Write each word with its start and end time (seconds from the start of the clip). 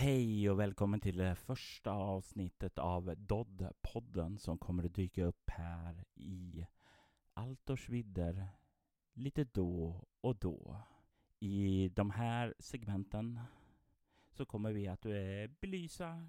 Hej 0.00 0.50
och 0.50 0.60
välkommen 0.60 1.00
till 1.00 1.16
det 1.16 1.34
första 1.34 1.92
avsnittet 1.92 2.78
av 2.78 3.14
Dodd-podden 3.16 4.38
som 4.38 4.58
kommer 4.58 4.84
att 4.84 4.94
dyka 4.94 5.24
upp 5.24 5.50
här 5.50 6.04
i 6.14 6.66
Altors 7.34 7.88
vidder 7.88 8.48
lite 9.12 9.44
då 9.44 10.04
och 10.20 10.36
då. 10.36 10.82
I 11.40 11.88
de 11.88 12.10
här 12.10 12.54
segmenten 12.58 13.40
så 14.30 14.46
kommer 14.46 14.72
vi 14.72 14.88
att 14.88 15.06
eh, 15.06 15.50
belysa 15.60 16.26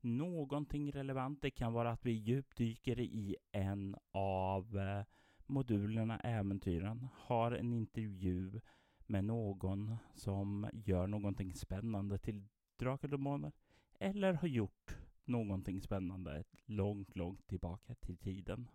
någonting 0.00 0.92
relevant. 0.92 1.42
Det 1.42 1.50
kan 1.50 1.72
vara 1.72 1.90
att 1.90 2.06
vi 2.06 2.12
djupdyker 2.12 3.00
i 3.00 3.36
en 3.52 3.96
av 4.12 4.78
eh, 4.78 5.04
modulerna, 5.46 6.20
äventyren, 6.20 7.08
har 7.14 7.52
en 7.52 7.72
intervju 7.72 8.60
med 9.06 9.24
någon 9.24 9.96
som 10.14 10.70
gör 10.72 11.06
någonting 11.06 11.54
spännande 11.54 12.18
till 12.18 12.48
Drakar 12.76 13.08
och 13.08 13.10
Demoner 13.10 13.52
eller 13.98 14.32
har 14.32 14.48
gjort 14.48 14.96
någonting 15.24 15.80
spännande 15.80 16.44
långt, 16.64 17.16
långt 17.16 17.46
tillbaka 17.46 17.94
till 17.94 18.16
tiden. 18.16 18.68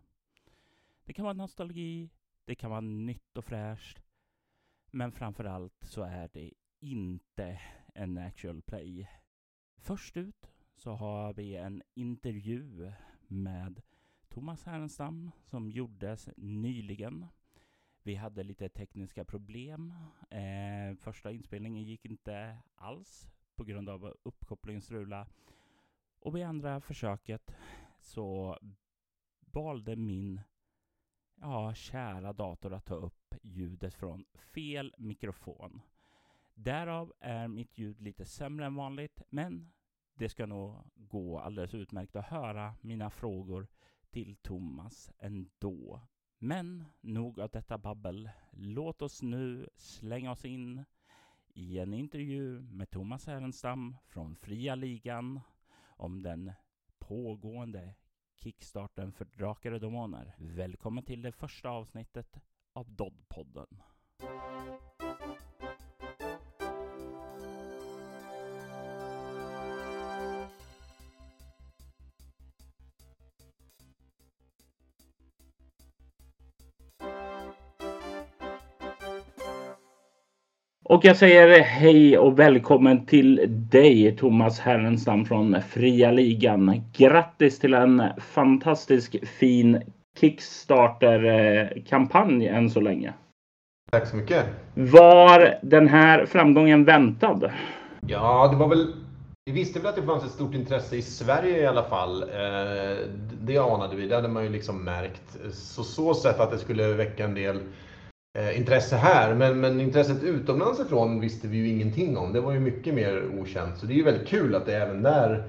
Det 1.03 1.13
kan 1.13 1.23
vara 1.23 1.33
nostalgi, 1.33 2.09
det 2.45 2.55
kan 2.55 2.69
vara 2.69 2.81
nytt 2.81 3.37
och 3.37 3.45
fräscht, 3.45 4.01
men 4.91 5.11
framför 5.11 5.43
allt 5.45 5.83
så 5.83 6.03
är 6.03 6.29
det 6.33 6.51
inte 6.79 7.61
en 7.93 8.17
actual 8.17 8.61
play. 8.61 9.07
Först 9.77 10.17
ut 10.17 10.51
så 10.75 10.91
har 10.91 11.33
vi 11.33 11.55
en 11.55 11.83
intervju 11.93 12.91
med 13.27 13.81
Thomas 14.29 14.65
Härenstam 14.65 15.31
som 15.43 15.71
gjordes 15.71 16.29
nyligen. 16.37 17.25
Vi 18.03 18.15
hade 18.15 18.43
lite 18.43 18.69
tekniska 18.69 19.25
problem. 19.25 19.93
Eh, 20.29 20.95
första 20.97 21.31
inspelningen 21.31 21.83
gick 21.83 22.05
inte 22.05 22.57
alls 22.75 23.30
på 23.55 23.63
grund 23.63 23.89
av 23.89 24.15
uppkopplingsstrula. 24.23 25.27
Och 26.19 26.35
vid 26.35 26.43
andra 26.43 26.81
försöket 26.81 27.55
så 27.99 28.59
valde 29.39 29.95
min 29.95 30.41
ja, 31.35 31.73
kära 31.73 32.33
dator 32.33 32.73
att 32.73 32.85
ta 32.85 32.95
upp 32.95 33.35
ljudet 33.41 33.93
från 33.93 34.25
fel 34.33 34.95
mikrofon. 34.97 35.81
Därav 36.53 37.13
är 37.19 37.47
mitt 37.47 37.77
ljud 37.77 38.01
lite 38.01 38.25
sämre 38.25 38.65
än 38.65 38.75
vanligt, 38.75 39.21
men 39.29 39.71
det 40.13 40.29
ska 40.29 40.45
nog 40.45 40.75
gå 40.95 41.39
alldeles 41.39 41.73
utmärkt 41.73 42.15
att 42.15 42.25
höra 42.25 42.75
mina 42.81 43.09
frågor 43.09 43.67
till 44.09 44.35
Thomas 44.35 45.11
ändå. 45.19 46.01
Men 46.37 46.85
nog 47.01 47.39
av 47.39 47.49
detta 47.49 47.77
babbel. 47.77 48.29
Låt 48.51 49.01
oss 49.01 49.21
nu 49.21 49.69
slänga 49.75 50.31
oss 50.31 50.45
in 50.45 50.85
i 51.55 51.79
en 51.79 51.93
intervju 51.93 52.61
med 52.61 52.89
Thomas 52.89 53.27
Härenstam 53.27 53.97
från 54.07 54.35
Fria 54.35 54.75
Ligan 54.75 55.39
om 55.97 56.23
den 56.23 56.51
pågående 56.99 57.93
kickstarten 58.35 59.11
för 59.11 59.25
Drakar 59.25 59.71
och 59.71 59.79
Demoner. 59.79 60.35
Välkommen 60.37 61.03
till 61.03 61.21
det 61.21 61.31
första 61.31 61.69
avsnittet 61.69 62.39
av 62.73 62.91
Doddpodden. 62.91 63.81
Och 80.91 81.05
jag 81.05 81.17
säger 81.17 81.61
hej 81.61 82.17
och 82.17 82.39
välkommen 82.39 83.05
till 83.05 83.45
dig 83.47 84.17
Thomas 84.17 84.59
Härenstam 84.59 85.25
från 85.25 85.61
Fria 85.61 86.11
Ligan. 86.11 86.81
Grattis 86.93 87.59
till 87.59 87.73
en 87.73 88.03
fantastisk 88.17 89.27
fin 89.27 89.81
Kickstarter-kampanj 90.19 92.47
än 92.47 92.69
så 92.69 92.81
länge. 92.81 93.13
Tack 93.91 94.07
så 94.07 94.15
mycket. 94.15 94.45
Var 94.73 95.59
den 95.61 95.87
här 95.87 96.25
framgången 96.25 96.85
väntad? 96.85 97.51
Ja, 98.07 98.47
det 98.47 98.57
var 98.57 98.67
väl... 98.67 98.93
Vi 99.45 99.51
visste 99.51 99.79
väl 99.79 99.87
att 99.87 99.95
det 99.95 100.01
fanns 100.01 100.25
ett 100.25 100.31
stort 100.31 100.55
intresse 100.55 100.95
i 100.95 101.01
Sverige 101.01 101.61
i 101.61 101.65
alla 101.65 101.83
fall. 101.83 102.23
Eh, 102.23 102.27
det 103.41 103.57
anade 103.57 103.95
vi, 103.95 104.07
det 104.07 104.15
hade 104.15 104.27
man 104.27 104.43
ju 104.43 104.49
liksom 104.49 104.83
märkt. 104.83 105.37
Så 105.51 105.83
så 105.83 106.13
sätt 106.13 106.39
att 106.39 106.51
det 106.51 106.57
skulle 106.57 106.93
väcka 106.93 107.23
en 107.23 107.33
del 107.33 107.59
eh, 108.33 108.57
intresse 108.57 108.95
här. 108.95 109.35
Men, 109.35 109.59
men 109.59 109.81
intresset 109.81 110.23
utomlands 110.23 110.79
ifrån 110.79 111.19
visste 111.19 111.47
vi 111.47 111.57
ju 111.57 111.67
ingenting 111.67 112.17
om. 112.17 112.33
Det 112.33 112.41
var 112.41 112.53
ju 112.53 112.59
mycket 112.59 112.93
mer 112.93 113.23
okänt. 113.39 113.77
Så 113.77 113.85
det 113.85 113.93
är 113.93 113.97
ju 113.97 114.03
väldigt 114.03 114.27
kul 114.27 114.55
att 114.55 114.65
det 114.65 114.75
även 114.75 115.03
där 115.03 115.43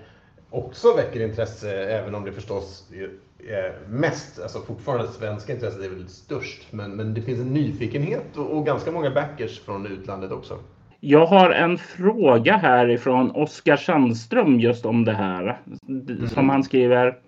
också 0.51 0.97
väcker 0.97 1.21
intresse, 1.21 1.71
även 1.71 2.15
om 2.15 2.25
det 2.25 2.33
förstås 2.33 2.89
är 3.49 3.89
mest, 3.89 4.43
alltså 4.43 4.59
fortfarande 4.59 5.09
svenska 5.09 5.53
intresset 5.53 5.85
är 5.85 5.89
väl 5.89 6.09
störst. 6.09 6.73
Men, 6.73 6.97
men 6.97 7.15
det 7.15 7.23
finns 7.23 7.41
en 7.41 7.55
nyfikenhet 7.55 8.37
och, 8.37 8.57
och 8.57 8.67
ganska 8.67 8.93
många 8.93 9.11
backers 9.11 9.61
från 9.61 9.87
utlandet 9.87 10.33
också. 10.33 10.59
Jag 11.01 11.27
har 11.27 11.51
en 11.51 11.79
fråga 11.79 12.57
här 12.57 12.91
ifrån 12.91 13.31
Oskar 13.31 13.77
Sandström 13.77 14.61
just 14.61 14.87
om 14.87 15.05
det 15.05 15.13
här. 15.13 15.61
Som 16.27 16.49
han 16.49 16.65
skriver. 16.65 17.19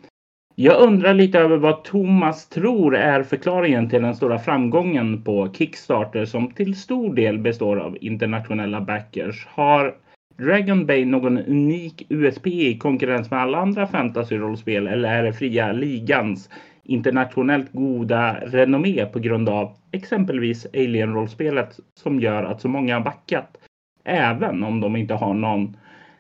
Jag 0.57 0.81
undrar 0.83 1.15
lite 1.15 1.39
över 1.39 1.57
vad 1.57 1.85
Thomas 1.85 2.49
tror 2.49 2.97
är 2.97 3.23
förklaringen 3.23 3.91
till 3.91 4.03
den 4.03 4.15
stora 4.17 4.39
framgången 4.39 5.23
på 5.23 5.53
Kickstarter 5.53 6.25
som 6.25 6.51
till 6.51 6.77
stor 6.77 7.15
del 7.15 7.39
består 7.39 7.77
av 7.77 7.97
internationella 8.01 8.81
backers. 8.81 9.47
Har 9.47 9.95
Dragon 10.37 10.87
Bay 10.87 11.05
någon 11.05 11.39
unik 11.39 12.07
USP 12.09 12.47
i 12.47 12.79
konkurrens 12.79 13.31
med 13.31 13.41
alla 13.41 13.59
andra 13.59 13.87
fantasyrollspel 13.87 14.87
eller 14.87 15.09
är 15.09 15.23
det 15.23 15.33
fria 15.33 15.73
ligans 15.73 16.51
internationellt 16.85 17.73
goda 17.73 18.37
renommé 18.47 19.07
på 19.07 19.19
grund 19.19 19.49
av 19.49 19.73
exempelvis 19.93 20.67
Alien-rollspelet 20.75 21.81
som 21.95 22.21
gör 22.21 22.45
att 22.45 22.61
så 22.61 22.69
många 22.69 22.95
har 22.95 23.05
backat? 23.05 23.57
Även 24.05 24.65
om 24.65 24.81
de 24.81 24.97
inte 24.97 25.15
har 25.15 25.35
någon 25.35 25.77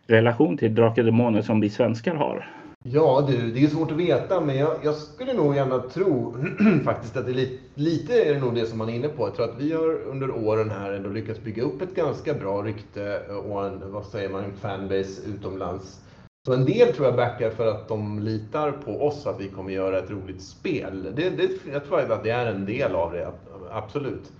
relation 0.06 0.56
till 0.56 0.75
Drakar 0.75 1.03
och 1.03 1.06
Demoner 1.06 1.43
som 1.43 1.61
vi 1.61 1.71
svenskar 1.71 2.15
har. 2.15 2.47
Ja 2.87 3.25
du, 3.28 3.50
det 3.50 3.65
är 3.65 3.69
svårt 3.69 3.91
att 3.91 3.97
veta 3.97 4.41
men 4.41 4.56
jag, 4.56 4.77
jag 4.83 4.95
skulle 4.95 5.33
nog 5.33 5.56
gärna 5.56 5.78
tro 5.78 6.37
faktiskt 6.84 7.17
att 7.17 7.27
det 7.27 7.33
är 7.33 7.34
lite, 7.34 7.62
lite 7.75 8.22
är 8.25 8.34
det 8.34 8.41
nog 8.41 8.55
det 8.55 8.67
som 8.67 8.78
man 8.78 8.89
är 8.89 8.93
inne 8.93 9.09
på. 9.09 9.27
Jag 9.27 9.34
tror 9.34 9.49
att 9.49 9.59
vi 9.61 9.72
har 9.72 10.03
under 10.03 10.31
åren 10.31 10.71
här 10.71 10.93
ändå 10.93 11.09
lyckats 11.09 11.41
bygga 11.41 11.62
upp 11.62 11.83
ett 11.83 11.94
ganska 11.94 12.34
bra 12.34 12.62
rykte 12.62 13.21
och 13.28 13.67
en, 13.67 13.93
vad 13.93 14.06
säger 14.06 14.28
man, 14.28 14.44
en 14.44 14.56
fanbase 14.56 15.23
utomlands. 15.27 16.00
Så 16.47 16.53
en 16.53 16.65
del 16.65 16.93
tror 16.93 17.06
jag 17.06 17.17
backar 17.17 17.50
för 17.50 17.67
att 17.67 17.89
de 17.89 18.19
litar 18.19 18.73
på 18.73 19.06
oss 19.06 19.27
att 19.27 19.41
vi 19.41 19.49
kommer 19.49 19.71
göra 19.71 19.99
ett 19.99 20.11
roligt 20.11 20.43
spel. 20.43 21.12
Det, 21.17 21.31
det, 21.31 21.50
jag 21.73 21.84
tror 21.84 22.12
att 22.12 22.25
det 22.25 22.31
är 22.31 22.47
en 22.47 22.67
del 22.67 22.94
av 22.94 23.12
det, 23.12 23.33
absolut. 23.71 24.33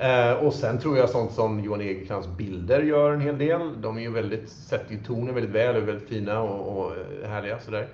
Eh, 0.00 0.32
och 0.32 0.54
sen 0.54 0.78
tror 0.78 0.98
jag 0.98 1.10
sånt 1.10 1.32
som 1.32 1.64
Johan 1.64 1.80
Egerkrans 1.80 2.28
bilder 2.28 2.82
gör 2.82 3.12
en 3.12 3.20
hel 3.20 3.38
del. 3.38 3.80
De 3.80 3.96
är 3.96 4.02
ju 4.02 4.10
väldigt, 4.10 4.48
sätter 4.48 4.92
ju 4.92 5.02
tonen 5.02 5.34
väldigt 5.34 5.54
väl 5.54 5.76
och 5.76 5.82
är 5.82 5.86
väldigt 5.86 6.08
fina 6.08 6.40
och, 6.40 6.78
och 6.78 6.92
härliga 7.28 7.58
sådär. 7.58 7.88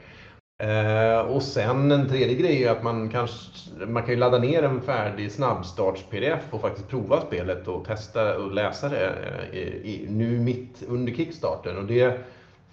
Eh, 0.63 1.21
och 1.21 1.43
sen 1.43 1.93
en 1.93 2.09
tredje 2.09 2.35
grej 2.35 2.65
är 2.65 2.71
att 2.71 2.83
man 2.83 3.09
kanske, 3.09 3.87
man 3.87 4.03
kan 4.03 4.15
ju 4.15 4.21
ladda 4.21 4.39
ner 4.39 4.63
en 4.63 4.81
färdig 4.81 5.31
snabbstarts-pdf 5.31 6.41
och 6.51 6.61
faktiskt 6.61 6.89
prova 6.89 7.21
spelet 7.21 7.69
och 7.69 7.85
testa 7.85 8.39
och 8.39 8.55
läsa 8.55 8.89
det 8.89 9.07
eh, 9.53 9.59
i, 9.59 9.63
i, 9.63 10.07
nu 10.11 10.41
mitt 10.41 10.83
under 10.89 11.13
kickstarten. 11.13 11.79
Och 11.79 11.85
det 11.85 12.19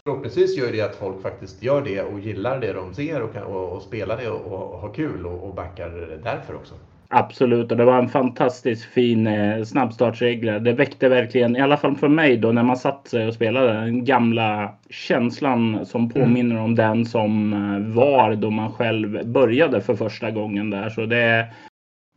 förhoppningsvis 0.04 0.58
gör 0.58 0.72
det 0.72 0.82
att 0.82 0.96
folk 0.96 1.22
faktiskt 1.22 1.64
gör 1.64 1.82
det 1.82 2.02
och 2.02 2.20
gillar 2.20 2.60
det 2.60 2.74
de 2.74 2.94
ser 2.94 3.22
och, 3.22 3.36
och, 3.36 3.70
och 3.70 3.82
spelar 3.82 4.18
det 4.18 4.30
och, 4.30 4.74
och 4.74 4.80
har 4.80 4.94
kul 4.94 5.26
och, 5.26 5.44
och 5.48 5.56
backar 5.56 6.20
därför 6.24 6.56
också. 6.56 6.76
Absolut, 7.10 7.72
och 7.72 7.78
det 7.78 7.86
var 7.86 8.00
en 8.00 8.10
fantastiskt 8.10 8.86
fin 8.86 9.28
eh, 9.28 9.64
snabbstartsregler. 9.64 10.60
Det 10.60 10.74
väckte 10.74 11.10
verkligen, 11.10 11.56
i 11.56 11.62
alla 11.62 11.78
fall 11.78 11.96
för 11.96 12.08
mig 12.08 12.38
då 12.38 12.52
när 12.52 12.64
man 12.64 12.78
satt 12.78 13.08
sig 13.08 13.28
och 13.28 13.34
spelade, 13.34 13.74
den 13.74 14.06
gamla 14.06 14.74
känslan 14.90 15.86
som 15.86 16.10
påminner 16.10 16.56
mm. 16.56 16.64
om 16.64 16.76
den 16.76 17.06
som 17.06 17.54
eh, 17.54 17.96
var 17.96 18.36
då 18.36 18.50
man 18.50 18.72
själv 18.72 19.28
började 19.28 19.82
för 19.82 19.96
första 19.96 20.32
gången 20.32 20.70
där. 20.70 20.90
Så 20.90 21.06
det, 21.06 21.48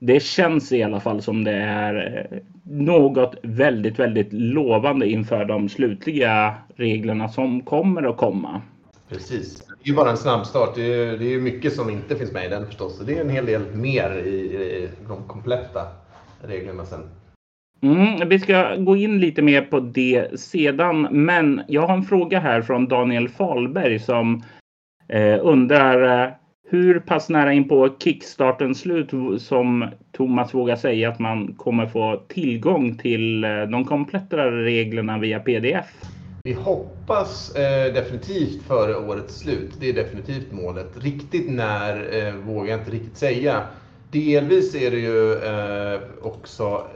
det 0.00 0.22
känns 0.22 0.72
i 0.72 0.82
alla 0.82 1.00
fall 1.00 1.22
som 1.22 1.44
det 1.44 1.54
är 1.54 2.26
eh, 2.30 2.38
något 2.64 3.34
väldigt, 3.42 3.98
väldigt 3.98 4.32
lovande 4.32 5.08
inför 5.08 5.44
de 5.44 5.68
slutliga 5.68 6.54
reglerna 6.76 7.28
som 7.28 7.60
kommer 7.60 8.02
att 8.02 8.16
komma. 8.16 8.62
Precis. 9.08 9.69
Det 9.82 9.86
är 9.86 9.90
ju 9.90 9.96
bara 9.96 10.10
en 10.10 10.16
snabbstart. 10.16 10.74
Det 10.74 10.94
är, 10.94 11.16
det 11.16 11.34
är 11.34 11.40
mycket 11.40 11.74
som 11.74 11.90
inte 11.90 12.16
finns 12.16 12.32
med 12.32 12.46
i 12.46 12.48
den 12.48 12.66
förstås. 12.66 12.98
Så 12.98 13.04
det 13.04 13.16
är 13.16 13.20
en 13.20 13.30
hel 13.30 13.46
del 13.46 13.62
mer 13.74 14.10
i, 14.26 14.30
i 14.30 14.88
de 15.08 15.22
kompletta 15.28 15.80
reglerna 16.42 16.84
sen. 16.84 17.00
Mm, 17.82 18.28
vi 18.28 18.38
ska 18.38 18.76
gå 18.76 18.96
in 18.96 19.20
lite 19.20 19.42
mer 19.42 19.62
på 19.62 19.80
det 19.80 20.40
sedan. 20.40 21.08
Men 21.10 21.62
jag 21.68 21.86
har 21.86 21.94
en 21.94 22.02
fråga 22.02 22.40
här 22.40 22.62
från 22.62 22.88
Daniel 22.88 23.28
Falberg 23.28 23.98
som 23.98 24.42
eh, 25.08 25.38
undrar 25.42 26.24
eh, 26.24 26.32
hur 26.68 27.00
pass 27.00 27.28
nära 27.28 27.52
in 27.52 27.68
på 27.68 27.96
kickstartens 27.98 28.80
slut 28.80 29.10
som 29.38 29.88
Thomas 30.12 30.54
vågar 30.54 30.76
säga 30.76 31.08
att 31.08 31.18
man 31.18 31.54
kommer 31.54 31.86
få 31.86 32.22
tillgång 32.28 32.98
till 32.98 33.44
eh, 33.44 33.62
de 33.62 33.84
kompletta 33.84 34.50
reglerna 34.50 35.18
via 35.18 35.40
pdf? 35.40 36.19
Vi 36.42 36.52
hoppas 36.52 37.54
eh, 37.54 37.92
definitivt 37.92 38.62
före 38.62 38.96
årets 38.96 39.38
slut. 39.38 39.70
Det 39.80 39.88
är 39.88 39.92
definitivt 39.92 40.52
målet. 40.52 40.86
Riktigt 40.94 41.50
när 41.50 42.26
eh, 42.26 42.34
vågar 42.34 42.70
jag 42.70 42.80
inte 42.80 42.90
riktigt 42.90 43.16
säga. 43.16 43.62
Delvis 44.10 44.74
är 44.74 44.90
det 44.90 44.98
ju 44.98 45.34
eh, 45.34 46.00
också 46.22 46.86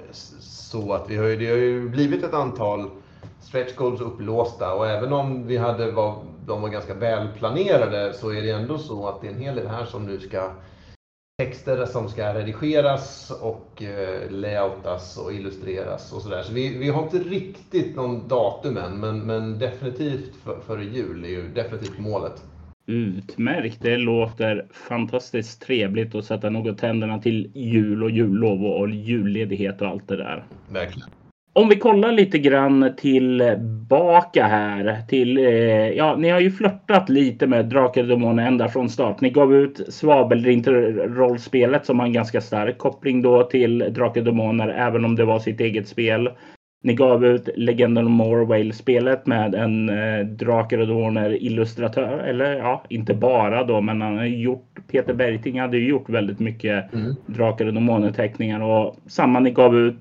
så 0.40 0.92
att 0.92 1.10
vi 1.10 1.16
har, 1.16 1.26
det 1.26 1.50
har 1.50 1.56
ju 1.56 1.88
blivit 1.88 2.24
ett 2.24 2.34
antal 2.34 2.90
stretch 3.40 3.74
goals 3.74 4.00
upplåsta 4.00 4.74
och 4.74 4.88
även 4.88 5.12
om 5.12 5.46
vi 5.46 5.56
hade 5.56 5.90
var, 5.90 6.16
de 6.46 6.62
var 6.62 6.68
ganska 6.68 6.94
välplanerade 6.94 8.12
så 8.12 8.32
är 8.32 8.42
det 8.42 8.50
ändå 8.50 8.78
så 8.78 9.08
att 9.08 9.20
det 9.20 9.26
är 9.26 9.32
en 9.32 9.40
hel 9.40 9.56
del 9.56 9.68
här 9.68 9.84
som 9.84 10.06
nu 10.06 10.20
ska 10.20 10.50
texter 11.36 11.86
som 11.86 12.08
ska 12.08 12.34
redigeras 12.34 13.32
och 13.42 13.82
eh, 13.82 14.30
layoutas 14.30 15.16
och 15.16 15.32
illustreras 15.32 16.12
och 16.12 16.22
sådär. 16.22 16.42
Så 16.42 16.52
vi, 16.52 16.78
vi 16.78 16.88
har 16.88 17.02
inte 17.02 17.18
riktigt 17.18 17.96
någon 17.96 18.28
datum 18.28 18.76
än, 18.76 19.00
men, 19.00 19.18
men 19.18 19.58
definitivt 19.58 20.36
för, 20.44 20.60
före 20.60 20.84
jul 20.84 21.24
är 21.24 21.28
ju 21.28 21.48
definitivt 21.48 21.98
målet. 21.98 22.42
Utmärkt! 22.86 23.82
Det 23.82 23.96
låter 23.96 24.66
fantastiskt 24.72 25.62
trevligt 25.62 26.14
att 26.14 26.24
sätta 26.24 26.50
något 26.50 26.78
tänderna 26.78 27.18
till 27.18 27.50
jul 27.54 28.02
och 28.02 28.10
jullov 28.10 28.64
och 28.64 28.90
julledighet 28.90 29.82
och 29.82 29.88
allt 29.88 30.08
det 30.08 30.16
där. 30.16 30.44
Verkligen. 30.68 31.08
Om 31.56 31.68
vi 31.68 31.76
kollar 31.76 32.12
lite 32.12 32.38
grann 32.38 32.92
tillbaka 32.96 34.44
här 34.44 35.02
till, 35.08 35.38
eh, 35.38 35.44
ja, 35.88 36.16
ni 36.18 36.28
har 36.28 36.40
ju 36.40 36.50
flörtat 36.50 37.08
lite 37.08 37.46
med 37.46 37.66
Drakar 37.66 38.02
och 38.02 38.08
Demoner 38.08 38.46
ända 38.46 38.68
från 38.68 38.88
start. 38.88 39.20
Ni 39.20 39.30
gav 39.30 39.54
ut 39.54 39.80
Svavelrint-rollspelet 39.88 41.86
som 41.86 41.98
har 41.98 42.06
en 42.06 42.12
ganska 42.12 42.40
stark 42.40 42.78
koppling 42.78 43.22
då 43.22 43.42
till 43.42 43.78
Drakar 43.78 44.20
och 44.20 44.24
Demoner, 44.24 44.68
även 44.68 45.04
om 45.04 45.16
det 45.16 45.24
var 45.24 45.38
sitt 45.38 45.60
eget 45.60 45.88
spel. 45.88 46.30
Ni 46.82 46.94
gav 46.94 47.24
ut 47.24 47.48
Legenden 47.56 48.06
of 48.06 48.10
Morwale-spelet 48.10 49.26
med 49.26 49.54
en 49.54 49.88
eh, 49.88 50.26
Drakar 50.26 50.78
och 50.78 50.86
Demoner-illustratör. 50.86 52.18
Eller 52.18 52.56
ja, 52.56 52.84
inte 52.88 53.14
bara 53.14 53.64
då, 53.64 53.80
men 53.80 54.02
han 54.02 54.16
har 54.16 54.24
gjort, 54.24 54.78
Peter 54.90 55.14
Bergting 55.14 55.60
hade 55.60 55.76
ju 55.76 55.88
gjort 55.88 56.08
väldigt 56.08 56.40
mycket 56.40 56.94
mm. 56.94 57.14
Drakar 57.26 57.66
och 57.66 57.74
Demoner-teckningar 57.74 58.60
och 58.60 58.96
samma 59.06 59.40
ni 59.40 59.50
gav 59.50 59.76
ut 59.76 59.96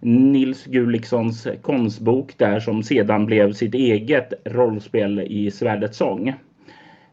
Nils 0.00 0.64
Gulikssons 0.64 1.48
konstbok 1.62 2.38
där 2.38 2.60
som 2.60 2.82
sedan 2.82 3.26
blev 3.26 3.52
sitt 3.52 3.74
eget 3.74 4.32
rollspel 4.44 5.20
i 5.20 5.50
Svärdets 5.50 5.98
sång. 5.98 6.34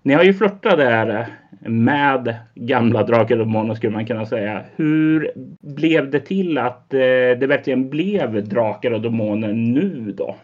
Ni 0.01 0.13
har 0.13 0.23
ju 0.23 0.33
flörtat 0.33 0.77
där 0.77 1.27
med 1.59 2.35
gamla 2.55 3.03
Drakar 3.03 3.37
och 3.37 3.45
Demoner 3.45 3.75
skulle 3.75 3.93
man 3.93 4.05
kunna 4.05 4.25
säga. 4.25 4.65
Hur 4.75 5.31
blev 5.61 6.11
det 6.11 6.19
till 6.19 6.57
att 6.57 6.93
eh, 6.93 6.99
det 7.39 7.47
verkligen 7.47 7.89
blev 7.89 8.49
Drakar 8.49 8.91
och 8.91 9.01
Demoner 9.01 9.53
nu 9.53 10.13
då? 10.17 10.35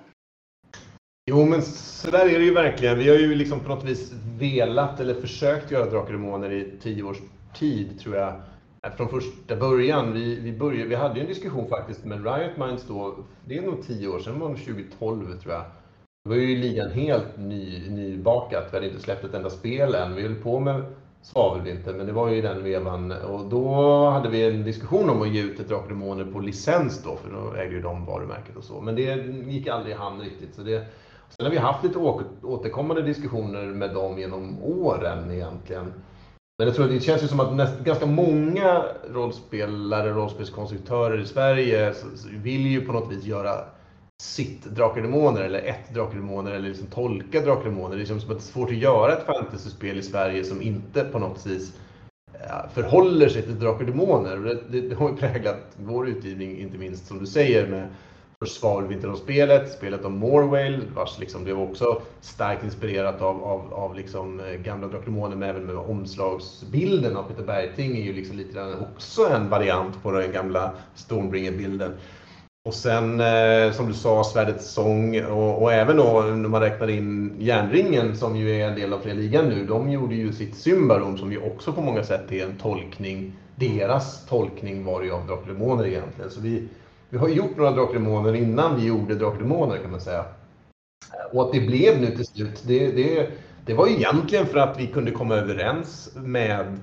Jo, 1.29 1.45
men 1.45 1.61
så 1.61 2.11
där 2.11 2.25
är 2.35 2.39
det 2.39 2.45
ju 2.45 2.53
verkligen. 2.53 2.97
Vi 2.99 3.09
har 3.09 3.17
ju 3.17 3.35
liksom 3.35 3.59
på 3.59 3.69
något 3.69 3.85
vis 3.85 4.13
velat 4.39 4.99
eller 4.99 5.13
försökt 5.13 5.71
göra 5.71 5.85
Drakar 5.85 6.13
och 6.13 6.19
Demoner 6.19 6.51
i 6.51 6.67
tio 6.81 7.03
års 7.03 7.17
tid 7.53 7.99
tror 7.99 8.15
jag. 8.15 8.33
Från 8.89 9.09
första 9.09 9.55
början. 9.55 10.13
Vi, 10.13 10.39
vi, 10.39 10.57
började, 10.57 10.89
vi 10.89 10.95
hade 10.95 11.15
ju 11.15 11.21
en 11.21 11.27
diskussion 11.27 11.67
faktiskt 11.67 12.05
med 12.05 12.25
Riot 12.25 12.57
Minds 12.57 12.87
då. 12.87 13.15
Det 13.45 13.57
är 13.57 13.61
nog 13.61 13.83
tio 13.87 14.07
år 14.07 14.19
sedan, 14.19 14.33
det 14.33 14.39
var 14.39 14.55
2012 14.55 15.39
tror 15.39 15.53
jag. 15.53 15.63
Då 16.25 16.29
var 16.29 16.37
ju 16.37 16.55
ligan 16.55 16.91
helt 16.91 17.37
ny, 17.37 17.89
nybakat. 17.89 18.67
Vi 18.71 18.77
hade 18.77 18.87
inte 18.87 18.99
släppt 18.99 19.23
ett 19.23 19.33
enda 19.33 19.49
spel 19.49 19.95
än. 19.95 20.15
Vi 20.15 20.21
höll 20.21 20.35
på 20.35 20.59
med 20.59 20.83
Svavelvinter, 21.21 21.93
men 21.93 22.05
det 22.05 22.11
var 22.11 22.29
ju 22.29 22.37
i 22.37 22.41
den 22.41 22.63
vevan. 22.63 23.11
Och 23.11 23.45
då 23.45 24.05
hade 24.09 24.29
vi 24.29 24.47
en 24.47 24.63
diskussion 24.63 25.09
om 25.09 25.21
att 25.21 25.29
ge 25.29 25.41
ut 25.41 25.59
ett 25.59 25.67
Drakar 25.67 25.89
Demoner 25.89 26.25
på 26.25 26.39
licens 26.39 27.03
då, 27.03 27.15
för 27.15 27.31
då 27.31 27.53
äger 27.53 27.71
ju 27.71 27.81
de 27.81 28.05
varumärket 28.05 28.55
och 28.55 28.63
så. 28.63 28.81
Men 28.81 28.95
det 28.95 29.15
gick 29.51 29.67
aldrig 29.67 29.95
i 29.95 29.97
hamn 29.97 30.21
riktigt. 30.21 30.55
Så 30.55 30.61
det, 30.61 30.85
sen 31.29 31.45
har 31.45 31.51
vi 31.51 31.57
haft 31.57 31.83
lite 31.83 31.99
återkommande 32.43 33.01
diskussioner 33.01 33.65
med 33.65 33.93
dem 33.93 34.17
genom 34.17 34.63
åren 34.63 35.31
egentligen. 35.31 35.93
Men 36.61 36.67
jag 36.67 36.75
tror 36.75 36.85
att 36.85 36.91
det 36.91 36.99
känns 36.99 37.23
ju 37.23 37.27
som 37.27 37.39
att 37.39 37.55
näst, 37.55 37.79
ganska 37.79 38.05
många 38.05 38.83
rollspelare, 39.13 40.09
rollspelskonstruktörer 40.09 41.21
i 41.21 41.25
Sverige 41.25 41.93
vill 42.31 42.65
ju 42.67 42.81
på 42.81 42.93
något 42.93 43.11
vis 43.11 43.25
göra 43.25 43.55
sitt 44.23 44.65
Drakar 44.65 45.01
Demoner 45.01 45.41
eller 45.41 45.59
ett 45.59 45.93
Drakar 45.93 46.15
Demoner 46.15 46.51
eller 46.51 46.69
liksom 46.69 46.87
tolka 46.87 47.41
Drakar 47.41 47.63
Demoner. 47.63 47.97
Det 47.97 48.05
känns 48.05 48.23
som 48.23 48.31
att 48.31 48.37
det 48.37 48.43
är 48.43 48.51
svårt 48.51 48.69
att 48.69 48.77
göra 48.77 49.13
ett 49.13 49.25
fantasyspel 49.25 49.99
i 49.99 50.01
Sverige 50.01 50.43
som 50.43 50.61
inte 50.61 51.03
på 51.03 51.19
något 51.19 51.45
vis 51.45 51.73
förhåller 52.73 53.29
sig 53.29 53.41
till 53.41 53.59
Drakar 53.59 53.85
Demoner. 53.85 54.37
Det, 54.37 54.57
det, 54.69 54.87
det 54.89 54.95
har 54.95 55.09
ju 55.09 55.15
präglat 55.15 55.61
vår 55.77 56.07
utgivning, 56.07 56.59
inte 56.59 56.77
minst 56.77 57.07
som 57.07 57.19
du 57.19 57.25
säger 57.25 57.67
med 57.67 57.87
Först 58.43 58.59
Svavelvinter-spelet, 58.59 59.71
spelet 59.71 60.05
om 60.05 60.17
Morwell, 60.17 60.81
vars 60.95 61.19
liksom, 61.19 61.43
blev 61.43 61.59
också 61.59 62.01
starkt 62.21 62.63
inspirerat 62.63 63.21
av, 63.21 63.43
av, 63.43 63.73
av 63.73 63.95
liksom 63.95 64.39
eh, 64.39 64.53
gamla 64.53 64.87
Drakar 64.87 65.11
men 65.11 65.43
även 65.43 65.65
med 65.65 65.75
omslagsbilden 65.75 67.17
av 67.17 67.23
Peter 67.23 67.43
Bergting 67.43 67.97
är 67.97 68.01
ju 68.01 68.13
liksom 68.13 68.37
lite 68.37 68.53
grann 68.53 68.75
också 68.79 69.27
en 69.27 69.49
variant 69.49 70.03
på 70.03 70.11
den 70.11 70.31
gamla 70.31 70.71
Stormbringer-bilden. 70.95 71.93
Och 72.65 72.73
sen 72.73 73.19
eh, 73.19 73.71
som 73.71 73.87
du 73.87 73.93
sa, 73.93 74.23
Svärdets 74.23 74.71
sång 74.73 75.25
och, 75.25 75.61
och, 75.61 75.73
även 75.73 75.97
då 75.97 76.21
när 76.21 76.49
man 76.49 76.61
räknar 76.61 76.89
in 76.89 77.35
Järnringen 77.39 78.17
som 78.17 78.35
ju 78.35 78.61
är 78.61 78.67
en 78.67 78.75
del 78.75 78.93
av 78.93 78.99
fria 78.99 79.13
ligan 79.13 79.49
nu. 79.49 79.65
De 79.65 79.91
gjorde 79.91 80.15
ju 80.15 80.33
sitt 80.33 80.55
Symbarom 80.55 81.17
som 81.17 81.31
ju 81.31 81.41
också 81.41 81.73
på 81.73 81.81
många 81.81 82.03
sätt 82.03 82.31
är 82.31 82.45
en 82.45 82.57
tolkning. 82.57 83.33
Deras 83.55 84.25
tolkning 84.25 84.85
var 84.85 85.03
ju 85.03 85.11
av 85.11 85.27
Drakar 85.27 85.85
egentligen. 85.85 86.31
Så 86.31 86.41
vi, 86.41 86.67
vi 87.11 87.17
har 87.17 87.29
gjort 87.29 87.57
några 87.57 87.71
Drakar 87.71 88.35
innan 88.35 88.75
vi 88.75 88.87
gjorde 88.87 89.15
Drakar 89.15 89.81
kan 89.81 89.91
man 89.91 90.01
säga. 90.01 90.25
Och 91.33 91.41
att 91.41 91.53
det 91.53 91.61
blev 91.61 92.01
nu 92.01 92.15
till 92.15 92.25
slut, 92.25 92.63
det, 92.67 92.91
det, 92.91 93.29
det 93.65 93.73
var 93.73 93.87
egentligen 93.87 94.45
för 94.45 94.57
att 94.57 94.79
vi 94.79 94.87
kunde 94.87 95.11
komma 95.11 95.35
överens 95.35 96.11
med 96.15 96.79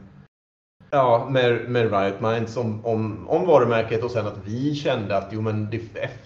Ja, 0.90 1.28
med, 1.30 1.70
med 1.70 1.92
Riot 1.92 2.20
Minds 2.20 2.56
om, 2.56 2.84
om, 2.84 3.28
om 3.28 3.46
varumärket 3.46 4.04
och 4.04 4.10
sen 4.10 4.26
att 4.26 4.40
vi 4.44 4.75
kände 4.75 5.16
att 5.16 5.28
jo, 5.32 5.40
men 5.40 5.70
det, 5.70 5.80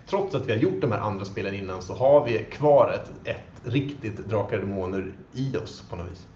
trots 0.06 0.34
att 0.34 0.48
vi 0.48 0.52
har 0.52 0.58
gjort 0.58 0.80
de 0.80 0.92
här 0.92 0.98
andra 0.98 1.24
spelen 1.24 1.54
innan 1.54 1.82
så 1.82 1.94
har 1.94 2.24
vi 2.26 2.38
kvar 2.38 2.92
ett, 2.94 3.28
ett 3.28 3.72
riktigt 3.72 4.28
Drakar 4.28 4.58
Demoner 4.58 5.12
i 5.34 5.56
oss 5.56 5.84
på 5.90 5.96
något 5.96 6.06
vis. 6.10 6.26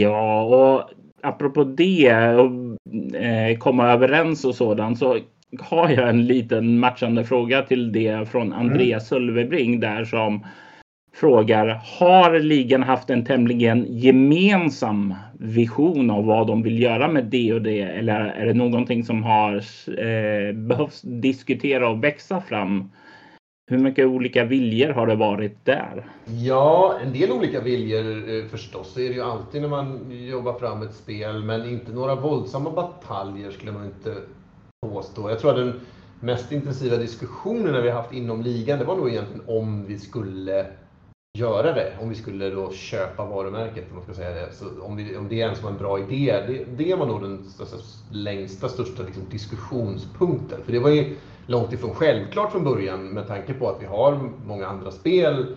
Ja, 0.00 0.42
och 0.42 0.90
apropå 1.22 1.64
det 1.64 2.34
och 2.34 2.50
eh, 3.14 3.58
komma 3.58 3.92
överens 3.92 4.44
och 4.44 4.54
sådant 4.54 4.98
så 4.98 5.18
har 5.58 5.88
jag 5.88 6.08
en 6.08 6.26
liten 6.26 6.78
matchande 6.78 7.24
fråga 7.24 7.62
till 7.62 7.92
det 7.92 8.28
från 8.28 8.52
Andreas 8.52 9.12
mm. 9.12 9.26
Sölvebring 9.26 9.80
där 9.80 10.04
som 10.04 10.46
frågar 11.14 11.80
Har 11.98 12.38
ligan 12.38 12.82
haft 12.82 13.10
en 13.10 13.24
tämligen 13.24 13.86
gemensam 13.88 15.14
vision 15.38 16.10
av 16.10 16.24
vad 16.24 16.46
de 16.46 16.62
vill 16.62 16.82
göra 16.82 17.08
med 17.08 17.24
det 17.24 17.52
och 17.52 17.62
det? 17.62 17.80
Eller 17.80 18.20
är 18.20 18.46
det 18.46 18.54
någonting 18.54 19.04
som 19.04 19.22
har 19.22 19.54
eh, 19.86 20.54
behövs 20.54 21.02
diskutera 21.02 21.88
och 21.88 22.04
växa 22.04 22.40
fram? 22.40 22.90
Hur 23.70 23.78
mycket 23.78 24.06
olika 24.06 24.44
viljor 24.44 24.92
har 24.92 25.06
det 25.06 25.14
varit 25.14 25.64
där? 25.64 26.06
Ja, 26.24 26.94
en 27.04 27.12
del 27.12 27.32
olika 27.32 27.60
viljor 27.60 28.34
eh, 28.34 28.44
förstås. 28.44 28.94
Det 28.94 29.02
är 29.02 29.08
det 29.08 29.14
ju 29.14 29.22
alltid 29.22 29.62
när 29.62 29.68
man 29.68 30.06
jobbar 30.10 30.58
fram 30.58 30.82
ett 30.82 30.94
spel, 30.94 31.44
men 31.44 31.68
inte 31.68 31.92
några 31.92 32.14
våldsamma 32.14 32.70
bataljer 32.70 33.50
skulle 33.50 33.72
man 33.72 33.84
inte 33.84 34.14
påstå. 34.88 35.30
Jag 35.30 35.38
tror 35.38 35.50
att 35.50 35.56
den 35.56 35.80
mest 36.20 36.52
intensiva 36.52 36.96
diskussionen 36.96 37.82
vi 37.82 37.90
haft 37.90 38.12
inom 38.12 38.42
ligan, 38.42 38.78
det 38.78 38.84
var 38.84 38.96
nog 38.96 39.08
egentligen 39.08 39.42
om 39.46 39.86
vi 39.86 39.98
skulle 39.98 40.66
göra 41.38 41.72
det. 41.72 41.92
Om 42.00 42.08
vi 42.08 42.14
skulle 42.14 42.50
då 42.50 42.72
köpa 42.72 43.24
varumärket, 43.24 43.84
om 43.90 43.94
man 43.96 44.04
ska 44.04 44.14
säga 44.14 44.30
det. 44.30 44.52
Så 44.52 44.64
om, 44.82 44.96
vi, 44.96 45.16
om 45.16 45.28
det 45.28 45.34
ens 45.34 45.62
var 45.62 45.70
en 45.70 45.78
bra 45.78 45.98
idé. 45.98 46.44
Det, 46.46 46.84
det 46.84 46.94
var 46.94 47.06
nog 47.06 47.22
den 47.22 47.44
största, 47.44 47.76
längsta, 48.10 48.68
största 48.68 49.02
liksom, 49.02 49.22
diskussionspunkten. 49.30 50.62
För 50.64 50.72
det 50.72 50.78
var 50.78 50.90
ju 50.90 51.16
långt 51.46 51.72
ifrån 51.72 51.94
självklart 51.94 52.52
från 52.52 52.64
början 52.64 53.08
med 53.08 53.26
tanke 53.26 53.54
på 53.54 53.68
att 53.68 53.82
vi 53.82 53.86
har 53.86 54.30
många 54.46 54.66
andra 54.66 54.90
spel. 54.90 55.56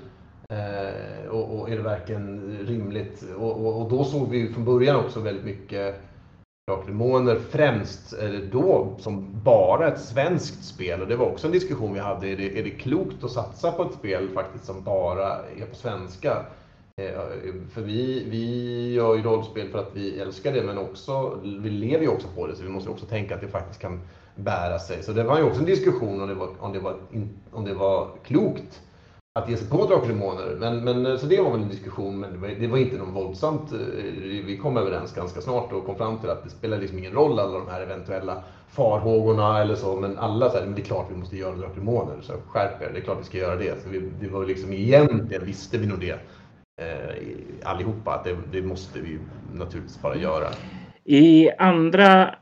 Eh, 0.50 1.30
och, 1.30 1.60
och, 1.60 1.70
är 1.70 1.77
det 1.77 1.84
verkligen 1.84 2.58
rimligt? 2.68 3.24
Och, 3.38 3.65
och, 3.65 3.82
och, 3.82 3.89
då 3.89 4.03
såg 4.03 4.30
vi 4.30 4.53
från 4.53 4.65
början 4.65 4.96
också 4.96 5.20
väldigt 5.20 5.46
mycket 5.46 5.96
Demoner 6.65 7.36
främst 7.36 8.13
då 8.51 8.96
som 9.00 9.41
bara 9.43 9.88
ett 9.88 10.00
svenskt 10.00 10.63
spel 10.63 11.01
och 11.01 11.08
det 11.08 11.15
var 11.15 11.25
också 11.25 11.48
en 11.48 11.53
diskussion 11.53 11.93
vi 11.93 12.00
hade. 12.00 12.27
Är 12.27 12.38
det, 12.38 12.60
är 12.60 12.63
det 12.63 12.70
klokt 12.70 13.24
att 13.24 13.32
satsa 13.32 13.72
på 13.72 13.84
ett 13.84 13.93
spel 13.93 14.29
faktiskt 14.29 14.65
som 14.65 14.84
bara 14.84 15.34
är 15.34 15.65
på 15.70 15.75
svenska? 15.75 16.46
Eh, 17.01 17.12
för 17.74 17.82
vi, 17.82 18.25
vi 18.29 18.93
gör 18.93 19.15
ju 19.15 19.24
rollspel 19.24 19.70
för 19.70 19.79
att 19.79 19.89
vi 19.93 20.20
älskar 20.20 20.53
det 20.53 20.63
men 20.63 20.77
också, 20.77 21.39
vi 21.43 21.70
lever 21.70 22.03
ju 22.03 22.10
också 22.10 22.27
på 22.36 22.48
det 22.48 22.55
så 22.55 22.63
vi 22.63 22.70
måste 22.70 22.89
också 22.89 23.05
tänka 23.05 23.36
att 23.36 23.41
det 23.41 23.48
faktiskt 23.48 23.82
kan 23.82 24.01
bära 24.36 24.79
sig. 24.79 25.03
Så 25.03 25.12
det 25.12 25.24
var 25.24 25.38
ju 25.38 25.43
också 25.43 25.60
en 25.60 25.65
diskussion 25.65 26.22
om 26.22 26.27
det 26.27 26.36
var, 26.36 26.50
om 26.60 26.74
det 26.74 26.79
var, 26.79 26.96
om 27.51 27.65
det 27.65 27.74
var 27.74 28.08
klokt 28.24 28.82
att 29.39 29.49
ge 29.49 29.57
sig 29.57 29.69
på 29.69 29.77
Drakar 29.77 30.01
och 30.01 30.07
Demoner. 30.07 30.55
Men, 30.59 30.83
men, 30.83 31.05
eh, 31.05 31.17
så 31.17 31.25
det 31.25 31.41
var 31.41 31.51
väl 31.51 31.61
en 31.61 31.69
diskussion, 31.69 32.19
men 32.19 32.33
det 32.33 32.37
var, 32.37 32.47
det 32.47 32.67
var, 32.67 32.77
inte 32.77 32.97
någon 32.97 33.13
våldsamt... 33.13 33.71
Eh, 33.71 33.77
vi 34.45 34.59
kom 34.61 34.77
överens 34.77 35.15
ganska 35.15 35.41
snart 35.41 35.71
och 35.71 35.85
kom 35.85 35.95
fram 35.95 36.17
till 36.17 36.29
att 36.29 36.43
det 36.43 36.49
spelar 36.49 36.77
liksom 36.77 36.97
ingen 36.97 37.13
roll 37.13 37.39
alla 37.39 37.59
de 37.59 37.67
här 37.67 37.81
eventuella 37.81 38.43
farhågorna 38.67 39.61
eller 39.61 39.75
så, 39.75 39.95
men 39.95 40.17
alla 40.17 40.49
sa 40.49 40.59
men 40.59 40.75
det 40.75 40.81
är 40.81 40.85
klart 40.85 41.07
vi 41.11 41.17
måste 41.17 41.37
göra 41.37 41.55
Drakar 41.55 41.69
och 41.69 41.75
Demoner, 41.75 42.21
så 42.21 42.33
skärp 42.47 42.81
er, 42.81 42.89
det 42.93 42.99
är 42.99 43.03
klart 43.03 43.19
vi 43.19 43.23
ska 43.23 43.37
göra 43.37 43.55
det. 43.55 43.83
Så 43.83 43.89
vi, 43.89 44.11
det 44.21 44.27
var 44.27 44.45
liksom 44.45 44.73
egentligen 44.73 45.45
visste 45.45 45.77
vi 45.77 45.87
nog 45.87 45.99
det 45.99 46.19
eh, 46.81 47.69
allihopa, 47.69 48.11
att 48.11 48.23
det, 48.23 48.37
det 48.51 48.61
måste 48.61 48.99
vi 48.99 49.19
naturligtvis 49.53 50.01
bara 50.01 50.15
göra. 50.15 50.47
I 51.03 51.49
andra 51.51 52.35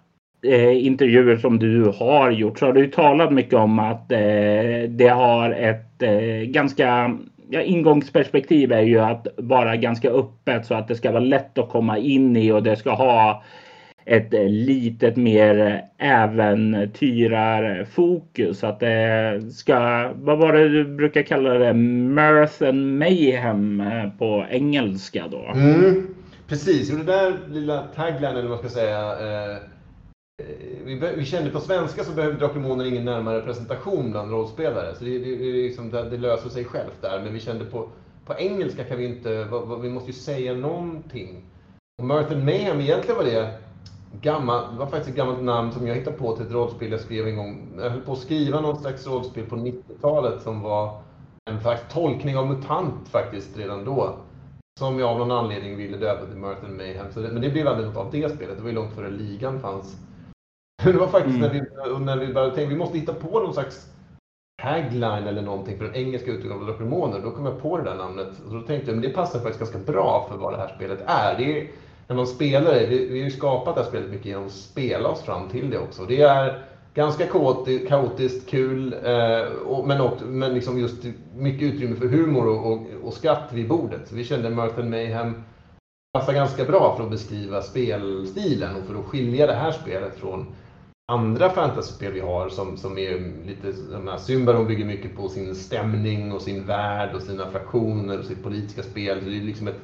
eh, 0.44 0.86
intervjuer 0.86 1.38
som 1.38 1.60
du 1.60 1.86
har 1.86 2.32
gjort 2.32 2.60
så 2.60 2.66
har 2.66 2.74
du 2.74 2.88
talat 2.88 3.34
mycket 3.34 3.54
om 3.54 3.80
att 3.80 4.12
eh, 4.12 4.90
det 4.90 5.12
har 5.14 5.52
ett 5.52 6.04
eh, 6.04 6.46
ganska 6.46 7.18
ja, 7.50 7.62
ingångsperspektiv 7.62 8.72
är 8.72 8.82
ju 8.82 9.00
att 9.00 9.28
vara 9.38 9.76
ganska 9.76 10.10
öppet 10.10 10.66
så 10.66 10.76
att 10.76 10.88
det 10.88 10.96
ska 10.96 11.12
vara 11.12 11.24
lätt 11.24 11.58
att 11.58 11.70
komma 11.70 11.98
in 11.98 12.38
i 12.38 12.52
och 12.52 12.64
det 12.64 12.76
ska 12.76 12.92
ha 12.92 13.44
ett 14.06 14.34
eh, 14.34 14.50
litet 14.50 15.16
mer 15.16 15.82
äventyrarfokus. 15.98 18.64
Att 18.64 18.80
det 18.80 19.42
ska, 19.54 20.12
vad 20.16 20.38
var 20.38 20.54
det 20.54 20.70
du 20.70 20.86
brukar 20.86 21.22
kalla 21.22 21.54
det, 21.54 21.74
mirth 21.74 22.64
and 22.64 23.00
mayhem 23.00 23.82
eh, 23.82 24.10
på 24.18 24.46
engelska 24.50 25.28
då? 25.32 25.52
Mm, 25.56 26.08
precis, 26.48 26.92
och 26.92 26.98
det 26.98 27.06
där 27.06 27.34
lilla 27.50 27.84
tagline 27.96 28.32
eller 28.32 28.42
vad 28.42 28.50
man 28.50 28.60
ska 28.60 28.70
säga 28.70 29.00
Eh, 29.00 29.58
Eh, 30.42 30.86
vi, 30.86 31.14
vi, 31.18 31.26
kände 31.26 31.50
på 31.50 31.60
svenska 31.60 32.04
så 32.04 32.12
behövde 32.12 32.40
drakemoner 32.40 32.86
ingen 32.86 33.06
närmare 33.06 33.42
presentation 33.42 34.12
bland 34.12 34.32
rollspelare. 34.32 34.96
Så 34.96 35.04
det, 35.04 35.20
det, 35.20 35.36
det, 35.36 35.52
liksom, 35.52 35.92
det, 35.92 36.18
löser 36.18 36.50
sig 36.50 36.66
självt 36.66 37.02
där. 37.02 37.22
Men 37.24 37.34
vi 37.34 37.40
kände 37.40 37.66
på, 37.66 37.88
på 38.26 38.34
engelska 38.34 38.84
kan 38.84 38.98
vi 38.98 39.06
inte, 39.06 39.48
vi 39.82 39.90
måste 39.90 40.12
ju 40.12 40.18
säga 40.18 40.54
någonting. 40.54 41.46
Och 41.98 42.06
Mirth 42.06 42.32
and 42.32 42.46
Mayhem, 42.46 42.80
egentligen 42.80 43.18
var 43.18 43.26
det 43.26 43.54
gammal, 44.22 44.74
det 44.74 44.80
var 44.80 44.86
faktiskt 44.86 45.10
ett 45.10 45.16
gammalt 45.16 45.44
namn 45.44 45.72
som 45.72 45.88
jag 45.88 45.96
hittade 45.96 46.18
på 46.18 46.36
till 46.36 46.46
ett 46.46 46.52
rollspel 46.52 46.92
jag 46.92 47.02
skrev 47.02 47.28
en 47.28 47.36
gång. 47.36 47.68
Jag 47.78 47.90
höll 47.90 48.02
på 48.02 48.12
att 48.12 48.20
skriva 48.20 48.62
något 48.62 48.82
slags 48.82 49.08
rollspel 49.08 49.46
på 49.46 49.56
90-talet 49.56 50.42
som 50.42 50.62
var 50.62 51.02
en 51.50 51.60
faktiskt 51.60 51.92
tolkning 51.92 52.38
av 52.38 52.48
MUTANT 52.48 53.10
faktiskt 53.10 53.58
redan 53.58 53.86
då. 53.86 54.16
Som 54.80 55.00
jag 55.00 55.10
av 55.10 55.20
någon 55.20 55.32
anledning 55.32 55.78
ville 55.78 55.98
döpa 55.98 56.26
till 56.26 56.38
Mirth 56.38 56.66
and 56.66 56.78
Mayhem. 56.78 57.06
Så 57.14 57.20
det, 57.20 57.32
men 57.32 57.42
det 57.42 57.50
blev 57.50 57.68
aldrig 57.68 57.88
något 57.88 57.98
av 57.98 58.12
det 58.12 58.36
spelet. 58.36 58.58
Det 58.58 58.62
var 58.62 58.70
ju 58.70 58.76
långt 58.76 58.94
före 58.94 59.10
ligan 59.10 59.60
fanns. 59.60 59.98
Det 60.86 60.98
var 60.98 61.08
faktiskt 61.08 61.38
mm. 61.38 61.42
när, 61.42 61.54
vi, 61.54 62.06
när 62.06 62.18
vi 62.18 62.34
började 62.34 62.56
tänka, 62.56 62.70
vi 62.70 62.76
måste 62.76 62.98
hitta 62.98 63.14
på 63.14 63.40
någon 63.40 63.54
slags 63.54 63.88
tagline 64.62 65.28
eller 65.28 65.42
någonting 65.42 65.78
för 65.78 65.86
den 65.86 65.96
engelska 65.96 66.32
utgåvan 66.32 66.60
av 66.60 66.66
Drakar 66.66 67.22
Då 67.24 67.32
kom 67.32 67.46
jag 67.46 67.62
på 67.62 67.78
det 67.78 67.84
där 67.84 67.96
namnet. 67.96 68.30
Och 68.48 68.54
då 68.54 68.62
tänkte 68.62 68.92
jag, 68.92 68.96
men 68.96 69.10
det 69.10 69.16
passar 69.16 69.40
faktiskt 69.40 69.60
ganska 69.60 69.92
bra 69.92 70.28
för 70.30 70.38
vad 70.38 70.54
det 70.54 70.58
här 70.58 70.76
spelet 70.76 71.00
är. 71.06 71.38
Det 71.38 71.60
är 71.60 71.68
när 72.08 72.16
man 72.16 72.28
spelar 72.28 72.74
det, 72.74 72.88
vi, 72.88 73.08
vi 73.08 73.20
har 73.20 73.26
ju 73.26 73.32
skapat 73.32 73.76
det 73.76 73.82
här 73.82 73.90
spelet 73.90 74.10
mycket 74.10 74.26
genom 74.26 74.46
att 74.46 74.52
spela 74.52 75.10
oss 75.10 75.22
fram 75.22 75.50
till 75.50 75.70
det 75.70 75.80
också. 75.80 76.06
Det 76.06 76.22
är 76.22 76.64
ganska 76.94 77.26
kaotiskt, 77.88 78.50
kul, 78.50 78.96
eh, 79.04 79.44
och, 79.66 79.88
men, 79.88 80.02
också, 80.02 80.26
men 80.26 80.54
liksom 80.54 80.80
just 80.80 81.04
mycket 81.36 81.74
utrymme 81.74 81.96
för 81.96 82.08
humor 82.08 82.48
och, 82.48 82.72
och, 82.72 82.82
och 83.04 83.14
skratt 83.14 83.50
vid 83.54 83.68
bordet. 83.68 84.08
Så 84.08 84.16
vi 84.16 84.24
kände 84.24 84.50
Mirth 84.50 84.84
Mayhem 84.84 85.44
passar 86.14 86.34
ganska 86.34 86.66
bra 86.66 86.96
för 86.98 87.04
att 87.04 87.12
beskriva 87.12 87.62
spelstilen 87.62 88.76
och 88.76 88.88
för 88.88 89.00
att 89.00 89.06
skilja 89.06 89.48
det 89.48 89.54
här 89.54 89.72
spelet 89.72 90.16
från 90.20 90.46
andra 91.12 91.50
fantasyspel 91.50 92.14
vi 92.14 92.20
har 92.20 92.50
som, 92.50 92.78
som 92.78 92.98
är 92.98 93.34
lite, 93.46 93.74
Symbaron 94.20 94.68
bygger 94.68 94.86
mycket 94.86 95.16
på 95.16 95.30
sin 95.30 95.56
stämning 95.56 96.34
och 96.34 96.42
sin 96.42 96.66
värld 96.66 97.16
och 97.16 97.22
sina 97.22 97.52
fraktioner 97.52 98.20
och 98.20 98.26
sitt 98.26 98.44
politiska 98.44 98.84
spel. 98.84 99.20
Så 99.20 99.30
det 99.30 99.38
är 99.38 99.42
liksom 99.42 99.68
ett 99.68 99.80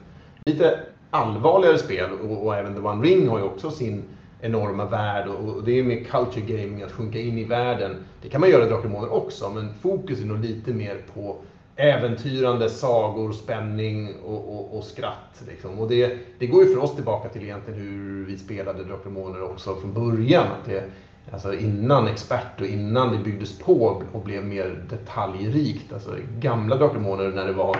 lite 0.46 0.80
allvarligare 1.10 1.78
spel 1.78 2.10
och, 2.12 2.46
och 2.46 2.56
även 2.56 2.74
The 2.74 2.80
One 2.80 3.08
Ring 3.08 3.28
har 3.28 3.38
ju 3.40 3.44
också 3.44 3.72
sin 3.72 4.04
enorma 4.42 4.86
värld 4.86 5.28
och, 5.28 5.56
och 5.56 5.64
det 5.64 5.80
är 5.80 5.84
mer 5.84 6.04
culture 6.04 6.46
gaming, 6.46 6.84
att 6.84 6.92
sjunka 6.92 7.20
in 7.20 7.38
i 7.38 7.44
världen. 7.44 7.96
Det 8.22 8.30
kan 8.30 8.42
man 8.42 8.50
göra 8.50 8.66
i 8.66 8.70
Drakar 8.70 9.14
också, 9.14 9.50
men 9.50 9.74
fokus 9.82 10.22
är 10.22 10.26
nog 10.26 10.40
lite 10.40 10.74
mer 10.74 10.98
på 11.14 11.36
äventyrande 11.76 12.70
sagor, 12.70 13.32
spänning 13.32 14.16
och, 14.26 14.56
och, 14.56 14.78
och 14.78 14.84
skratt. 14.84 15.44
Liksom. 15.48 15.80
Och 15.80 15.90
det, 15.90 16.18
det 16.40 16.48
går 16.48 16.64
ju 16.64 16.74
för 16.74 16.84
oss 16.84 16.96
tillbaka 16.96 17.30
till 17.30 17.44
egentligen 17.44 17.80
hur 17.80 18.26
vi 18.26 18.38
spelade 18.38 18.84
Drakar 18.84 19.42
också 19.42 19.76
från 19.76 19.94
början. 19.94 20.48
Att 20.48 20.66
det, 20.66 20.84
Alltså 21.32 21.54
innan 21.54 22.08
expert 22.08 22.62
och 22.62 22.68
innan 22.68 23.12
det 23.12 23.24
byggdes 23.24 23.60
på 23.60 24.04
och 24.12 24.22
blev 24.24 24.46
mer 24.46 24.86
detaljrikt. 24.90 25.94
Alltså 25.94 26.16
gamla 26.40 26.76
Drakar 26.76 27.00
när 27.36 27.46
det 27.46 27.54
var 27.54 27.78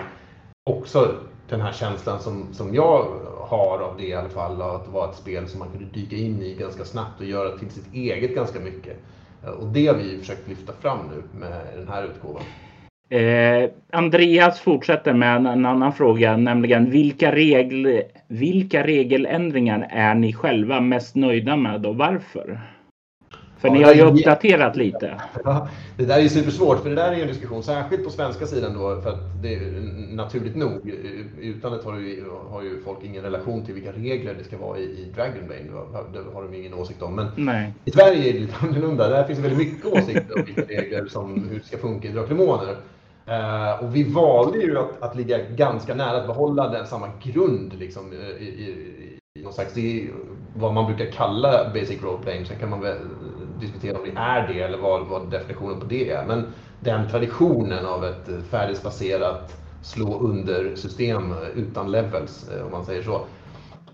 också 0.64 1.16
den 1.50 1.62
här 1.62 1.72
känslan 1.72 2.20
som, 2.20 2.54
som 2.54 2.76
jag 2.76 3.06
har 3.40 3.80
av 3.80 3.98
det 3.98 4.08
i 4.08 4.14
alla 4.14 4.30
fall. 4.30 4.62
Att 4.62 4.86
det 4.86 4.92
var 4.92 5.10
ett 5.10 5.16
spel 5.16 5.48
som 5.48 5.60
man 5.60 5.70
kunde 5.72 5.86
dyka 5.86 6.16
in 6.16 6.42
i 6.42 6.56
ganska 6.60 6.86
snabbt 6.86 7.20
och 7.20 7.26
göra 7.26 7.58
till 7.58 7.70
sitt 7.70 7.94
eget 7.94 8.36
ganska 8.36 8.60
mycket. 8.60 8.98
Och 9.60 9.68
det 9.68 9.88
har 9.88 9.96
vi 9.96 10.18
försökt 10.20 10.48
lyfta 10.48 10.74
fram 10.74 11.00
nu 11.16 11.40
med 11.40 11.62
den 11.76 11.88
här 11.88 12.04
utgåvan. 12.04 12.44
Eh, 13.10 13.70
Andreas 13.92 14.60
fortsätter 14.60 15.14
med 15.14 15.36
en, 15.36 15.46
en, 15.46 15.66
annan 15.66 15.94
fråga, 15.94 16.38
nämligen 16.38 16.92
vilka, 16.92 17.36
regl, 17.36 18.02
vilka 18.28 18.84
regeländringar 18.88 19.88
är 19.92 20.16
ni 20.16 20.34
själva 20.34 20.82
mest 20.82 21.16
nöjda 21.16 21.56
med 21.56 21.86
och 21.86 21.96
varför? 21.96 22.60
För 23.58 23.68
ja, 23.68 23.74
ni 23.74 23.84
har 23.84 23.94
ju 23.94 24.02
uppdaterat 24.02 24.76
lite. 24.76 25.22
Ja, 25.44 25.68
det 25.98 26.06
där 26.06 26.18
är 26.18 26.22
ju 26.22 26.30
supersvårt, 26.30 26.80
för 26.80 26.90
det 26.90 26.96
där 26.96 27.12
är 27.12 27.16
ju 27.16 27.22
en 27.22 27.28
diskussion, 27.28 27.64
särskilt 27.64 28.04
på 28.04 28.10
svenska 28.10 28.46
sidan 28.46 28.74
då, 28.74 29.02
för 29.02 29.10
att 29.10 29.42
det 29.42 29.54
är 29.54 29.60
naturligt 30.12 30.56
nog, 30.56 30.90
i 31.42 31.48
utlandet 31.48 31.86
har 31.86 32.00
ju, 32.00 32.24
har 32.50 32.62
ju 32.62 32.82
folk 32.84 32.98
ingen 33.04 33.24
relation 33.24 33.66
till 33.66 33.74
vilka 33.74 33.92
regler 33.92 34.36
det 34.38 34.44
ska 34.44 34.58
vara 34.58 34.78
i, 34.78 34.84
i 34.84 35.12
Dragonbane. 35.16 35.64
Det 36.14 36.20
har 36.34 36.44
de 36.44 36.54
ingen 36.54 36.74
åsikt 36.74 37.02
om. 37.02 37.16
Men 37.16 37.28
Nej. 37.36 37.74
i 37.86 37.92
Sverige 37.92 38.30
är 38.30 38.34
det 38.34 38.40
lite 38.40 38.56
annorlunda. 38.62 39.10
Där 39.10 39.24
finns 39.24 39.40
det 39.40 39.48
väldigt 39.48 39.68
mycket 39.68 39.86
åsikter 39.86 40.40
om 40.40 40.46
vilka 40.46 40.62
regler 40.62 41.06
som, 41.06 41.50
hur 41.50 41.60
det 41.60 41.66
ska 41.66 41.78
funka 41.78 42.08
i 42.08 42.12
Draklemoner. 42.12 42.76
Uh, 43.30 43.84
och 43.84 43.96
vi 43.96 44.04
valde 44.04 44.58
ju 44.58 44.78
att, 44.78 45.02
att 45.02 45.16
ligga 45.16 45.38
ganska 45.56 45.96
nära 45.96 46.18
att 46.18 46.28
behålla 46.28 46.70
den, 46.70 46.88
samma 46.88 47.08
grund 47.24 47.74
liksom, 47.80 48.14
i, 48.40 48.44
i, 48.44 49.20
i 49.40 49.44
någon 49.44 49.54
slags, 49.54 49.74
det 49.74 50.02
är 50.02 50.10
vad 50.56 50.74
man 50.74 50.86
brukar 50.86 51.12
kalla 51.12 51.70
basic 51.74 52.04
role 52.04 52.24
playing. 52.24 52.46
Sen 52.46 52.60
kan 52.60 52.70
man 52.70 52.82
väl 52.82 52.98
diskutera 53.60 53.98
om 53.98 54.04
det 54.04 54.20
är 54.20 54.48
det 54.48 54.62
eller 54.62 54.78
vad, 54.78 55.08
vad 55.08 55.32
definitionen 55.32 55.80
på 55.80 55.86
det 55.86 56.10
är. 56.10 56.26
Men 56.26 56.46
den 56.80 57.10
traditionen 57.10 57.86
av 57.86 58.06
ett 58.06 58.30
färdighetsbaserat 58.50 59.58
slå 59.82 60.20
under 60.20 60.76
system 60.76 61.34
utan 61.56 61.92
levels, 61.92 62.50
eh, 62.50 62.66
om 62.66 62.72
man 62.72 62.86
säger 62.86 63.04
så. 63.04 63.22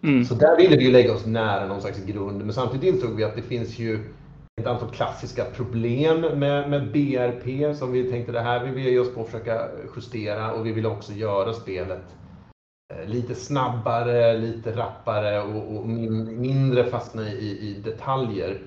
Mm. 0.04 0.26
Så 0.26 0.36
där 0.36 0.58
ville 0.58 0.78
vi 0.78 0.84
ju 0.84 0.92
lägga 0.92 1.14
oss 1.14 1.26
nära 1.26 1.68
någon 1.68 1.82
slags 1.82 2.06
grund, 2.06 2.46
men 2.46 2.54
samtidigt 2.54 2.96
insåg 2.96 3.16
vi 3.16 3.24
att 3.24 3.36
det 3.36 3.42
finns 3.42 3.80
ju 3.80 4.00
ett 4.62 4.68
antal 4.68 4.90
klassiska 4.90 5.46
problem 5.46 6.22
med, 6.22 6.70
med 6.70 6.92
BRP 6.92 7.78
som 7.78 7.92
vi 7.92 8.12
tänkte 8.12 8.32
det 8.32 8.40
här 8.40 8.64
vill 8.64 8.74
vi 8.74 8.92
ge 8.92 9.00
oss 9.00 9.14
på 9.14 9.22
att 9.22 9.26
försöka 9.26 9.68
justera 9.96 10.54
och 10.54 10.66
vi 10.66 10.72
vill 10.72 10.86
också 10.86 11.14
göra 11.14 11.54
spelet 11.54 12.04
eh, 12.94 13.10
lite 13.10 13.36
snabbare, 13.36 14.38
lite 14.38 14.72
rappare 14.76 15.42
och, 15.42 15.78
och 15.78 15.88
mindre 15.88 16.84
fastna 16.84 17.30
i, 17.30 17.60
i 17.60 17.82
detaljer. 17.84 18.58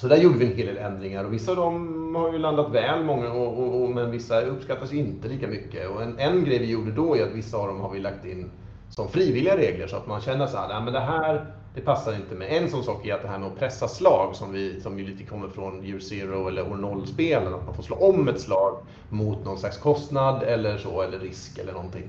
Så 0.00 0.08
där 0.08 0.16
gjorde 0.16 0.38
vi 0.38 0.46
en 0.46 0.56
hel 0.56 0.66
del 0.66 0.76
ändringar 0.76 1.24
och 1.24 1.32
vissa 1.32 1.50
av 1.50 1.56
dem 1.56 2.14
har 2.14 2.32
ju 2.32 2.38
landat 2.38 2.72
väl, 2.72 3.04
många, 3.04 3.32
och, 3.32 3.58
och, 3.58 3.82
och 3.82 3.90
men 3.90 4.10
vissa 4.10 4.40
uppskattas 4.40 4.92
inte 4.92 5.28
lika 5.28 5.48
mycket. 5.48 5.90
Och 5.90 6.02
en, 6.02 6.18
en 6.18 6.44
grej 6.44 6.58
vi 6.58 6.70
gjorde 6.70 6.92
då 6.92 7.16
är 7.16 7.22
att 7.22 7.34
vissa 7.34 7.56
av 7.56 7.66
dem 7.68 7.80
har 7.80 7.90
vi 7.90 8.00
lagt 8.00 8.24
in 8.24 8.50
som 8.90 9.08
frivilliga 9.08 9.56
regler 9.56 9.86
så 9.86 9.96
att 9.96 10.06
man 10.06 10.20
känner 10.20 10.46
så 10.46 10.56
här, 10.56 10.80
men 10.80 10.92
det 10.92 11.00
här 11.00 11.46
det 11.74 11.80
passar 11.80 12.14
inte 12.14 12.34
med. 12.34 12.62
En 12.62 12.70
sån 12.70 12.84
sak 12.84 13.06
är 13.06 13.14
att 13.14 13.22
det 13.22 13.28
här 13.28 13.38
med 13.38 13.48
att 13.48 13.58
pressa 13.58 13.88
slag 13.88 14.36
som, 14.36 14.52
vi, 14.52 14.80
som 14.80 14.98
ju 14.98 15.06
lite 15.06 15.24
kommer 15.24 15.48
från 15.48 15.84
Year 15.84 15.98
Zero 15.98 16.48
eller 16.48 16.72
År 16.72 16.76
Noll-spelen, 16.76 17.54
att 17.54 17.66
man 17.66 17.74
får 17.74 17.82
slå 17.82 17.96
om 17.96 18.28
ett 18.28 18.40
slag 18.40 18.78
mot 19.08 19.44
någon 19.44 19.58
slags 19.58 19.78
kostnad 19.78 20.42
eller 20.42 20.78
så, 20.78 21.02
eller 21.02 21.18
risk 21.18 21.58
eller 21.58 21.72
någonting. 21.72 22.08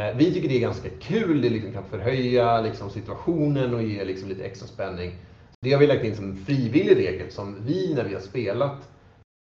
Eh, 0.00 0.16
vi 0.16 0.32
tycker 0.32 0.48
det 0.48 0.56
är 0.56 0.60
ganska 0.60 0.88
kul, 1.00 1.42
det 1.42 1.50
liksom 1.50 1.72
kan 1.72 1.84
förhöja 1.84 2.60
liksom 2.60 2.90
situationen 2.90 3.74
och 3.74 3.82
ge 3.82 4.04
liksom 4.04 4.28
lite 4.28 4.44
extra 4.44 4.68
spänning. 4.68 5.12
Det 5.60 5.72
har 5.72 5.80
vi 5.80 5.86
lagt 5.86 6.04
in 6.04 6.16
som 6.16 6.24
en 6.24 6.36
frivillig 6.36 6.96
regel 6.96 7.30
som 7.30 7.56
vi 7.64 7.94
när 7.94 8.04
vi 8.04 8.14
har 8.14 8.20
spelat 8.20 8.88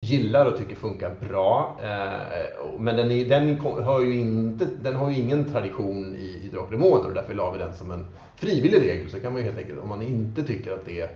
gillar 0.04 0.46
och 0.46 0.58
tycker 0.58 0.76
funkar 0.76 1.14
bra. 1.28 1.78
Eh, 1.82 2.78
men 2.78 2.96
den, 2.96 3.10
är, 3.10 3.24
den, 3.28 3.58
har 3.84 4.00
ju 4.00 4.14
inte, 4.14 4.68
den 4.82 4.96
har 4.96 5.10
ju 5.10 5.16
ingen 5.16 5.52
tradition 5.52 6.16
i, 6.16 6.40
i 6.44 6.48
Drakar 6.48 7.06
och 7.06 7.14
därför 7.14 7.34
la 7.34 7.50
vi 7.50 7.58
den 7.58 7.74
som 7.74 7.90
en 7.90 8.06
frivillig 8.36 8.80
regel. 8.80 9.10
Så 9.10 9.20
kan 9.20 9.32
man 9.32 9.42
ju 9.42 9.46
helt 9.46 9.58
enkelt, 9.58 9.80
om 9.80 9.88
man 9.88 10.02
inte 10.02 10.42
tycker 10.42 10.72
att 10.72 10.84
det 10.86 11.10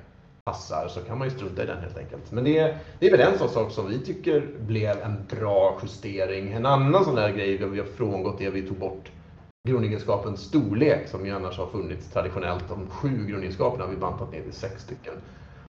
passar 0.45 0.88
så 0.88 1.00
kan 1.00 1.19
man 1.19 1.28
ju 1.28 1.35
strunta 1.35 1.62
i 1.62 1.67
den 1.67 1.78
helt 1.78 1.99
enkelt. 1.99 2.33
Men 2.33 2.45
det, 2.45 2.76
det 2.99 3.07
är 3.07 3.11
väl 3.11 3.33
en 3.33 3.38
sån 3.38 3.49
sak 3.49 3.73
som 3.73 3.88
vi 3.88 3.99
tycker 3.99 4.47
blev 4.59 5.00
en 5.00 5.26
bra 5.31 5.78
justering. 5.83 6.52
En 6.52 6.67
annan 6.67 7.05
sån 7.05 7.14
där 7.14 7.31
grej 7.31 7.59
där 7.59 7.67
vi 7.67 7.78
har 7.78 7.87
frångått 7.87 8.40
är 8.40 8.49
att 8.49 8.55
vi 8.55 8.62
tog 8.62 8.76
bort 8.78 9.11
grundegenskapens 9.68 10.40
storlek 10.40 11.08
som 11.08 11.26
ju 11.26 11.32
annars 11.32 11.58
har 11.58 11.66
funnits 11.66 12.10
traditionellt. 12.12 12.68
De 12.68 12.87
sju 12.87 13.26
grundegenskaperna 13.28 13.84
har 13.84 13.90
vi 13.90 13.96
bantat 13.96 14.32
ner 14.32 14.42
till 14.42 14.52
sex 14.52 14.82
stycken. 14.82 15.14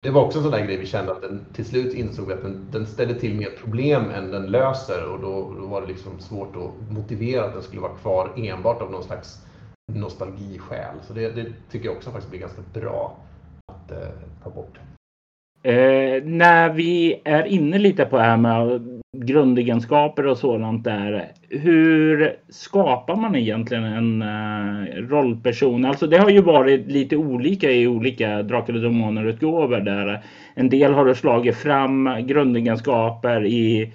det 0.02 0.10
var 0.10 0.24
också 0.24 0.38
en 0.38 0.42
sån 0.42 0.52
där 0.52 0.66
grej 0.66 0.76
vi 0.76 0.86
kände 0.86 1.12
att 1.12 1.22
den 1.22 1.44
till 1.52 1.64
slut 1.64 1.94
insåg 1.94 2.26
vi 2.26 2.32
att 2.32 2.42
den, 2.42 2.66
den 2.70 2.86
ställer 2.86 3.14
till 3.14 3.34
mer 3.34 3.50
problem 3.50 4.10
än 4.10 4.30
den 4.30 4.46
löser 4.46 5.12
och 5.12 5.20
då, 5.20 5.54
då 5.60 5.66
var 5.66 5.80
det 5.80 5.86
liksom 5.86 6.18
svårt 6.18 6.56
att 6.56 6.92
motivera 6.92 7.44
att 7.44 7.52
den 7.52 7.62
skulle 7.62 7.80
vara 7.80 7.96
kvar 7.96 8.30
enbart 8.36 8.82
av 8.82 8.90
någon 8.90 9.04
slags 9.04 9.46
nostalgiskäl. 9.92 10.96
Så 11.02 11.12
det, 11.12 11.30
det 11.30 11.46
tycker 11.70 11.86
jag 11.86 11.96
också 11.96 12.10
faktiskt 12.10 12.30
blir 12.30 12.40
ganska 12.40 12.62
bra 12.74 13.16
att 13.72 13.90
eh, 13.90 14.08
ta 14.44 14.50
bort. 14.50 14.78
Eh, 15.62 16.24
när 16.24 16.72
vi 16.72 17.20
är 17.24 17.44
inne 17.44 17.78
lite 17.78 18.04
på 18.04 18.16
det 18.16 18.22
här 18.22 18.36
med 18.36 18.99
grundegenskaper 19.26 20.26
och 20.26 20.38
sådant 20.38 20.84
där. 20.84 21.32
Hur 21.48 22.36
skapar 22.48 23.16
man 23.16 23.36
egentligen 23.36 23.84
en 23.84 24.22
eh, 24.22 24.94
rollperson? 24.96 25.84
Alltså 25.84 26.06
det 26.06 26.18
har 26.18 26.30
ju 26.30 26.42
varit 26.42 26.86
lite 26.86 27.16
olika 27.16 27.70
i 27.70 27.86
olika 27.86 28.42
Drakar 28.42 28.74
och 28.74 28.80
Demoner-utgåvor 28.80 29.80
där 29.80 30.20
en 30.54 30.68
del 30.68 30.92
har 30.92 31.14
slagit 31.14 31.56
fram 31.56 32.08
grundegenskaper 32.26 33.46
i 33.46 33.92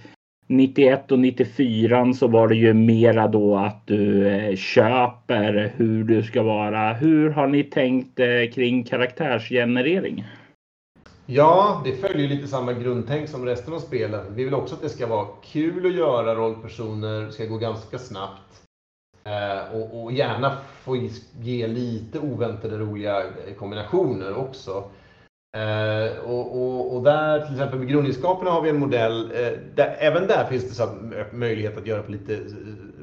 91 0.47 1.11
och 1.11 1.19
94 1.19 2.13
så 2.13 2.27
var 2.27 2.47
det 2.47 2.55
ju 2.55 2.73
mera 2.73 3.27
då 3.27 3.57
att 3.57 3.87
du 3.87 4.27
eh, 4.27 4.55
köper 4.55 5.71
hur 5.77 6.03
du 6.03 6.23
ska 6.23 6.43
vara. 6.43 6.93
Hur 6.93 7.29
har 7.29 7.47
ni 7.47 7.63
tänkt 7.63 8.19
eh, 8.19 8.51
kring 8.53 8.83
karaktärsgenerering? 8.83 10.25
Ja, 11.27 11.81
det 11.85 11.95
följer 11.95 12.27
lite 12.27 12.47
samma 12.47 12.73
grundtänk 12.73 13.29
som 13.29 13.45
resten 13.45 13.73
av 13.73 13.79
spelen. 13.79 14.35
Vi 14.35 14.43
vill 14.43 14.53
också 14.53 14.75
att 14.75 14.81
det 14.81 14.89
ska 14.89 15.07
vara 15.07 15.27
kul 15.43 15.85
att 15.85 15.93
göra 15.93 16.35
rollpersoner, 16.35 17.29
ska 17.29 17.45
gå 17.45 17.57
ganska 17.57 17.97
snabbt. 17.97 18.61
Eh, 19.23 19.75
och, 19.75 20.03
och, 20.03 20.11
gärna 20.11 20.57
få 20.83 20.97
ge 21.39 21.67
lite 21.67 22.19
oväntade 22.19 22.77
roliga 22.77 23.23
eh, 23.23 23.53
kombinationer 23.59 24.35
också. 24.35 24.83
Eh, 25.57 26.17
och, 26.17 26.61
och, 26.61 26.95
och, 26.95 27.03
där, 27.03 27.45
till 27.45 27.53
exempel 27.53 27.79
med 27.79 27.87
grundegenskaperna 27.87 28.51
har 28.51 28.61
vi 28.61 28.69
en 28.69 28.79
modell, 28.79 29.27
där, 29.75 29.95
även 29.99 30.27
där 30.27 30.45
finns 30.45 30.69
det 30.69 30.75
så 30.75 30.89
möjlighet 31.31 31.77
att 31.77 31.87
göra 31.87 32.03
på 32.03 32.11
lite 32.11 32.39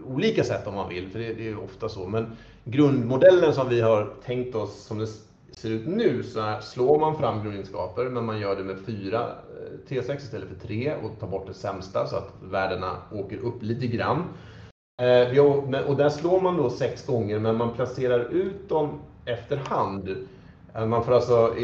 olika 0.07 0.45
sätt 0.45 0.67
om 0.67 0.75
man 0.75 0.88
vill, 0.88 1.09
för 1.09 1.19
det, 1.19 1.35
det 1.35 1.49
är 1.49 1.64
ofta 1.64 1.88
så. 1.88 2.09
Men 2.09 2.37
grundmodellen 2.64 3.55
som 3.55 3.69
vi 3.69 3.81
har 3.81 4.14
tänkt 4.25 4.55
oss, 4.55 4.85
som 4.85 4.99
det 4.99 5.07
ser 5.56 5.71
ut 5.71 5.87
nu 5.87 6.23
så 6.23 6.56
slår 6.61 6.99
man 6.99 7.16
fram 7.16 7.42
grundegenskaper 7.42 8.04
men 8.04 8.25
man 8.25 8.40
gör 8.40 8.56
det 8.56 8.64
med 8.64 8.78
fyra 8.87 9.21
eh, 9.21 9.88
T6 9.88 10.16
istället 10.16 10.49
för 10.49 10.68
tre 10.68 10.94
och 10.94 11.21
tar 11.21 11.26
bort 11.26 11.47
det 11.47 11.54
sämsta 11.54 12.06
så 12.06 12.16
att 12.16 12.32
värdena 12.42 12.97
åker 13.12 13.38
upp 13.38 13.62
lite 13.62 13.87
grann. 13.87 14.25
Eh, 15.02 15.40
och 15.87 15.97
där 15.97 16.09
slår 16.09 16.40
man 16.40 16.56
då 16.56 16.71
sex 16.71 17.06
gånger 17.06 17.38
men 17.38 17.56
man 17.56 17.75
placerar 17.75 18.21
ut 18.21 18.68
dem 18.68 19.00
efterhand. 19.25 20.26
Eh, 20.75 20.87
man 20.87 21.04
får 21.04 21.12
alltså 21.12 21.54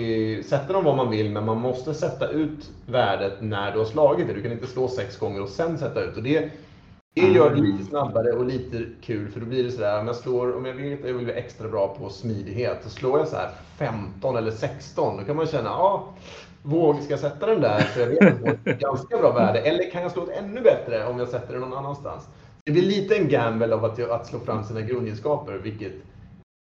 sätta 0.45 0.73
dem 0.73 0.85
vad 0.85 0.97
man 0.97 1.11
vill 1.11 1.31
men 1.31 1.45
man 1.45 1.59
måste 1.59 1.95
sätta 1.95 2.29
ut 2.29 2.71
värdet 2.87 3.41
när 3.41 3.73
du 3.73 3.79
har 3.79 3.87
slagit 3.87 4.29
det. 4.29 4.35
Du 4.35 4.43
kan 4.43 4.53
inte 4.53 4.67
slå 4.67 4.89
sex 4.89 5.19
gånger 5.19 5.43
och 5.43 5.49
sen 5.49 5.79
sätta 5.79 6.05
ut. 6.05 6.17
Och 6.17 6.23
det 6.23 6.51
det 7.21 7.29
gör 7.29 7.55
det 7.55 7.61
lite 7.61 7.85
snabbare 7.85 8.33
och 8.33 8.45
lite 8.45 8.85
kul 9.01 9.29
för 9.29 9.41
då 9.41 9.47
blir 9.47 9.65
det 9.65 9.71
sådär, 9.71 10.01
om 10.01 10.07
jag 10.07 10.17
slår, 10.17 10.57
om 10.57 10.65
jag 10.65 10.75
vet 10.75 11.01
att 11.01 11.09
jag 11.09 11.15
vill 11.15 11.27
vara 11.27 11.37
extra 11.37 11.69
bra 11.69 11.97
på 11.99 12.09
smidighet, 12.09 12.79
så 12.83 12.91
slår 12.91 13.19
jag 13.19 13.29
så 13.29 13.37
här 13.37 13.51
15 13.79 14.37
eller 14.37 14.51
16, 14.51 15.17
då 15.17 15.25
kan 15.25 15.37
man 15.37 15.47
känna, 15.47 15.69
ja, 15.69 16.15
våg, 16.63 17.03
ska 17.03 17.13
jag 17.13 17.21
sätta 17.21 17.47
den 17.47 17.61
där 17.61 17.91
så 17.95 18.01
jag 18.01 18.07
vet 18.07 18.23
att 18.23 18.29
jag 18.29 18.39
får 18.41 18.71
ett 18.71 18.81
ganska 18.81 19.19
bra 19.19 19.33
värde? 19.33 19.61
Eller 19.61 19.91
kan 19.91 20.03
jag 20.03 20.11
slå 20.11 20.23
ett 20.23 20.39
ännu 20.39 20.61
bättre 20.61 21.07
om 21.07 21.19
jag 21.19 21.29
sätter 21.29 21.53
den 21.53 21.61
någon 21.61 21.79
annanstans? 21.79 22.29
Det 22.65 22.73
blir 22.73 22.83
lite 22.83 23.17
en 23.17 23.29
gamble 23.29 23.75
av 23.75 23.85
att, 23.85 24.11
att 24.11 24.27
slå 24.27 24.41
fram 24.41 24.65
sina 24.65 24.81
grundegenskaper, 24.81 25.53
vilket 25.53 25.93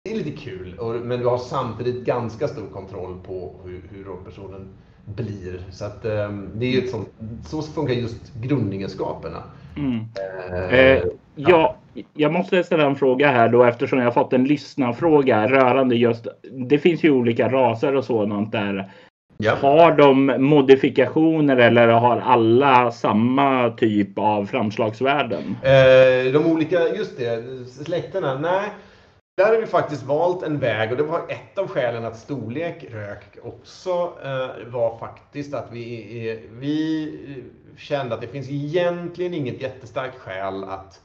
är 0.10 0.16
lite 0.16 0.32
kul, 0.32 0.76
men 1.04 1.20
du 1.20 1.26
har 1.26 1.38
samtidigt 1.38 2.06
ganska 2.06 2.48
stor 2.48 2.68
kontroll 2.74 3.18
på 3.26 3.56
hur, 3.64 3.82
hur 3.92 4.04
rollpersonen 4.04 4.68
blir. 5.06 5.66
Så 5.72 5.86
att 5.86 6.06
um, 6.06 6.50
det 6.54 6.66
är 6.66 6.84
ett 6.84 6.90
sånt, 6.90 7.10
så 7.46 7.62
funkar 7.62 7.94
just 7.94 8.34
grundegenskaperna. 8.34 9.44
Mm. 9.78 10.06
Eh, 10.72 11.04
ja. 11.36 11.76
Jag 12.14 12.34
måste 12.34 12.64
ställa 12.64 12.86
en 12.86 12.96
fråga 12.96 13.32
här 13.32 13.50
då 13.50 13.64
eftersom 13.64 14.00
jag 14.00 14.14
fått 14.14 14.34
en 14.34 14.44
lyssnarfråga 14.44 15.48
rörande 15.48 15.96
just. 15.96 16.28
Det 16.70 16.78
finns 16.78 17.04
ju 17.04 17.12
olika 17.12 17.50
raser 17.50 17.96
och 17.96 18.06
sådant 18.06 18.52
där. 18.52 18.92
Ja. 19.38 19.56
Har 19.56 19.92
de 19.92 20.26
modifikationer 20.26 21.58
eller 21.58 21.88
har 21.88 22.18
alla 22.18 22.92
samma 22.92 23.70
typ 23.70 24.20
av 24.20 24.46
framslagsvärden? 24.46 25.58
Eh, 25.64 26.32
de 26.34 26.46
olika, 26.46 26.80
just 26.80 27.18
det, 27.18 27.44
släkterna. 27.86 28.40
Nej, 28.40 28.70
där 29.38 29.46
har 29.46 29.62
vi 29.62 29.68
faktiskt 29.68 30.04
valt 30.04 30.44
en 30.44 30.60
väg 30.60 30.92
och 30.92 30.98
det 30.98 31.04
var 31.04 31.20
ett 31.20 31.58
av 31.58 31.68
skälen 31.68 32.06
att 32.06 32.18
storlek 32.18 32.86
rök 32.92 33.38
också 33.44 33.90
eh, 34.24 34.68
var 34.68 34.98
faktiskt 34.98 35.54
att 35.54 35.68
vi, 35.72 36.48
vi 36.60 37.14
kände 37.78 38.16
att 38.16 38.22
det 38.22 38.28
finns 38.28 38.50
egentligen 38.50 39.34
inget 39.34 39.62
jättestarkt 39.62 40.18
skäl 40.20 40.64
att, 40.64 41.02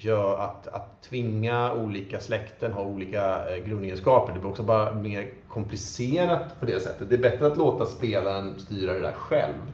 gör, 0.00 0.38
att, 0.38 0.66
att 0.66 1.02
tvinga 1.02 1.72
olika 1.72 2.20
släkten 2.20 2.72
ha 2.72 2.82
olika 2.82 3.54
eh, 3.54 3.64
grundegenskaper. 3.64 4.32
Det 4.32 4.40
blir 4.40 4.50
också 4.50 4.62
bara 4.62 4.94
mer 4.94 5.30
komplicerat 5.48 6.60
på 6.60 6.66
det 6.66 6.80
sättet. 6.80 7.08
Det 7.10 7.14
är 7.14 7.22
bättre 7.22 7.46
att 7.46 7.56
låta 7.56 7.86
spelaren 7.86 8.60
styra 8.60 8.92
det 8.92 9.00
där 9.00 9.12
själv. 9.12 9.72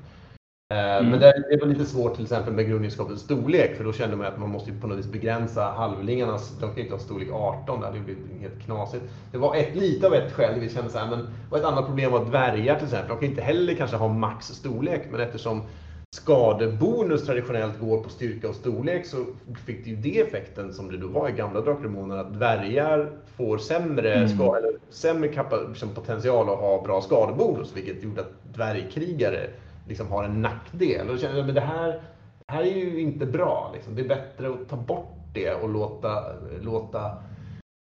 Eh, 0.74 0.96
mm. 0.96 1.10
Men 1.10 1.20
det, 1.20 1.58
var 1.60 1.66
lite 1.66 1.84
svårt 1.84 2.14
till 2.14 2.24
exempel 2.24 2.52
med 2.52 2.68
grundegenskapens 2.68 3.20
storlek 3.20 3.76
för 3.76 3.84
då 3.84 3.92
kände 3.92 4.16
man 4.16 4.26
att 4.26 4.38
man 4.38 4.50
måste 4.50 4.72
på 4.72 4.86
något 4.86 4.98
vis 4.98 5.06
begränsa 5.06 5.64
halvlingarnas, 5.64 6.58
de 6.60 6.70
kan 6.74 6.78
inte 6.78 6.94
ha 6.94 6.98
storlek 7.00 7.28
18, 7.32 7.80
det 7.80 7.86
hade 7.86 8.00
blivit 8.00 8.40
helt 8.40 8.62
knasigt. 8.64 9.04
Det 9.32 9.38
var 9.38 9.54
ett, 9.54 9.76
lite 9.76 10.06
av 10.06 10.14
ett 10.14 10.32
skäl, 10.32 10.60
vi 10.60 10.68
kände 10.68 10.90
så 10.90 10.98
här, 10.98 11.10
men 11.10 11.28
och 11.50 11.58
ett 11.58 11.64
annat 11.64 11.86
problem 11.86 12.12
var 12.12 12.24
dvärgar 12.24 12.74
till 12.74 12.84
exempel, 12.84 13.08
de 13.08 13.18
kan 13.18 13.28
inte 13.28 13.42
heller 13.42 13.74
kanske 13.74 13.96
ha 13.96 14.08
max 14.08 14.46
storlek 14.46 15.02
men 15.10 15.20
eftersom 15.20 15.62
skadebonus 16.26 17.26
traditionellt 17.26 17.80
går 17.80 18.02
på 18.02 18.08
styrka 18.08 18.48
och 18.48 18.54
storlek 18.54 19.06
så 19.06 19.24
fick 19.66 19.84
det 19.84 19.90
ju 19.90 19.96
det 19.96 20.20
effekten 20.20 20.72
som 20.72 20.90
det 20.90 20.98
då 20.98 21.08
var 21.08 21.28
i 21.28 21.32
gamla 21.32 21.60
Drakar 21.60 22.18
att 22.20 22.34
dvärgar 22.34 23.10
får 23.36 23.58
sämre, 23.58 24.14
mm. 24.14 24.28
ska, 24.28 24.56
eller 24.56 24.72
sämre 24.90 25.28
liksom 25.68 25.88
potential 25.94 26.48
att 26.48 26.58
ha 26.58 26.82
bra 26.82 27.00
skadebonus 27.00 27.76
vilket 27.76 28.02
gjorde 28.02 28.20
att 28.20 28.54
dvärgkrigare 28.54 29.50
liksom 29.88 30.06
har 30.08 30.24
en 30.24 30.42
nackdel. 30.42 31.08
Och 31.08 31.18
då 31.18 31.22
jag, 31.36 31.46
men 31.46 31.54
det 31.54 31.60
här, 31.60 31.88
det 32.46 32.52
här 32.52 32.62
är 32.62 32.76
ju 32.76 33.00
inte 33.00 33.26
bra. 33.26 33.70
Liksom. 33.74 33.94
Det 33.94 34.02
är 34.02 34.08
bättre 34.08 34.48
att 34.48 34.68
ta 34.68 34.76
bort 34.76 35.16
det 35.34 35.54
och 35.54 35.68
låta, 35.68 36.22
låta 36.60 37.12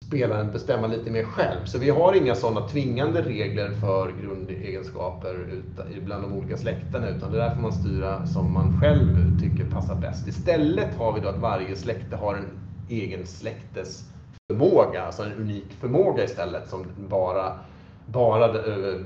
spelaren 0.08 0.52
bestämma 0.52 0.88
lite 0.88 1.12
mer 1.12 1.24
själv. 1.24 1.66
Så 1.66 1.78
vi 1.78 1.90
har 1.90 2.14
inga 2.14 2.36
sådana 2.36 2.68
tvingande 2.68 3.22
regler 3.22 3.72
för 3.72 4.12
grundegenskaper 4.22 5.48
bland 6.06 6.24
de 6.24 6.34
olika 6.34 6.58
släkterna 6.58 7.10
utan 7.10 7.32
det 7.32 7.38
där 7.38 7.56
får 7.56 7.62
man 7.62 7.72
styra 7.72 8.26
som 8.26 8.54
man 8.54 8.80
själv 8.80 9.40
tycker 9.42 9.66
passar 9.66 9.96
bäst. 9.96 10.28
Istället 10.28 10.96
har 10.96 11.14
vi 11.14 11.20
då 11.20 11.28
att 11.28 11.40
varje 11.40 11.76
släkte 11.76 12.16
har 12.16 12.36
en 12.36 12.48
egen 12.90 13.26
släktes 13.26 14.04
förmåga, 14.52 15.04
alltså 15.04 15.24
en 15.24 15.34
unik 15.34 15.74
förmåga 15.80 16.24
istället 16.24 16.70
som 16.70 16.86
bara, 17.10 17.54
bara 18.06 18.46
eh, 18.46 19.00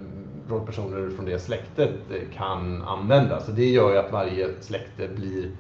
rollpersoner 0.50 1.10
från 1.16 1.26
det 1.26 1.40
släktet 1.40 1.92
kan 2.34 2.82
använda. 2.82 3.40
Så 3.40 3.52
det 3.52 3.70
gör 3.70 3.92
ju 3.92 3.98
att 3.98 4.12
varje 4.12 4.50
släkte 4.60 5.08
blir, 5.08 5.52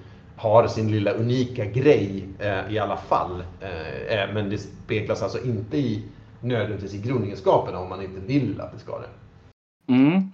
har 0.41 0.67
sin 0.67 0.91
lilla 0.91 1.11
unika 1.11 1.65
grej 1.65 2.23
eh, 2.39 2.73
i 2.73 2.79
alla 2.79 2.97
fall. 2.97 3.43
Eh, 3.61 4.19
eh 4.19 4.33
men 4.33 4.49
det 4.49 4.57
speglas 4.57 5.23
alltså 5.23 5.37
inte 5.45 5.77
i 5.77 6.03
nödvändigtvis 6.39 6.93
i 6.93 7.07
grundegenskaperna 7.07 7.79
om 7.79 7.89
man 7.89 8.01
inte 8.01 8.19
vill 8.27 8.61
att 8.61 8.73
det 8.73 8.79
ska 8.79 8.91
det. 8.99 9.07
Mm. 9.93 10.31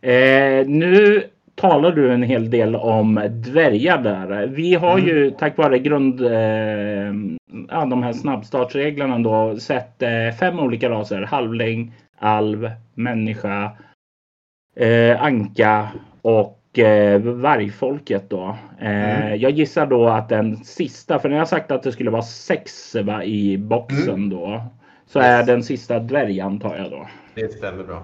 Eh, 0.00 0.66
nu 0.66 1.24
talar 1.54 1.92
du 1.92 2.12
en 2.12 2.22
hel 2.22 2.50
del 2.50 2.76
om 2.76 3.14
dvärgar 3.30 3.98
där. 4.02 4.46
Vi 4.46 4.74
har 4.74 4.98
mm. 4.98 5.06
ju 5.06 5.30
tack 5.30 5.56
vare 5.56 5.78
grund, 5.78 6.20
eh, 6.20 7.12
ja, 7.68 7.84
de 7.84 8.02
här 8.02 8.12
snabbstartsreglerna 8.12 9.18
då 9.18 9.56
sett 9.56 10.02
eh, 10.02 10.30
fem 10.40 10.58
olika 10.58 10.90
raser. 10.90 11.22
Halvling, 11.22 11.92
alv, 12.18 12.70
människa, 12.94 13.70
anka 15.18 15.88
och 16.22 16.63
eh, 16.78 17.20
vargfolket 17.20 18.30
då. 18.30 18.56
Eh, 18.80 19.26
mm. 19.26 19.40
Jag 19.40 19.50
gissar 19.50 19.86
då 19.86 20.08
att 20.08 20.28
den 20.28 20.56
sista, 20.56 21.18
för 21.18 21.28
ni 21.28 21.36
har 21.36 21.44
sagt 21.44 21.70
att 21.70 21.82
det 21.82 21.92
skulle 21.92 22.10
vara 22.10 22.22
sex 22.22 22.94
va, 22.94 23.24
i 23.24 23.58
boxen 23.58 24.14
mm. 24.14 24.30
då. 24.30 24.62
Så 25.06 25.18
yes. 25.18 25.26
är 25.26 25.42
den 25.46 25.62
sista 25.62 25.98
dvärg 25.98 26.40
antar 26.40 26.76
jag 26.76 26.90
då. 26.90 27.06
Det 27.34 27.48
stämmer 27.52 27.84
bra. 27.84 28.02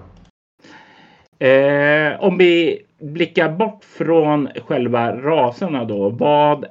Eh, 1.47 2.23
om 2.23 2.37
vi 2.37 2.81
blickar 2.99 3.49
bort 3.49 3.83
från 3.83 4.49
själva 4.67 5.15
raserna 5.15 5.85
då. 5.85 6.09
Vad 6.09 6.65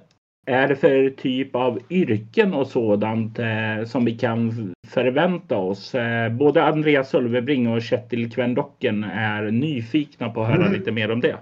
är 0.46 0.68
det 0.68 0.76
för 0.76 1.10
typ 1.10 1.56
av 1.56 1.78
yrken 1.90 2.54
och 2.54 2.66
sådant 2.66 3.38
eh, 3.38 3.84
som 3.86 4.04
vi 4.04 4.18
kan 4.18 4.74
förvänta 4.88 5.56
oss? 5.56 5.94
Eh, 5.94 6.32
både 6.32 6.64
Andreas 6.64 7.10
Sölvebring 7.10 7.68
och 7.68 7.82
Kjetil 7.82 8.32
Kvendocken 8.32 9.04
är 9.04 9.42
nyfikna 9.50 10.30
på 10.30 10.42
att 10.42 10.48
höra 10.48 10.66
mm. 10.66 10.72
lite 10.72 10.92
mer 10.92 11.10
om 11.10 11.20
det. 11.20 11.36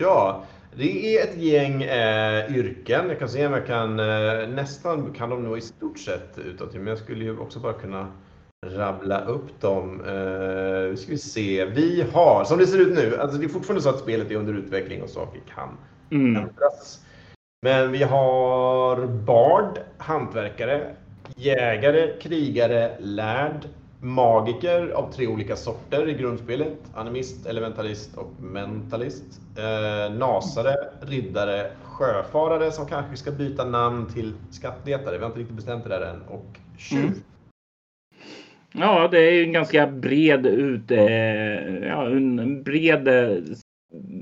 Ja, 0.00 0.44
det 0.76 1.16
är 1.16 1.24
ett 1.24 1.36
gäng 1.36 1.82
eh, 1.82 2.56
yrken. 2.56 3.08
Jag 3.08 3.18
kan 3.18 3.28
se 3.28 3.46
om 3.46 3.52
jag 3.52 3.66
kan, 3.66 4.00
eh, 4.00 4.48
nästan 4.48 5.12
kan 5.12 5.30
de 5.30 5.42
nog 5.42 5.58
i 5.58 5.60
stort 5.60 5.98
sett 5.98 6.38
utan 6.38 6.68
men 6.72 6.86
jag 6.86 6.98
skulle 6.98 7.24
ju 7.24 7.38
också 7.38 7.60
bara 7.60 7.72
kunna 7.72 8.06
rabbla 8.66 9.24
upp 9.24 9.60
dem. 9.60 10.00
Uh, 10.00 10.96
ska 10.96 11.10
vi 11.10 11.18
se. 11.18 11.64
Vi 11.64 12.04
har, 12.12 12.44
som 12.44 12.58
det 12.58 12.66
ser 12.66 12.78
ut 12.78 12.94
nu, 12.94 13.16
alltså 13.16 13.38
det 13.38 13.44
är 13.44 13.48
fortfarande 13.48 13.82
så 13.82 13.88
att 13.88 13.98
spelet 13.98 14.30
är 14.30 14.34
under 14.34 14.54
utveckling 14.54 15.02
och 15.02 15.10
saker 15.10 15.40
kan 15.54 15.76
mm. 16.10 16.36
ändras. 16.36 17.00
Men 17.62 17.92
vi 17.92 18.02
har 18.02 19.06
Bard, 19.06 19.78
hantverkare, 19.98 20.94
jägare, 21.36 22.20
krigare, 22.20 22.96
lärd, 22.98 23.66
magiker 24.00 24.90
av 24.90 25.12
tre 25.12 25.26
olika 25.26 25.56
sorter 25.56 26.08
i 26.08 26.14
grundspelet. 26.14 26.78
Animist, 26.94 27.46
elementalist 27.46 28.16
och 28.16 28.42
mentalist. 28.42 29.40
Eh, 29.58 30.14
nasare, 30.14 30.74
riddare, 31.00 31.70
sjöfarare 31.82 32.72
som 32.72 32.86
kanske 32.86 33.16
ska 33.16 33.30
byta 33.30 33.64
namn 33.64 34.06
till 34.12 34.32
skattletare. 34.50 35.16
Vi 35.16 35.22
har 35.22 35.26
inte 35.26 35.40
riktigt 35.40 35.56
bestämt 35.56 35.84
det 35.84 35.90
där 35.90 36.00
än. 36.00 36.22
Och 36.22 36.46
tjuv. 36.78 37.04
Mm. 37.04 37.22
Ja, 38.72 39.08
det 39.08 39.18
är 39.18 39.42
en 39.42 39.52
ganska 39.52 39.86
bred 39.86 40.46
ut, 40.46 40.90
eh, 40.90 41.88
ja, 41.88 42.06
en 42.06 42.62
bred 42.62 43.08
eh, 43.08 43.42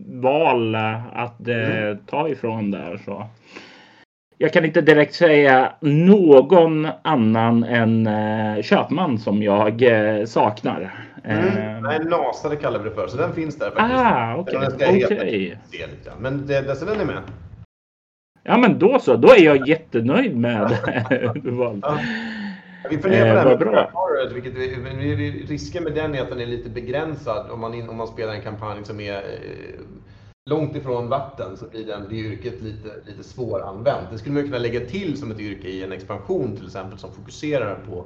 val 0.06 0.74
att 1.12 1.48
eh, 1.48 1.80
mm. 1.80 1.98
ta 2.06 2.28
ifrån 2.28 2.70
där. 2.70 3.00
Så 3.04 3.26
jag 4.40 4.52
kan 4.52 4.64
inte 4.64 4.80
direkt 4.80 5.14
säga 5.14 5.72
någon 5.80 6.88
annan 7.02 7.64
än 7.64 8.06
eh, 8.06 8.62
Köpman 8.62 9.18
som 9.18 9.42
jag 9.42 9.82
eh, 9.82 10.24
saknar. 10.24 11.04
Mm. 11.24 11.46
Eh, 11.46 11.82
Nej, 11.82 12.04
Nasare 12.04 12.56
kallar 12.56 12.78
vi 12.78 12.88
det 12.88 12.94
för, 12.94 13.08
så 13.08 13.16
den 13.16 13.32
finns 13.32 13.56
där 13.56 13.70
faktiskt. 13.70 13.90
Ah, 13.90 14.36
okej. 14.36 14.58
Okay. 14.74 15.04
okay. 15.04 15.54
Men 16.18 16.46
det, 16.46 16.60
det, 16.60 16.76
så 16.76 16.84
den 16.84 17.00
är 17.00 17.04
med. 17.04 17.22
Ja, 18.42 18.58
men 18.58 18.78
då 18.78 18.98
så. 18.98 19.16
Då 19.16 19.28
är 19.28 19.44
jag 19.44 19.68
jättenöjd 19.68 20.36
med 20.36 20.78
ja. 21.82 21.98
Vi 22.90 22.98
funderar 22.98 23.56
på 23.56 23.64
det 23.64 23.70
här 23.70 23.90
med 24.24 24.32
vilket 24.34 25.50
risken 25.50 25.84
med 25.84 25.92
den 25.94 26.14
är 26.14 26.22
att 26.22 26.28
den 26.28 26.40
är 26.40 26.46
lite 26.46 26.70
begränsad 26.70 27.50
om 27.50 27.60
man, 27.60 27.88
om 27.88 27.96
man 27.96 28.06
spelar 28.06 28.32
en 28.34 28.42
kampanj 28.42 28.84
som 28.84 29.00
är 29.00 29.16
eh, 29.16 29.20
långt 30.48 30.76
ifrån 30.76 31.08
vatten 31.08 31.56
så 31.56 31.68
blir 31.68 31.86
den, 31.86 32.02
det 32.08 32.14
yrket 32.14 32.62
lite, 32.62 32.88
lite 33.06 33.24
svåranvänt. 33.24 34.10
Det 34.12 34.18
skulle 34.18 34.34
man 34.34 34.44
kunna 34.44 34.58
lägga 34.58 34.80
till 34.80 35.18
som 35.18 35.30
ett 35.30 35.40
yrke 35.40 35.68
i 35.68 35.84
en 35.84 35.92
expansion 35.92 36.56
till 36.56 36.66
exempel 36.66 36.98
som 36.98 37.12
fokuserar 37.12 37.74
på 37.74 38.04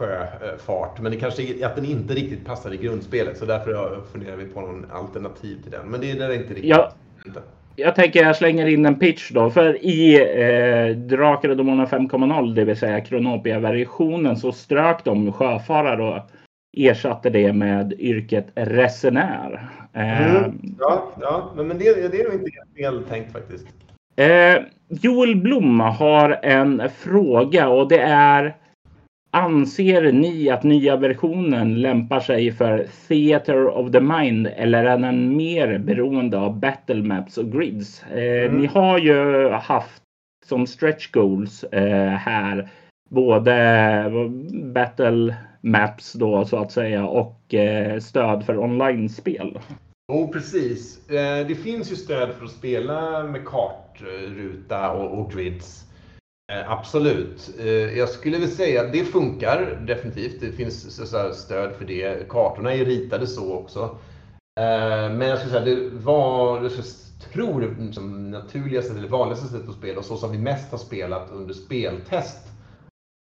sjöfart. 0.00 1.00
Men 1.00 1.12
det 1.12 1.18
kanske 1.18 1.42
är 1.42 1.66
att 1.66 1.76
den 1.76 1.84
inte 1.84 2.14
riktigt 2.14 2.44
passar 2.44 2.74
i 2.74 2.76
grundspelet 2.76 3.38
så 3.38 3.44
därför 3.44 4.00
funderar 4.12 4.36
vi 4.36 4.44
på 4.44 4.60
någon 4.60 4.86
alternativ 4.92 5.62
till 5.62 5.70
den. 5.70 5.86
Men 5.86 6.00
det, 6.00 6.12
det 6.12 6.24
är 6.24 6.32
inte 6.32 6.54
riktigt. 6.54 6.64
Ja. 6.64 6.92
Jag 7.76 7.94
tänker 7.94 8.22
jag 8.22 8.36
slänger 8.36 8.66
in 8.66 8.86
en 8.86 8.98
pitch 8.98 9.30
då. 9.30 9.50
För 9.50 9.84
i 9.84 10.14
eh, 10.14 10.96
Drakar 10.96 11.48
och 11.48 11.56
Demoner 11.56 11.86
5.0, 11.86 12.54
det 12.54 12.64
vill 12.64 12.76
säga 12.76 13.00
Kronopia-versionen, 13.00 14.36
så 14.36 14.52
strök 14.52 15.04
de 15.04 15.32
sjöfarare 15.32 16.02
och 16.02 16.30
ersatte 16.72 17.30
det 17.30 17.52
med 17.52 17.92
yrket 17.92 18.46
resenär. 18.54 19.68
Mm. 19.92 20.36
Eh, 20.36 20.52
ja, 20.78 21.12
ja, 21.20 21.52
men 21.56 21.68
det, 21.68 22.08
det 22.08 22.20
är 22.20 22.24
nog 22.24 22.34
inte 22.34 22.50
helt 22.50 22.76
fel 22.76 23.04
tänkt 23.04 23.32
faktiskt. 23.32 23.66
Eh, 24.16 24.62
Joel 24.88 25.36
Blom 25.36 25.80
har 25.80 26.40
en 26.42 26.82
fråga 26.90 27.68
och 27.68 27.88
det 27.88 28.00
är 28.00 28.56
Anser 29.32 30.12
ni 30.12 30.50
att 30.50 30.62
nya 30.62 30.96
versionen 30.96 31.80
lämpar 31.80 32.20
sig 32.20 32.52
för 32.52 32.86
Theater 33.08 33.66
of 33.66 33.92
the 33.92 34.00
Mind 34.00 34.46
eller 34.56 34.84
är 34.84 34.98
den 34.98 35.36
mer 35.36 35.78
beroende 35.78 36.38
av 36.38 36.60
battle 36.60 37.02
maps 37.02 37.38
och 37.38 37.52
grids? 37.52 38.02
Eh, 38.02 38.44
mm. 38.44 38.56
Ni 38.60 38.66
har 38.66 38.98
ju 38.98 39.48
haft 39.48 40.02
som 40.46 40.66
stretch 40.66 41.10
goals 41.10 41.64
eh, 41.64 42.08
här 42.08 42.68
både 43.10 43.54
battle 44.74 45.34
maps 45.60 46.12
då 46.12 46.44
så 46.44 46.56
att 46.56 46.72
säga 46.72 47.06
och 47.06 47.54
eh, 47.54 48.00
stöd 48.00 48.46
för 48.46 48.58
online-spel. 48.58 49.58
Jo, 50.12 50.18
oh, 50.18 50.30
precis. 50.30 51.10
Eh, 51.10 51.46
det 51.46 51.54
finns 51.54 51.92
ju 51.92 51.96
stöd 51.96 52.32
för 52.38 52.44
att 52.44 52.50
spela 52.50 53.22
med 53.24 53.44
kartruta 53.44 54.90
och, 54.90 55.20
och 55.20 55.32
grids. 55.32 55.84
Eh, 56.52 56.72
absolut. 56.72 57.50
Jag 57.96 58.08
skulle 58.08 58.38
väl 58.38 58.48
säga 58.48 58.80
att 58.80 58.92
det 58.92 59.04
funkar 59.04 59.82
definitivt. 59.86 60.40
Det 60.40 60.52
finns 60.52 61.06
stöd 61.32 61.72
för 61.78 61.84
det. 61.84 62.28
Kartorna 62.28 62.74
är 62.74 62.84
ritade 62.84 63.26
så 63.26 63.54
också. 63.54 63.98
Men 65.10 65.20
jag 65.20 65.38
skulle 65.38 65.52
säga 65.52 65.64
det 65.64 65.90
var, 65.90 66.62
jag 66.62 66.72
tror 67.32 67.60
det 67.60 67.92
som 67.92 68.30
naturligaste 68.30 68.98
eller 68.98 69.08
vanligaste 69.08 69.46
sättet 69.46 69.68
att 69.68 69.74
spela 69.74 69.98
och 69.98 70.04
så 70.04 70.16
som 70.16 70.32
vi 70.32 70.38
mest 70.38 70.70
har 70.70 70.78
spelat 70.78 71.30
under 71.30 71.54
speltest 71.54 72.48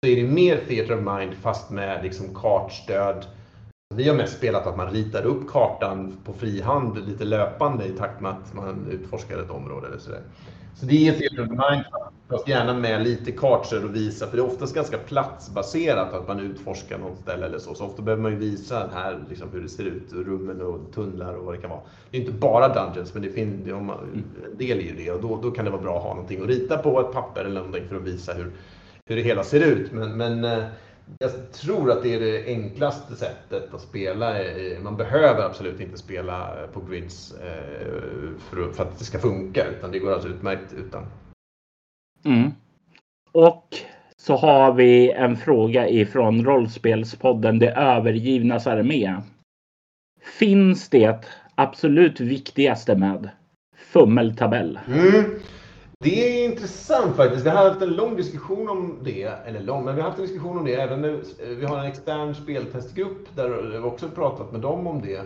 så 0.05 0.11
är 0.11 0.17
det 0.17 0.29
mer 0.29 0.61
Theater 0.69 0.99
of 0.99 1.19
Mind 1.19 1.35
fast 1.35 1.71
med 1.71 2.05
liksom 2.05 2.35
kartstöd. 2.35 3.27
Vi 3.95 4.09
har 4.09 4.17
mest 4.17 4.37
spelat 4.37 4.67
att 4.67 4.77
man 4.77 4.93
ritar 4.93 5.27
upp 5.27 5.49
kartan 5.49 6.17
på 6.25 6.33
frihand 6.33 7.07
lite 7.09 7.25
löpande 7.25 7.85
i 7.87 7.91
takt 7.91 8.21
med 8.21 8.31
att 8.31 8.55
man 8.55 8.87
utforskar 8.91 9.39
ett 9.39 9.51
område 9.51 9.87
eller 9.87 9.99
sådär. 9.99 10.21
Så 10.75 10.87
det 10.87 11.09
är 11.09 11.13
Theater 11.13 11.43
of 11.43 11.49
Mind 11.49 11.85
fast 12.29 12.49
gärna 12.49 12.75
med 12.75 13.03
lite 13.03 13.33
kartstöd 13.33 13.85
och 13.85 13.95
visa, 13.95 14.27
för 14.27 14.37
det 14.37 14.43
är 14.43 14.47
oftast 14.47 14.75
ganska 14.75 14.99
platsbaserat 14.99 16.15
att 16.15 16.29
man 16.29 16.41
utforskar 16.41 16.99
något 16.99 17.19
ställe 17.19 17.47
eller 17.47 17.59
så. 17.59 17.75
Så 17.75 17.85
ofta 17.85 18.03
behöver 18.03 18.23
man 18.23 18.33
ju 18.33 18.39
visa 18.39 18.91
här 18.95 19.25
liksom, 19.29 19.49
hur 19.53 19.61
det 19.61 19.69
ser 19.69 19.85
ut, 19.85 20.13
rummen 20.13 20.63
och 20.63 20.93
tunnlar 20.95 21.35
och 21.35 21.45
vad 21.45 21.55
det 21.55 21.61
kan 21.61 21.71
vara. 21.71 21.81
Det 22.11 22.17
är 22.17 22.21
inte 22.21 22.33
bara 22.33 22.69
Dungeons, 22.69 23.15
men 23.15 23.23
det 23.23 23.31
finns, 23.31 23.69
en 23.69 23.93
del 24.59 24.81
ju 24.81 24.97
det 24.97 25.11
och 25.11 25.21
då, 25.23 25.41
då 25.43 25.51
kan 25.51 25.65
det 25.65 25.71
vara 25.71 25.83
bra 25.83 25.97
att 25.97 26.03
ha 26.03 26.15
någonting 26.15 26.43
att 26.43 26.49
rita 26.49 26.79
på, 26.79 27.01
ett 27.01 27.13
papper 27.13 27.41
eller 27.41 27.61
någonting 27.61 27.89
för 27.89 27.97
att 27.97 28.03
visa 28.03 28.33
hur 28.33 28.53
hur 29.09 29.16
det 29.16 29.23
hela 29.23 29.44
ser 29.44 29.61
ut. 29.61 29.92
Men, 29.92 30.16
men 30.16 30.44
eh, 30.44 30.64
jag 31.18 31.53
tror 31.53 31.90
att 31.90 32.03
det 32.03 32.14
är 32.14 32.21
det 32.21 32.47
enklaste 32.47 33.16
sättet 33.16 33.75
att 33.75 33.81
spela. 33.81 34.35
Man 34.83 34.97
behöver 34.97 35.42
absolut 35.42 35.81
inte 35.81 35.99
spela 35.99 36.57
på 36.73 36.81
grids 36.81 37.35
eh, 37.35 38.71
för 38.75 38.83
att 38.83 38.99
det 38.99 39.05
ska 39.05 39.18
funka, 39.18 39.66
utan 39.66 39.92
det 39.92 39.99
går 39.99 40.12
alltså 40.12 40.29
utmärkt 40.29 40.73
utan. 40.73 41.07
Mm. 42.25 42.51
Och 43.33 43.77
så 44.16 44.37
har 44.37 44.73
vi 44.73 45.11
en 45.11 45.37
fråga 45.37 45.88
ifrån 45.88 46.44
rollspelspodden 46.44 47.59
Det 47.59 47.71
övergivnas 47.71 48.66
armé. 48.66 49.16
Finns 50.38 50.88
det 50.88 51.27
absolut 51.55 52.21
viktigaste 52.21 52.97
med 52.97 53.31
fummeltabell? 53.77 54.79
Mm. 54.88 55.25
Det 56.05 56.41
är 56.41 56.45
intressant 56.45 57.17
faktiskt. 57.17 57.47
Vi 57.47 57.51
har 57.51 57.69
haft 57.69 57.83
en 57.83 57.93
lång 57.93 58.17
diskussion 58.17 58.69
om 58.69 58.99
det. 59.03 59.23
Eller 59.23 59.61
lång, 59.61 59.85
men 59.85 59.95
vi 59.95 60.01
har 60.01 60.09
haft 60.09 60.21
en 60.21 60.27
diskussion 60.27 60.59
om 60.59 60.65
det. 60.65 60.75
Även 60.75 61.01
med, 61.01 61.15
eh, 61.15 61.49
vi 61.49 61.65
har 61.65 61.79
en 61.79 61.87
extern 61.87 62.35
speltestgrupp 62.35 63.37
där 63.37 63.49
vi 63.73 63.79
också 63.79 64.09
pratat 64.09 64.53
med 64.53 64.61
dem 64.61 64.87
om 64.87 65.03
det. 65.03 65.23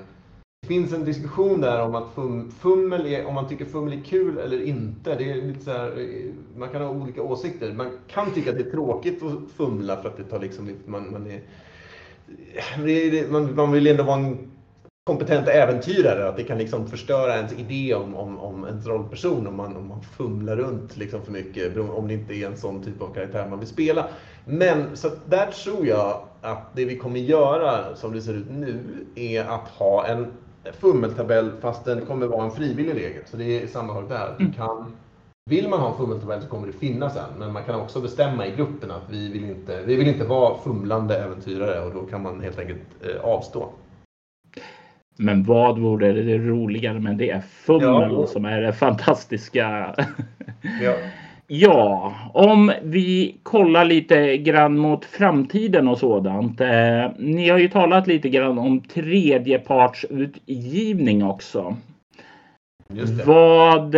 Det 0.61 0.69
finns 0.69 0.93
en 0.93 1.05
diskussion 1.05 1.61
där 1.61 1.83
om 1.83 1.95
att 1.95 2.15
fum, 2.15 2.51
fummel 2.51 3.07
är, 3.07 3.27
om 3.27 3.35
man 3.35 3.49
tycker 3.49 3.65
fummel 3.65 3.99
är 3.99 4.05
kul 4.05 4.39
eller 4.39 4.63
inte. 4.63 5.15
Det 5.15 5.31
är 5.31 5.43
lite 5.43 5.65
så 5.65 5.71
här, 5.71 5.99
eh, 5.99 6.33
man 6.57 6.69
kan 6.69 6.83
ha 6.83 6.91
olika 6.91 7.23
åsikter. 7.23 7.73
Man 7.73 7.91
kan 8.09 8.31
tycka 8.31 8.51
att 8.51 8.59
det 8.59 8.67
är 8.67 8.71
tråkigt 8.71 9.23
att 9.23 9.53
fumla 9.57 9.97
för 10.03 10.09
att 10.09 10.17
det 10.17 10.25
tar 10.25 10.41
liksom, 10.41 10.71
man, 10.87 11.13
man 11.13 11.27
är 11.27 11.41
eh, 13.25 13.31
man, 13.31 13.55
man 13.55 13.73
vill 13.73 13.87
ändå 13.87 14.03
vara 14.03 14.19
en 14.19 14.52
kompetent 15.05 15.49
äventyrare, 15.49 16.29
att 16.29 16.37
det 16.37 16.43
kan 16.43 16.59
liksom 16.59 16.87
förstöra 16.87 17.37
ens 17.37 17.53
idé 17.53 17.95
om, 17.95 18.17
om, 18.17 18.38
om 18.38 18.67
ens 18.67 18.87
rollperson 18.87 19.47
om 19.47 19.57
man, 19.57 19.77
om 19.77 19.88
man 19.88 20.03
fumlar 20.03 20.57
runt 20.57 20.97
liksom 20.97 21.25
för 21.25 21.33
mycket, 21.33 21.77
om 21.77 22.09
det 22.09 22.15
inte 22.15 22.35
är 22.35 22.47
en 22.47 22.57
sån 22.57 22.83
typ 22.83 23.03
av 23.03 23.15
karaktär 23.15 23.47
man 23.49 23.59
vill 23.59 23.69
spela. 23.69 24.09
Men 24.45 24.97
så 24.97 25.11
där 25.29 25.47
tror 25.47 25.87
jag 25.87 26.23
att 26.41 26.77
det 26.77 26.85
vi 26.85 26.99
kommer 26.99 27.21
göra, 27.21 27.97
som 27.97 28.12
det 28.12 28.21
ser 28.21 28.35
ut 28.35 28.51
nu, 28.51 28.79
är 29.15 29.45
att 29.45 29.69
ha 29.69 30.07
en 30.07 30.27
fummeltabell 30.81 31.51
fast 31.61 31.85
den 31.85 32.07
kommer 32.07 32.27
vara 32.27 32.45
en 32.45 32.51
frivillig 32.51 32.95
regel. 32.95 33.23
Så 33.27 33.37
det 33.37 33.62
är 33.62 33.67
samma 33.67 33.95
sak 33.95 34.09
där. 34.09 34.35
Du 34.38 34.45
mm. 34.45 34.57
kan, 34.57 34.97
vill 35.51 35.69
man 35.69 35.81
ha 35.81 35.91
en 35.91 35.97
fummeltabell 35.97 36.43
så 36.43 36.49
kommer 36.49 36.67
det 36.67 36.73
finnas 36.73 37.17
en, 37.17 37.38
men 37.38 37.53
man 37.53 37.65
kan 37.65 37.81
också 37.81 38.01
bestämma 38.01 38.47
i 38.47 38.57
gruppen 38.57 38.91
att 38.91 39.11
vi 39.11 39.33
vill 39.33 39.45
inte, 39.45 39.83
vi 39.83 39.97
vill 39.97 40.09
inte 40.09 40.25
vara 40.25 40.59
fumlande 40.59 41.19
äventyrare 41.19 41.85
och 41.85 41.95
då 41.95 42.01
kan 42.01 42.23
man 42.23 42.41
helt 42.41 42.59
enkelt 42.59 42.83
eh, 43.01 43.25
avstå. 43.25 43.73
Men 45.16 45.42
vad 45.42 45.79
vore 45.79 46.12
det 46.12 46.38
roligare 46.38 47.01
med 47.01 47.16
det? 47.16 47.42
Fummel 47.51 48.12
ja. 48.12 48.27
som 48.27 48.44
är 48.44 48.61
det 48.61 48.72
fantastiska. 48.72 49.94
ja. 50.83 50.94
ja, 51.46 52.14
om 52.35 52.72
vi 52.83 53.37
kollar 53.42 53.85
lite 53.85 54.37
grann 54.37 54.79
mot 54.79 55.05
framtiden 55.05 55.88
och 55.88 55.98
sådant. 55.98 56.61
Eh, 56.61 57.11
ni 57.18 57.48
har 57.48 57.59
ju 57.59 57.68
talat 57.68 58.07
lite 58.07 58.29
grann 58.29 58.59
om 58.59 58.81
tredjepartsutgivning 58.81 61.25
också. 61.25 61.77
Vad, 63.25 63.96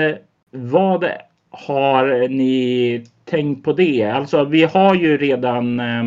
vad 0.51 1.05
har 1.51 2.29
ni 2.29 3.05
tänkt 3.25 3.65
på 3.65 3.73
det? 3.73 4.05
Alltså, 4.05 4.45
vi 4.45 4.65
har 4.65 4.95
ju 4.95 5.17
redan 5.17 5.81
eh, 5.81 6.05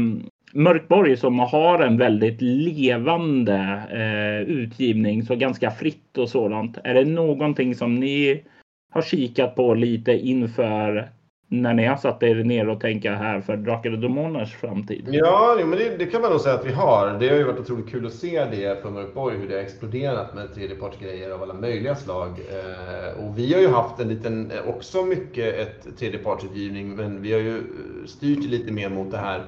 Mörkborg 0.53 1.17
som 1.17 1.39
har 1.39 1.79
en 1.79 1.97
väldigt 1.97 2.41
levande 2.41 3.83
eh, 3.91 4.49
utgivning, 4.49 5.23
så 5.23 5.36
ganska 5.36 5.71
fritt 5.71 6.17
och 6.17 6.29
sådant. 6.29 6.77
Är 6.83 6.93
det 6.93 7.05
någonting 7.05 7.75
som 7.75 7.95
ni 7.95 8.43
har 8.91 9.01
kikat 9.01 9.55
på 9.55 9.73
lite 9.73 10.12
inför 10.12 11.10
när 11.49 11.73
ni 11.73 11.86
har 11.86 11.97
satt 11.97 12.23
er 12.23 12.36
ner 12.36 12.69
och 12.69 12.81
tänka 12.81 13.15
här 13.15 13.41
för 13.41 13.57
Drakar 13.57 13.91
och 13.91 13.99
Demoners 13.99 14.55
framtid? 14.55 15.10
Ja, 15.12 15.57
men 15.60 15.71
det, 15.71 15.97
det, 15.97 16.05
kan 16.05 16.21
man 16.21 16.31
nog 16.31 16.41
säga 16.41 16.55
att 16.55 16.65
vi 16.65 16.71
har. 16.71 17.17
Det 17.19 17.29
har 17.29 17.36
ju 17.36 17.43
varit 17.43 17.60
otroligt 17.60 17.89
kul 17.89 18.05
att 18.05 18.13
se 18.13 18.45
det 18.45 18.81
för 18.81 18.89
Mörkborg, 18.89 19.38
hur 19.38 19.47
det 19.47 19.55
har 19.55 19.62
exploderat 19.62 20.36
med 20.36 20.53
tredjepartsgrejer 20.55 21.31
av 21.31 21.43
alla 21.43 21.53
möjliga 21.53 21.95
slag. 21.95 22.29
Eh, 22.29 23.25
och 23.25 23.38
vi 23.38 23.53
har 23.53 23.62
ju 23.62 23.67
haft 23.67 23.99
en 23.99 24.07
liten, 24.07 24.51
eh, 24.51 24.69
också 24.69 25.05
mycket 25.05 25.55
ett 25.55 25.97
tredjepartsutgivning, 25.99 26.95
men 26.95 27.21
vi 27.21 27.33
har 27.33 27.39
ju 27.39 27.57
eh, 27.57 27.63
styrt 28.05 28.49
lite 28.49 28.71
mer 28.71 28.89
mot 28.89 29.12
det 29.12 29.17
här 29.17 29.41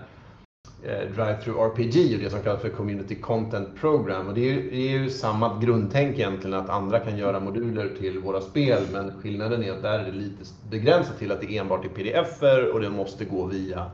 Eh, 0.83 1.11
Drive-Through 1.15 1.59
RPG 1.59 2.15
och 2.15 2.23
det 2.23 2.29
som 2.29 2.41
kallas 2.41 2.61
för 2.61 2.69
Community 2.69 3.15
Content 3.15 3.75
Program. 3.75 4.27
Och 4.27 4.33
det 4.33 4.41
är, 4.41 4.53
ju, 4.53 4.69
det 4.69 4.75
är 4.75 4.99
ju 4.99 5.09
samma 5.09 5.59
grundtänk 5.61 6.19
egentligen, 6.19 6.53
att 6.53 6.69
andra 6.69 6.99
kan 6.99 7.17
göra 7.17 7.39
moduler 7.39 7.89
till 7.99 8.19
våra 8.19 8.41
spel, 8.41 8.83
men 8.91 9.11
skillnaden 9.21 9.63
är 9.63 9.71
att 9.71 9.81
där 9.81 9.99
är 9.99 10.03
det 10.03 10.11
lite 10.11 10.43
begränsat 10.69 11.19
till 11.19 11.31
att 11.31 11.41
det 11.41 11.57
enbart 11.57 11.85
är 11.85 11.89
pdf-er 11.89 12.73
och 12.73 12.81
det 12.81 12.89
måste 12.89 13.25
gå 13.25 13.45
via 13.45 13.91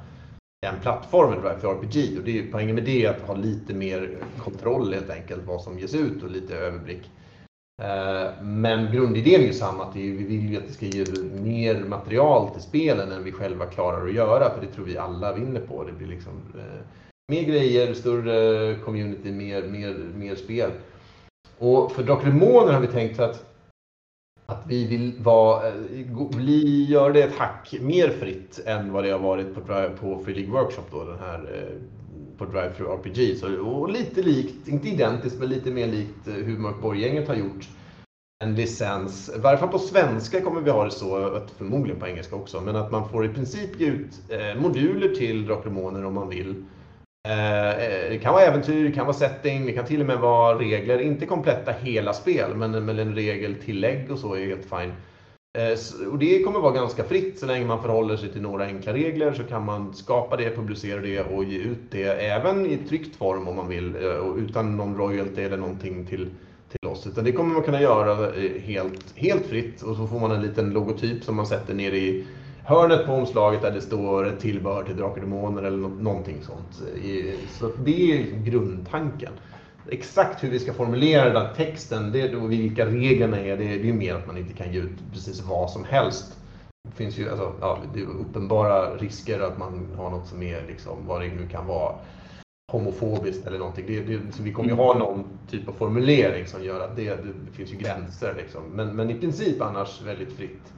den 0.61 0.75
plattformen, 0.81 1.39
Drive-Through 1.41 1.79
RPG. 1.79 2.17
Och 2.17 2.23
det 2.23 2.31
är 2.31 2.43
ju 2.43 2.51
poängen 2.51 2.75
med 2.75 2.83
det 2.83 3.05
är 3.05 3.09
att 3.09 3.21
ha 3.21 3.35
lite 3.35 3.73
mer 3.73 4.17
kontroll 4.37 4.93
helt 4.93 5.09
enkelt, 5.09 5.41
vad 5.45 5.61
som 5.61 5.79
ges 5.79 5.95
ut 5.95 6.23
och 6.23 6.29
lite 6.29 6.57
överblick. 6.57 7.09
Eh, 7.81 8.43
men 8.43 8.91
grundidén 8.91 9.41
är 9.41 9.45
ju 9.45 9.53
samma, 9.53 9.85
att 9.85 9.95
vi 9.95 10.11
vill 10.11 10.49
ju 10.49 10.57
att 10.57 10.67
det 10.67 10.73
ska 10.73 10.85
ge 10.85 11.05
mer 11.41 11.83
material 11.83 12.49
till 12.49 12.61
spelen 12.61 13.11
än 13.11 13.23
vi 13.23 13.31
själva 13.31 13.65
klarar 13.65 14.07
att 14.07 14.13
göra, 14.13 14.49
för 14.49 14.61
det 14.61 14.67
tror 14.67 14.85
vi 14.85 14.97
alla 14.97 15.33
vinner 15.33 15.61
på. 15.61 15.83
Det 15.83 15.91
blir 15.91 16.07
liksom 16.07 16.33
eh, 16.57 16.85
mer 17.31 17.43
grejer, 17.43 17.93
större 17.93 18.75
community, 18.75 19.31
mer, 19.31 19.63
mer, 19.63 19.95
mer 20.15 20.35
spel. 20.35 20.71
Och 21.57 21.91
för 21.91 22.03
Drakar 22.03 22.25
Demoner 22.25 22.73
har 22.73 22.81
vi 22.81 22.87
tänkt 22.87 23.19
att, 23.19 23.45
att 24.45 24.63
vi 24.67 24.87
vill 24.87 25.13
vara, 25.19 25.67
eh, 25.67 25.73
bli, 26.35 26.85
göra 26.89 27.13
det 27.13 27.23
ett 27.23 27.37
hack 27.37 27.75
mer 27.81 28.09
fritt 28.09 28.59
än 28.65 28.93
vad 28.93 29.03
det 29.03 29.11
har 29.11 29.19
varit 29.19 29.55
på, 29.55 29.61
på 29.99 30.23
Free 30.23 30.35
League 30.35 30.53
Workshop, 30.53 30.83
då, 30.91 31.03
den 31.03 31.19
här 31.19 31.39
eh, 31.53 31.81
på 32.37 32.45
Drive-Through 32.45 32.91
RPG. 32.91 33.37
Så, 33.37 33.61
och 33.61 33.89
lite 33.89 34.21
likt, 34.21 34.67
inte 34.67 34.89
identiskt, 34.89 35.39
men 35.39 35.49
lite 35.49 35.71
mer 35.71 35.87
likt 35.87 36.27
eh, 36.27 36.33
hur 36.33 36.57
Mörkborg-gänget 36.57 37.27
har 37.27 37.35
gjort 37.35 37.67
en 38.43 38.55
licens. 38.55 39.31
I 39.35 39.39
varje 39.39 39.57
fall 39.57 39.69
på 39.69 39.79
svenska 39.79 40.41
kommer 40.41 40.61
vi 40.61 40.71
ha 40.71 40.85
det 40.85 40.91
så, 40.91 41.41
förmodligen 41.57 41.99
på 41.99 42.07
engelska 42.07 42.35
också, 42.35 42.61
men 42.61 42.75
att 42.75 42.91
man 42.91 43.09
får 43.09 43.25
i 43.25 43.29
princip 43.29 43.79
ge 43.79 43.87
ut 43.87 44.21
eh, 44.29 44.61
moduler 44.61 45.15
till 45.15 45.45
Drakar 45.45 46.05
om 46.05 46.13
man 46.13 46.29
vill. 46.29 46.65
Eh, 47.27 47.69
eh, 47.69 48.09
det 48.09 48.19
kan 48.21 48.33
vara 48.33 48.43
äventyr, 48.43 48.83
det 48.83 48.91
kan 48.91 49.05
vara 49.05 49.17
setting, 49.17 49.65
det 49.65 49.71
kan 49.71 49.85
till 49.85 50.01
och 50.01 50.07
med 50.07 50.19
vara 50.19 50.59
regler, 50.59 50.99
inte 50.99 51.25
kompletta 51.25 51.71
hela 51.71 52.13
spel, 52.13 52.55
men, 52.55 52.85
men 52.85 52.99
en 52.99 53.15
regeltillägg 53.15 54.11
och 54.11 54.19
så 54.19 54.33
är 54.33 54.45
helt 54.45 54.65
fine. 54.65 54.93
Eh, 55.55 56.07
och 56.11 56.19
det 56.19 56.43
kommer 56.43 56.59
vara 56.59 56.73
ganska 56.73 57.03
fritt 57.03 57.39
så 57.39 57.45
länge 57.45 57.65
man 57.65 57.81
förhåller 57.81 58.17
sig 58.17 58.31
till 58.31 58.41
några 58.41 58.65
enkla 58.65 58.93
regler 58.93 59.33
så 59.33 59.43
kan 59.43 59.65
man 59.65 59.93
skapa 59.93 60.37
det, 60.37 60.55
publicera 60.55 61.01
det 61.01 61.21
och 61.21 61.43
ge 61.43 61.57
ut 61.57 61.91
det 61.91 62.03
även 62.03 62.65
i 62.65 62.77
tryckt 62.77 63.15
form 63.15 63.47
om 63.47 63.55
man 63.55 63.67
vill 63.67 63.95
eh, 63.95 64.45
utan 64.45 64.77
någon 64.77 64.97
royalty 64.97 65.41
eller 65.41 65.57
någonting 65.57 66.05
till 66.05 66.29
till 66.69 66.89
oss. 66.89 67.07
Utan 67.07 67.23
det 67.23 67.31
kommer 67.31 67.53
man 67.53 67.63
kunna 67.63 67.81
göra 67.81 68.35
eh, 68.35 68.61
helt, 68.61 69.13
helt 69.15 69.45
fritt 69.45 69.81
och 69.81 69.95
så 69.95 70.07
får 70.07 70.19
man 70.19 70.31
en 70.31 70.41
liten 70.41 70.69
logotyp 70.69 71.23
som 71.23 71.35
man 71.35 71.47
sätter 71.47 71.73
ner 71.73 71.91
i 71.91 72.25
hörnet 72.63 73.05
på 73.05 73.11
omslaget 73.11 73.61
där 73.61 73.71
det 73.71 73.81
står 73.81 74.27
ett 74.27 74.39
tillbehör 74.39 74.83
till 74.83 74.97
Drakar 74.97 75.21
Demoner 75.21 75.63
eller 75.63 75.77
någonting 75.77 76.37
sånt. 76.41 76.81
Så 77.59 77.71
det 77.85 78.11
är 78.11 78.43
grundtanken. 78.43 79.31
Exakt 79.89 80.43
hur 80.43 80.49
vi 80.49 80.59
ska 80.59 80.73
formulera 80.73 81.29
den 81.29 81.55
texten 81.55 82.11
det, 82.11 82.35
och 82.35 82.51
vilka 82.51 82.85
reglerna 82.85 83.39
är, 83.39 83.57
det, 83.57 83.77
det 83.77 83.89
är 83.89 83.93
mer 83.93 84.15
att 84.15 84.27
man 84.27 84.37
inte 84.37 84.53
kan 84.53 84.73
ge 84.73 84.79
ut 84.79 85.11
precis 85.13 85.41
vad 85.41 85.69
som 85.69 85.83
helst. 85.83 86.37
Det 86.89 86.95
finns 86.95 87.17
ju 87.17 87.29
alltså, 87.29 87.53
ja, 87.61 87.79
det 87.93 87.99
är 87.99 88.05
uppenbara 88.05 88.95
risker 88.95 89.39
att 89.39 89.57
man 89.57 89.95
har 89.97 90.09
något 90.09 90.27
som 90.27 90.43
är 90.43 90.67
liksom, 90.67 91.07
vad 91.07 91.21
det 91.21 91.27
nu 91.27 91.47
kan 91.47 91.67
vara 91.67 91.95
homofobiskt 92.71 93.47
eller 93.47 93.59
någonting. 93.59 93.85
Det, 93.87 94.01
det, 94.01 94.19
så 94.31 94.43
vi 94.43 94.53
kommer 94.53 94.69
ju 94.69 94.75
ha 94.75 94.97
någon 94.97 95.23
typ 95.49 95.67
av 95.67 95.73
formulering 95.73 96.47
som 96.47 96.63
gör 96.63 96.79
att 96.79 96.95
det, 96.95 97.09
det 97.15 97.51
finns 97.51 97.71
ju 97.71 97.77
gränser. 97.77 98.33
Liksom. 98.37 98.63
Men, 98.71 98.95
men 98.95 99.09
i 99.09 99.19
princip 99.19 99.61
annars 99.61 100.01
väldigt 100.01 100.33
fritt 100.33 100.73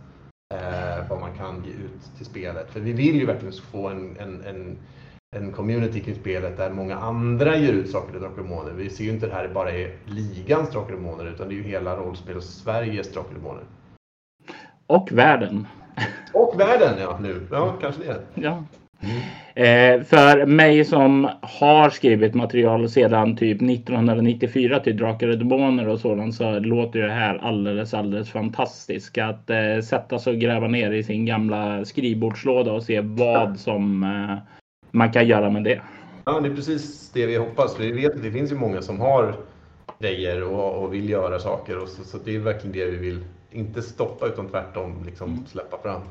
eh, 0.53 1.09
vad 1.09 1.19
man 1.19 1.37
kan 1.37 1.63
ge 1.65 1.71
ut 1.71 2.17
till 2.17 2.25
spelet. 2.25 2.71
För 2.71 2.79
vi 2.79 2.93
vill 2.93 3.15
ju 3.15 3.25
verkligen 3.25 3.53
få 3.53 3.87
en, 3.87 4.17
en, 4.17 4.41
en, 4.41 4.77
en 5.35 5.51
community 5.51 5.99
kring 5.99 6.15
spelet 6.15 6.57
där 6.57 6.69
många 6.69 6.95
andra 6.95 7.57
ger 7.57 7.73
ut 7.73 7.89
saker 7.89 8.11
till 8.11 8.21
Drakar 8.21 8.43
Demoner. 8.43 8.71
Vi 8.71 8.89
ser 8.89 9.03
ju 9.03 9.09
inte 9.09 9.27
det 9.27 9.33
här 9.33 9.47
bara 9.47 9.71
är 9.71 9.91
ligans 10.05 10.71
Drakar 10.71 10.93
Demoner 10.93 11.25
utan 11.25 11.47
det 11.47 11.53
är 11.53 11.57
ju 11.57 11.63
hela 11.63 11.95
rollspels-Sveriges 11.95 13.13
Drakar 13.13 13.33
Demoner. 13.33 13.63
Och 14.87 15.11
världen. 15.11 15.67
Och 16.33 16.59
världen, 16.59 16.93
ja 16.99 17.19
nu. 17.21 17.47
Ja, 17.51 17.73
kanske 17.81 18.03
det. 18.03 18.21
Ja. 18.33 18.63
Eh, 19.55 20.03
för 20.03 20.45
mig 20.45 20.85
som 20.85 21.29
har 21.41 21.89
skrivit 21.89 22.33
material 22.33 22.89
sedan 22.89 23.35
typ 23.35 23.61
1994 23.61 24.79
till 24.79 24.97
Drakar 24.97 25.27
och 25.27 25.37
Demoner 25.37 25.87
och 25.87 25.99
sådant 25.99 26.35
så 26.35 26.59
låter 26.59 26.99
det 26.99 27.11
här 27.11 27.37
alldeles, 27.37 27.93
alldeles 27.93 28.31
fantastiskt. 28.31 29.17
Att 29.17 29.49
eh, 29.49 29.79
sätta 29.83 30.19
sig 30.19 30.33
och 30.33 30.39
gräva 30.39 30.67
ner 30.67 30.91
i 30.91 31.03
sin 31.03 31.25
gamla 31.25 31.85
skrivbordslåda 31.85 32.71
och 32.71 32.83
se 32.83 33.01
vad 33.01 33.59
som 33.59 34.03
eh, 34.03 34.37
man 34.91 35.11
kan 35.11 35.27
göra 35.27 35.49
med 35.49 35.63
det. 35.63 35.81
Ja, 36.25 36.39
det 36.39 36.49
är 36.49 36.55
precis 36.55 37.11
det 37.13 37.25
vi 37.25 37.35
hoppas. 37.35 37.79
Vi 37.79 37.91
vet 37.91 38.15
att 38.15 38.23
det 38.23 38.31
finns 38.31 38.51
ju 38.51 38.55
många 38.55 38.81
som 38.81 38.99
har 38.99 39.35
grejer 39.99 40.43
och, 40.43 40.83
och 40.83 40.93
vill 40.93 41.09
göra 41.09 41.39
saker 41.39 41.77
och 41.77 41.87
så, 41.87 42.03
så, 42.03 42.17
det 42.25 42.35
är 42.35 42.39
verkligen 42.39 42.73
det 42.73 42.85
vi 42.85 42.97
vill. 42.97 43.23
Inte 43.51 43.81
stoppa 43.81 44.27
utan 44.27 44.47
tvärtom 44.47 45.03
liksom 45.05 45.45
släppa 45.47 45.77
fram. 45.77 46.01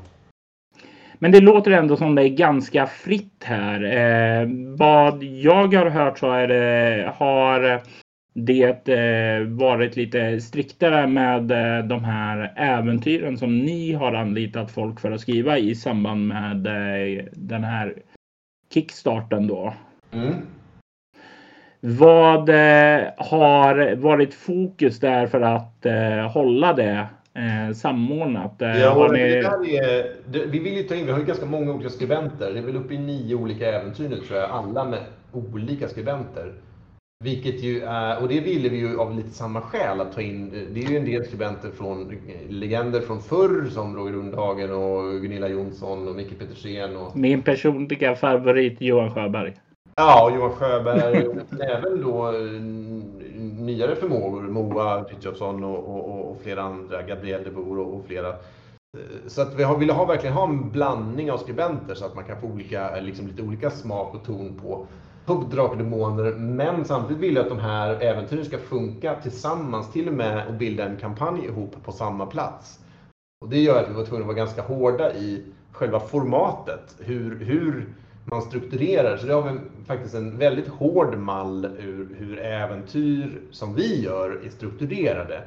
Men 1.19 1.31
det 1.31 1.39
låter 1.39 1.71
ändå 1.71 1.97
som 1.97 2.15
det 2.15 2.21
är 2.21 2.29
ganska 2.29 2.87
fritt 2.87 3.43
här. 3.43 3.83
Eh, 3.83 4.47
vad 4.77 5.23
jag 5.23 5.73
har 5.73 5.89
hört 5.89 6.19
så 6.19 6.31
är 6.31 6.47
det, 6.47 7.13
har 7.17 7.81
det 8.33 8.89
eh, 8.89 9.47
varit 9.47 9.95
lite 9.95 10.41
striktare 10.41 11.07
med 11.07 11.51
eh, 11.51 11.85
de 11.85 12.03
här 12.03 12.53
äventyren 12.55 13.37
som 13.37 13.57
ni 13.57 13.93
har 13.93 14.13
anlitat 14.13 14.71
folk 14.71 14.99
för 14.99 15.11
att 15.11 15.21
skriva 15.21 15.57
i 15.57 15.75
samband 15.75 16.27
med 16.27 16.67
eh, 16.67 17.25
den 17.33 17.63
här 17.63 17.93
kickstarten 18.69 19.47
då. 19.47 19.73
Mm. 20.11 20.33
Vad 21.79 22.49
eh, 22.49 23.07
har 23.17 23.95
varit 23.95 24.33
fokus 24.33 24.99
där 24.99 25.27
för 25.27 25.41
att 25.41 25.85
eh, 25.85 26.31
hålla 26.31 26.73
det 26.73 27.07
eh, 27.33 27.73
samordnat. 27.75 28.61
Eh, 28.61 28.79
ja, 28.79 29.09
ni... 29.11 29.19
är, 29.19 30.15
det, 30.27 30.45
vi 30.45 30.59
vill 30.59 30.77
ju 30.77 30.83
ta 30.83 30.95
in, 30.95 31.05
vi 31.05 31.11
har 31.11 31.19
ju 31.19 31.25
ganska 31.25 31.45
många 31.45 31.71
olika 31.71 31.89
skribenter. 31.89 32.53
Det 32.53 32.59
är 32.59 32.63
väl 32.63 32.75
uppe 32.75 32.93
i 32.93 32.97
nio 32.97 33.35
olika 33.35 33.71
äventyr 33.71 34.09
nu 34.09 34.17
tror 34.17 34.39
jag, 34.39 34.49
alla 34.49 34.85
med 34.85 34.99
olika 35.31 35.87
skribenter. 35.87 36.53
Vilket 37.23 37.63
ju 37.63 37.81
är, 37.81 38.21
och 38.21 38.27
det 38.27 38.39
ville 38.39 38.69
vi 38.69 38.77
ju 38.77 38.99
av 38.99 39.15
lite 39.15 39.29
samma 39.29 39.61
skäl 39.61 40.01
att 40.01 40.13
ta 40.13 40.21
in. 40.21 40.49
Det 40.73 40.83
är 40.83 40.89
ju 40.89 40.97
en 40.97 41.05
del 41.05 41.25
skribenter 41.25 41.71
från 41.71 42.17
legender 42.49 43.01
från 43.01 43.21
förr 43.21 43.69
som 43.69 43.95
Roger 43.95 44.13
Rundhagen 44.13 44.71
och 44.71 45.21
Gunilla 45.21 45.47
Jonsson 45.47 46.07
och 46.07 46.15
Micke 46.15 46.39
Petersen. 46.39 46.97
Och... 46.97 47.17
Min 47.17 47.41
personliga 47.41 48.15
favorit 48.15 48.81
Johan 48.81 49.13
Sjöberg. 49.13 49.53
Ja, 49.95 50.31
Johan 50.35 50.51
Sjöberg. 50.51 51.27
även 51.61 52.01
då 52.01 52.31
nyare 53.57 53.95
förmågor, 53.95 54.41
Moa 54.41 55.05
Frithiofsson 55.09 55.63
och, 55.63 55.77
och, 55.77 56.31
och, 56.31 56.41
flera 56.43 56.61
andra, 56.61 57.01
Gabriel 57.01 57.43
de 57.43 57.51
Boer 57.51 57.79
och, 57.79 57.95
och 57.95 58.05
flera. 58.07 58.35
Så 59.27 59.41
att 59.41 59.59
vi 59.59 59.63
har, 59.63 59.77
ville 59.77 59.93
ha, 59.93 60.05
verkligen 60.05 60.35
ha 60.35 60.43
en 60.43 60.69
blandning 60.69 61.31
av 61.31 61.37
skribenter 61.37 61.95
så 61.95 62.05
att 62.05 62.15
man 62.15 62.23
kan 62.23 62.41
få 62.41 62.47
olika, 62.47 62.99
liksom 62.99 63.27
lite 63.27 63.41
olika 63.41 63.69
smak 63.69 64.15
och 64.15 64.25
ton 64.25 64.59
på 64.63 64.87
Drakar. 65.27 66.37
Men 66.37 66.85
samtidigt 66.85 67.23
vill 67.23 67.35
jag 67.35 67.43
att 67.43 67.49
de 67.49 67.59
här 67.59 68.03
äventyren 68.03 68.45
ska 68.45 68.57
funka 68.57 69.15
tillsammans, 69.15 69.91
till 69.91 70.07
och 70.07 70.13
med 70.13 70.47
och 70.47 70.53
bilda 70.53 70.85
en 70.85 70.97
kampanj 70.97 71.45
ihop 71.45 71.75
på 71.83 71.91
samma 71.91 72.25
plats. 72.25 72.79
Och 73.41 73.49
det 73.49 73.59
gör 73.59 73.83
att 73.83 73.89
vi 73.89 73.93
var 73.93 74.05
tvungna 74.05 74.23
att 74.23 74.27
vara 74.27 74.37
ganska 74.37 74.61
hårda 74.61 75.13
i 75.13 75.43
själva 75.71 75.99
formatet. 75.99 76.95
Hur, 76.99 77.45
hur 77.45 77.87
man 78.31 78.41
strukturerar. 78.41 79.17
Så 79.17 79.27
det 79.27 79.33
har 79.33 79.51
vi 79.51 79.59
faktiskt 79.85 80.15
en 80.15 80.37
väldigt 80.37 80.67
hård 80.67 81.17
mall 81.17 81.65
ur 81.65 82.15
hur 82.19 82.39
äventyr 82.39 83.41
som 83.51 83.75
vi 83.75 84.03
gör 84.03 84.41
är 84.45 84.49
strukturerade. 84.49 85.43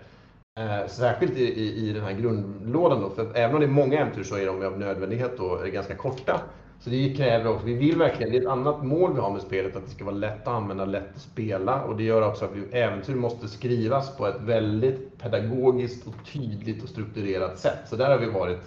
Eh, 0.60 0.86
särskilt 0.88 1.36
i, 1.36 1.44
i, 1.44 1.88
i 1.88 1.92
den 1.92 2.04
här 2.04 2.12
grundlådan 2.12 3.00
då, 3.00 3.10
för 3.10 3.36
även 3.36 3.54
om 3.54 3.60
det 3.60 3.66
är 3.66 3.70
många 3.70 4.00
äventyr 4.00 4.22
så 4.22 4.36
är 4.36 4.46
de 4.46 4.66
av 4.66 4.78
nödvändighet 4.78 5.36
då 5.36 5.60
ganska 5.72 5.94
korta. 5.94 6.40
Så 6.80 6.90
det 6.90 7.14
kräver 7.16 7.50
också, 7.50 7.66
vi 7.66 7.74
vill 7.74 7.98
verkligen, 7.98 8.32
det 8.32 8.38
är 8.38 8.42
ett 8.42 8.48
annat 8.48 8.84
mål 8.84 9.14
vi 9.14 9.20
har 9.20 9.30
med 9.30 9.42
spelet, 9.42 9.76
att 9.76 9.84
det 9.84 9.90
ska 9.90 10.04
vara 10.04 10.14
lätt 10.14 10.40
att 10.40 10.54
använda, 10.54 10.84
lätt 10.84 11.14
att 11.14 11.20
spela. 11.20 11.84
Och 11.84 11.96
det 11.96 12.02
gör 12.02 12.28
också 12.28 12.44
att 12.44 12.50
vi, 12.54 12.78
äventyr 12.78 13.14
måste 13.14 13.48
skrivas 13.48 14.16
på 14.16 14.26
ett 14.26 14.40
väldigt 14.40 15.18
pedagogiskt 15.18 16.06
och 16.06 16.14
tydligt 16.32 16.82
och 16.82 16.88
strukturerat 16.88 17.58
sätt. 17.58 17.78
Så 17.86 17.96
där 17.96 18.10
har 18.10 18.18
vi 18.18 18.30
varit 18.30 18.60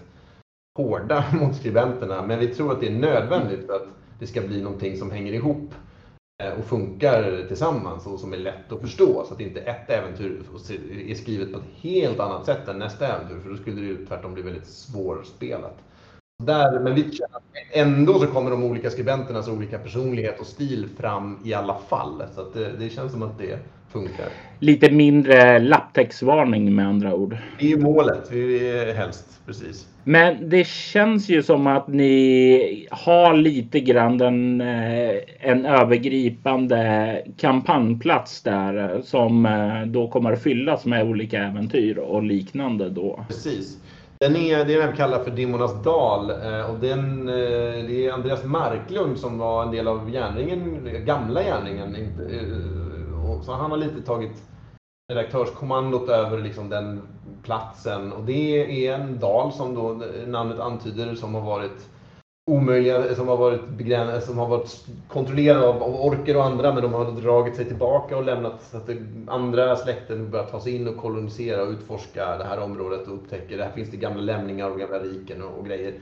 hårda 0.78 1.26
mot 1.42 1.56
skribenterna, 1.56 2.22
men 2.22 2.40
vi 2.40 2.48
tror 2.48 2.72
att 2.72 2.80
det 2.80 2.88
är 2.88 3.00
nödvändigt 3.00 3.66
för 3.66 3.74
att 3.74 3.88
det 4.20 4.28
ska 4.28 4.42
bli 4.42 4.62
någonting 4.62 4.98
som 4.98 5.12
hänger 5.12 5.34
ihop 5.34 5.74
eh, 6.44 6.60
och 6.60 6.66
funkar 6.66 7.46
tillsammans 7.48 8.08
och 8.08 8.20
som 8.20 8.34
är 8.34 8.38
lätt 8.38 8.72
att 8.72 8.82
förstå. 8.82 9.24
Så 9.28 9.34
att 9.34 9.42
inte 9.42 9.62
ett 9.62 9.90
äventyr 9.90 10.42
är 11.08 11.16
skrivet 11.16 11.54
på 11.54 11.60
ett 11.60 11.82
helt 11.82 12.20
annat 12.20 12.46
sätt 12.46 12.68
än 12.68 12.80
nästa 12.80 13.08
äventyr. 13.08 13.40
För 13.40 13.50
då 13.50 13.58
skulle 13.58 13.82
det 13.82 13.88
ju 13.88 14.06
tvärtom 14.06 14.34
bli 14.34 14.44
väldigt 14.44 14.68
svårspelat. 14.68 15.78
Där, 16.46 16.80
men 16.80 16.96
vi 16.96 17.02
känner 17.02 17.36
att 17.36 17.44
ändå 17.72 18.20
så 18.20 18.28
kommer 18.28 18.52
de 18.52 18.64
olika 18.64 18.90
skribenternas 18.90 19.48
olika 19.48 19.78
personlighet 19.78 20.40
och 20.40 20.46
stil 20.46 20.90
fram 21.00 21.40
i 21.46 21.54
alla 21.54 21.78
fall. 21.90 22.24
Så 22.36 22.60
det, 22.60 22.72
det, 22.80 22.90
känns 22.90 23.12
som 23.12 23.24
att 23.24 23.38
det 23.38 23.60
funkar. 23.92 24.26
Lite 24.60 24.92
mindre 24.92 25.60
lapptäcksvarning 25.60 26.76
med 26.76 26.88
andra 26.88 27.16
ord. 27.16 27.38
Det 27.60 27.72
är 27.72 27.78
målet, 27.78 28.32
vi 28.32 28.70
är 28.70 28.94
helst 28.94 29.42
precis. 29.46 29.88
Men 30.04 30.50
det 30.50 30.68
känns 30.68 31.30
ju 31.30 31.44
som 31.44 31.68
att 31.68 31.88
ni 31.88 32.88
har 32.92 33.34
lite 33.34 33.80
grann 33.80 34.22
en, 34.22 34.62
eh, 34.62 35.16
en 35.40 35.66
övergripande 35.66 37.24
kampanjplats 37.38 38.42
där 38.42 39.02
som 39.04 39.46
eh, 39.46 39.86
då 39.86 40.08
kommer 40.08 40.32
att 40.32 40.44
fyllas 40.44 40.86
med 40.86 41.10
olika 41.10 41.44
äventyr 41.44 41.98
och 41.98 42.24
liknande 42.24 42.90
då. 42.90 43.26
Precis. 43.28 43.78
Den 44.24 44.36
är, 44.36 44.66
det 44.66 44.74
är 44.74 44.80
den 44.80 44.92
vi 44.92 44.98
kallar 44.98 45.24
för 45.24 45.32
Dimmornas 45.32 45.84
dal 45.84 46.30
eh, 46.30 46.72
och 46.72 46.80
den, 46.80 47.30
eh, 47.30 47.86
det 47.88 48.08
är 48.08 48.12
Andreas 48.12 48.44
Marklund 48.44 49.20
som 49.20 49.38
var 49.38 49.64
en 49.64 49.72
del 49.72 49.88
av 49.88 50.10
järnringen, 50.10 50.88
gamla 51.06 51.44
järnringen. 51.44 51.96
Eh, 51.96 53.42
så 53.42 53.52
han 53.52 53.72
har 53.72 53.78
lite 53.78 54.02
tagit 54.02 54.44
redaktörskommandot 55.14 56.10
över 56.10 56.38
liksom 56.38 56.70
den 56.70 57.02
platsen. 57.44 58.12
Och 58.12 58.24
det 58.24 58.88
är 58.88 58.94
en 58.94 59.20
dal 59.20 59.52
som 59.52 59.76
då 59.76 60.02
namnet 60.28 60.60
antyder 60.60 61.16
som 61.16 61.36
har 61.36 61.42
varit 61.42 61.90
omöjliga, 62.46 63.16
som 63.16 63.28
har 63.28 63.38
varit 63.38 64.24
som 64.24 64.38
har 64.38 64.48
varit 64.48 64.86
kontrollerade 65.08 65.68
av, 65.68 65.84
av 65.84 65.96
orker 65.96 66.38
och 66.38 66.46
andra, 66.46 66.74
men 66.74 66.84
de 66.84 66.94
har 66.94 67.12
dragit 67.12 67.56
sig 67.56 67.66
tillbaka 67.66 68.18
och 68.18 68.26
lämnat 68.26 68.64
så 68.72 68.78
att 68.78 68.90
andra 69.28 69.76
släkten 69.76 70.32
börjar 70.32 70.46
ta 70.46 70.60
sig 70.60 70.76
in 70.76 70.88
och 70.88 70.98
kolonisera 70.98 71.64
och 71.64 71.70
utforska 71.70 72.38
det 72.38 72.44
här 72.44 72.60
området 72.60 73.08
och 73.08 73.14
upptäcker, 73.14 73.58
där 73.58 73.72
finns 73.72 73.92
det 73.92 73.98
gamla 73.98 74.22
lämningar 74.22 74.70
och 74.70 74.80
gamla 74.80 75.00
riken 75.00 75.42
och, 75.42 75.58
och 75.60 75.66
grejer. 75.66 75.94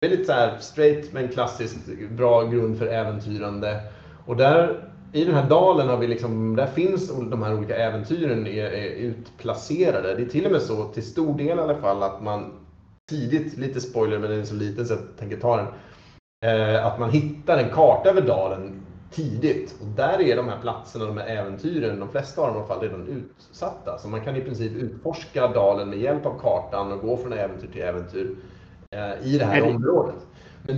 Väldigt 0.00 0.26
så 0.26 0.32
här 0.32 0.58
straight 0.58 1.12
men 1.12 1.28
klassiskt 1.28 1.86
bra 2.10 2.44
grund 2.44 2.78
för 2.78 2.86
äventyrande. 2.86 3.80
Och 4.26 4.36
där 4.36 4.90
i 5.12 5.24
den 5.24 5.34
här 5.34 5.48
dalen 5.48 5.88
har 5.88 5.96
vi 5.96 6.06
liksom, 6.06 6.56
där 6.56 6.66
finns 6.66 7.08
de 7.08 7.42
här 7.42 7.54
olika 7.54 7.76
äventyren 7.76 8.46
är, 8.46 8.64
är 8.64 8.90
utplacerade. 8.90 10.14
Det 10.14 10.22
är 10.22 10.28
till 10.28 10.46
och 10.46 10.52
med 10.52 10.62
så, 10.62 10.84
till 10.84 11.02
stor 11.02 11.38
del 11.38 11.58
i 11.58 11.62
alla 11.62 11.76
fall, 11.76 12.02
att 12.02 12.22
man 12.22 12.52
tidigt, 13.10 13.58
lite 13.58 13.80
spoiler 13.80 14.18
men 14.18 14.30
den 14.30 14.40
är 14.40 14.44
så 14.44 14.54
liten 14.54 14.86
så 14.86 14.94
jag 14.94 15.00
tänker 15.18 15.36
ta 15.36 15.56
den, 15.56 15.66
att 16.82 16.98
man 16.98 17.10
hittar 17.10 17.58
en 17.58 17.70
karta 17.70 18.10
över 18.10 18.20
dalen 18.20 18.86
tidigt. 19.10 19.74
Och 19.80 19.86
där 19.86 20.20
är 20.20 20.36
de 20.36 20.48
här 20.48 20.60
platserna, 20.60 21.04
de 21.04 21.16
här 21.16 21.26
äventyren, 21.26 22.00
de 22.00 22.08
flesta 22.08 22.40
av 22.40 22.46
dem 22.46 22.56
i 22.56 22.58
alla 22.58 22.68
fall 22.68 22.80
redan 22.80 23.06
utsatta. 23.06 23.98
Så 23.98 24.08
man 24.08 24.24
kan 24.24 24.36
i 24.36 24.40
princip 24.40 24.72
utforska 24.72 25.48
dalen 25.48 25.90
med 25.90 25.98
hjälp 25.98 26.26
av 26.26 26.38
kartan 26.40 26.92
och 26.92 27.00
gå 27.00 27.16
från 27.16 27.32
äventyr 27.32 27.68
till 27.72 27.82
äventyr 27.82 28.36
eh, 28.90 29.26
i 29.26 29.38
det 29.38 29.44
här 29.44 29.62
området. 29.62 30.26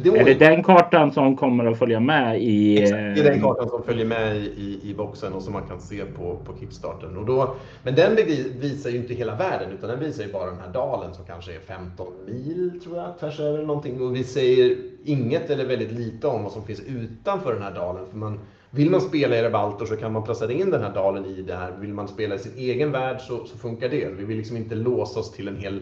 Då... 0.04 0.16
Är 0.16 0.24
det 0.24 0.34
den 0.34 0.62
kartan 0.62 1.12
som 1.12 1.36
kommer 1.36 1.66
att 1.66 1.78
följa 1.78 2.00
med 2.00 2.42
i... 2.42 2.82
Exakt, 2.82 3.00
det 3.00 3.20
är 3.20 3.24
den 3.24 3.40
kartan 3.40 3.68
som 3.68 3.82
följer 3.82 4.06
med 4.06 4.36
i, 4.36 4.80
i 4.82 4.94
boxen 4.94 5.32
och 5.32 5.42
som 5.42 5.52
man 5.52 5.62
kan 5.62 5.80
se 5.80 6.04
på, 6.04 6.36
på 6.44 6.52
Kickstarten. 6.60 7.16
Och 7.16 7.26
då, 7.26 7.54
men 7.82 7.94
den 7.94 8.16
visar 8.60 8.90
ju 8.90 8.96
inte 8.96 9.14
hela 9.14 9.34
världen 9.34 9.72
utan 9.72 9.90
den 9.90 10.00
visar 10.00 10.24
ju 10.24 10.32
bara 10.32 10.46
den 10.46 10.60
här 10.60 10.72
dalen 10.72 11.14
som 11.14 11.24
kanske 11.24 11.54
är 11.54 11.60
15 11.60 12.06
mil 12.26 12.80
tror 12.84 12.96
jag, 12.96 13.18
tvärs 13.20 13.40
över 13.40 13.64
någonting. 13.64 14.02
Och 14.02 14.16
vi 14.16 14.24
säger 14.24 14.76
inget 15.04 15.50
eller 15.50 15.66
väldigt 15.66 15.92
lite 15.92 16.26
om 16.26 16.42
vad 16.42 16.52
som 16.52 16.64
finns 16.64 16.80
utanför 16.80 17.54
den 17.54 17.62
här 17.62 17.74
dalen. 17.74 18.04
För 18.10 18.16
man, 18.16 18.40
vill 18.70 18.90
man 18.90 19.00
spela 19.00 19.36
i 19.36 19.42
Rebaltor 19.42 19.86
så 19.86 19.96
kan 19.96 20.12
man 20.12 20.22
placera 20.22 20.52
in 20.52 20.70
den 20.70 20.82
här 20.82 20.94
dalen 20.94 21.24
i 21.26 21.42
det 21.42 21.54
här. 21.54 21.72
Vill 21.80 21.94
man 21.94 22.08
spela 22.08 22.34
i 22.34 22.38
sin 22.38 22.52
egen 22.56 22.92
värld 22.92 23.20
så, 23.20 23.44
så 23.44 23.58
funkar 23.58 23.88
det. 23.88 24.08
Vi 24.18 24.24
vill 24.24 24.36
liksom 24.36 24.56
inte 24.56 24.74
låsa 24.74 25.20
oss 25.20 25.32
till 25.32 25.48
en 25.48 25.56
hel 25.56 25.80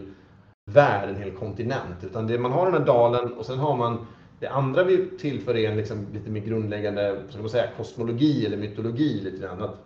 värld, 0.73 1.09
en 1.09 1.15
hel 1.15 1.31
kontinent. 1.31 2.03
Utan 2.03 2.27
det, 2.27 2.39
man 2.39 2.51
har 2.51 2.65
den 2.65 2.73
här 2.73 2.85
dalen 2.85 3.33
och 3.33 3.45
sen 3.45 3.59
har 3.59 3.77
man 3.77 4.05
det 4.41 4.47
andra 4.47 4.83
vi 4.83 5.09
tillför 5.19 5.57
är 5.57 5.69
en 5.69 5.77
liksom 5.77 6.07
lite 6.13 6.29
mer 6.29 6.41
grundläggande 6.41 7.21
ska 7.29 7.39
man 7.41 7.49
säga, 7.49 7.67
kosmologi 7.77 8.45
eller 8.45 8.57
mytologi. 8.57 9.21
Lite 9.21 9.37
grann. 9.37 9.61
Att 9.61 9.77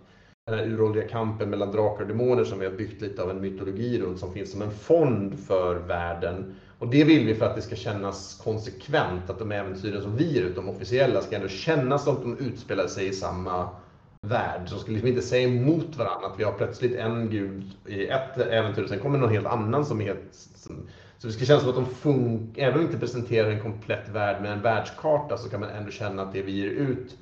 den 0.45 0.59
här 0.59 0.65
uråldriga 0.65 1.07
kampen 1.07 1.49
mellan 1.49 1.71
drakar 1.71 2.01
och 2.01 2.07
demoner 2.07 2.43
som 2.43 2.59
vi 2.59 2.65
har 2.65 2.73
byggt 2.73 3.01
lite 3.01 3.23
av 3.23 3.29
en 3.29 3.41
mytologi 3.41 4.01
runt 4.01 4.19
som 4.19 4.33
finns 4.33 4.51
som 4.51 4.61
en 4.61 4.71
fond 4.71 5.39
för 5.39 5.75
världen. 5.75 6.55
Och 6.79 6.87
det 6.87 7.03
vill 7.03 7.25
vi 7.25 7.35
för 7.35 7.45
att 7.45 7.55
det 7.55 7.61
ska 7.61 7.75
kännas 7.75 8.41
konsekvent, 8.43 9.29
att 9.29 9.39
de 9.39 9.51
äventyren 9.51 10.01
som 10.01 10.15
vi 10.15 10.33
ger 10.33 10.43
ut, 10.43 10.55
de 10.55 10.69
officiella, 10.69 11.21
ska 11.21 11.35
ändå 11.35 11.47
kännas 11.47 12.03
som 12.03 12.15
att 12.15 12.21
de 12.21 12.37
utspelar 12.37 12.87
sig 12.87 13.07
i 13.07 13.13
samma 13.13 13.69
värld. 14.27 14.69
Så 14.69 14.77
ska 14.77 14.91
liksom 14.91 15.07
inte 15.07 15.21
säga 15.21 15.47
emot 15.47 15.95
varandra. 15.95 16.27
Att 16.27 16.39
vi 16.39 16.43
har 16.43 16.51
plötsligt 16.51 16.95
en 16.95 17.29
gud 17.29 17.63
i 17.85 18.07
ett 18.07 18.37
äventyr 18.37 18.83
och 18.83 18.89
sen 18.89 18.99
kommer 18.99 19.17
någon 19.17 19.31
helt 19.31 19.47
annan 19.47 19.85
som 19.85 20.01
är 20.01 20.05
helt... 20.05 20.33
Som, 20.55 20.87
så 21.17 21.27
det 21.27 21.33
ska 21.33 21.45
kännas 21.45 21.61
som 21.61 21.69
att 21.69 21.75
de 21.75 21.85
funkar, 21.85 22.61
även 22.61 22.73
om 22.73 22.79
vi 22.79 22.85
inte 22.85 22.99
presenterar 22.99 23.51
en 23.51 23.61
komplett 23.61 24.09
värld 24.09 24.41
med 24.41 24.51
en 24.51 24.61
världskarta 24.61 25.37
så 25.37 25.49
kan 25.49 25.59
man 25.59 25.69
ändå 25.69 25.91
känna 25.91 26.21
att 26.21 26.33
det 26.33 26.41
vi 26.41 26.51
ger 26.51 26.69
ut 26.69 27.17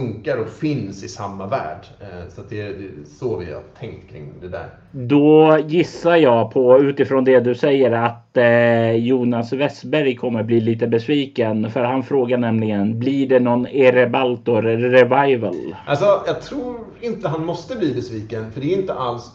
funkar 0.00 0.36
och 0.36 0.48
finns 0.48 1.04
i 1.04 1.08
samma 1.08 1.46
värld. 1.46 1.86
Eh, 2.00 2.28
så 2.34 2.42
det 2.48 2.60
är 2.60 2.74
så 3.18 3.36
vi 3.36 3.52
har 3.52 3.62
tänkt 3.78 4.10
kring 4.10 4.32
det 4.40 4.48
där. 4.48 4.68
Då 4.90 5.58
gissar 5.68 6.16
jag 6.16 6.52
på 6.52 6.78
utifrån 6.78 7.24
det 7.24 7.40
du 7.40 7.54
säger 7.54 7.92
att 7.92 8.36
eh, 8.36 8.90
Jonas 8.90 9.52
Westberg 9.52 10.16
kommer 10.16 10.42
bli 10.42 10.60
lite 10.60 10.86
besviken. 10.86 11.70
För 11.70 11.84
han 11.84 12.02
frågar 12.02 12.38
nämligen 12.38 12.98
blir 12.98 13.28
det 13.28 13.40
någon 13.40 13.66
Erebaltor 13.66 14.62
revival? 14.62 15.76
Alltså 15.86 16.22
jag 16.26 16.42
tror 16.42 16.76
inte 17.00 17.28
han 17.28 17.46
måste 17.46 17.76
bli 17.76 17.94
besviken. 17.94 18.52
För 18.52 18.60
det 18.60 18.74
är 18.74 18.78
inte 18.78 18.94
alls 18.94 19.30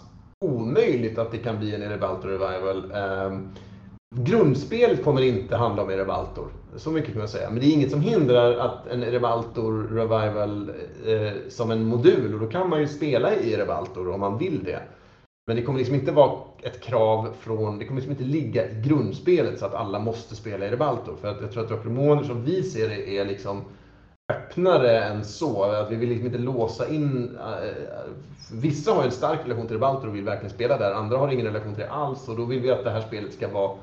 omöjligt 0.46 1.18
att 1.18 1.32
det 1.32 1.38
kan 1.38 1.60
bli 1.60 1.76
en 1.76 1.82
Erebaltor 1.82 2.30
revival. 2.30 2.92
Grundspelet 4.16 5.04
kommer 5.04 5.22
inte 5.22 5.56
handla 5.56 5.84
om 5.84 5.90
Erebaltor. 5.90 6.48
Så 6.76 6.92
mycket 6.92 7.12
kan 7.12 7.20
man 7.20 7.28
säga. 7.28 7.50
Men 7.50 7.60
det 7.60 7.66
är 7.66 7.74
inget 7.74 7.92
som 7.92 8.02
hindrar 8.02 8.58
att 8.58 8.88
en 8.88 9.04
Erebaltor 9.04 9.88
Revival 9.92 10.72
eh, 11.06 11.50
som 11.50 11.72
en 11.72 11.86
modul, 11.86 12.34
och 12.34 12.40
då 12.40 12.48
kan 12.48 12.70
man 12.70 12.80
ju 12.80 12.88
spela 12.88 13.36
i 13.36 13.54
Erebaltor 13.54 14.10
om 14.10 14.20
man 14.20 14.38
vill 14.38 14.64
det. 14.64 14.82
Men 15.48 15.56
det 15.56 15.62
kommer 15.62 15.80
liksom 15.80 15.96
inte 15.96 16.12
vara 16.12 16.40
ett 16.62 16.82
krav 16.82 17.30
från, 17.40 17.80
det 17.80 17.86
kommer 17.86 18.02
liksom 18.02 18.12
inte 18.12 18.38
ligga 18.38 18.70
i 18.70 18.82
grundspelet 18.82 19.60
så 19.60 19.66
att 19.66 19.74
alla 19.74 20.00
måste 20.00 20.36
spela 20.36 20.66
Erebaltor. 20.66 21.16
För 21.22 21.28
att 21.28 21.42
jag 21.42 21.52
tror 21.52 21.64
att 21.64 21.70
Drakar 21.70 22.24
som 22.24 22.44
vi 22.44 22.64
ser 22.64 22.90
det 22.90 23.18
är 23.18 23.26
liksom 23.26 23.62
öppnare 24.34 25.04
än 25.04 25.26
så. 25.26 25.64
Att 25.64 25.92
vi 25.92 25.96
vill 25.96 26.10
liksom 26.10 26.26
inte 26.26 26.40
låsa 26.40 26.90
in... 26.90 27.38
Äh, 27.38 27.70
vissa 28.54 28.94
har 28.94 29.04
en 29.04 29.12
stark 29.12 29.40
relation 29.46 29.68
till 29.68 29.76
Erebaltor 29.76 30.08
och 30.08 30.16
vill 30.16 30.24
verkligen 30.24 30.56
spela 30.56 30.78
där. 30.78 30.94
Andra 30.94 31.18
har 31.18 31.30
ingen 31.30 31.46
relation 31.46 31.76
till 31.76 31.84
det 31.84 31.92
alls 31.92 32.30
och 32.30 32.36
då 32.36 32.46
vill 32.46 32.60
vi 32.60 32.72
att 32.72 32.84
det 32.84 32.92
här 32.92 33.02
spelet 33.02 33.34
ska 33.34 33.48
vara 33.48 33.78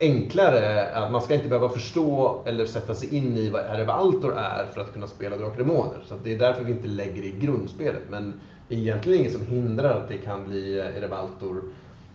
enklare. 0.00 0.88
Att 0.94 1.12
man 1.12 1.22
ska 1.22 1.34
inte 1.34 1.48
behöva 1.48 1.68
förstå 1.68 2.42
eller 2.46 2.66
sätta 2.66 2.94
sig 2.94 3.16
in 3.16 3.36
i 3.36 3.50
vad 3.50 3.62
Erevaltor 3.62 4.38
är 4.38 4.66
för 4.74 4.80
att 4.80 4.92
kunna 4.92 5.06
spela 5.06 5.36
Drakar 5.36 5.52
och 5.52 5.58
Demoner. 5.58 5.98
Så 6.04 6.14
det 6.24 6.34
är 6.34 6.38
därför 6.38 6.64
vi 6.64 6.72
inte 6.72 6.88
lägger 6.88 7.22
det 7.22 7.28
i 7.28 7.34
grundspelet. 7.40 8.02
Men 8.10 8.40
det 8.68 8.74
är 8.74 8.78
egentligen 8.78 9.20
inget 9.20 9.32
som 9.32 9.46
hindrar 9.46 9.90
att 9.90 10.08
det 10.08 10.18
kan 10.18 10.48
bli 10.48 10.78
Erevaltor 10.78 11.62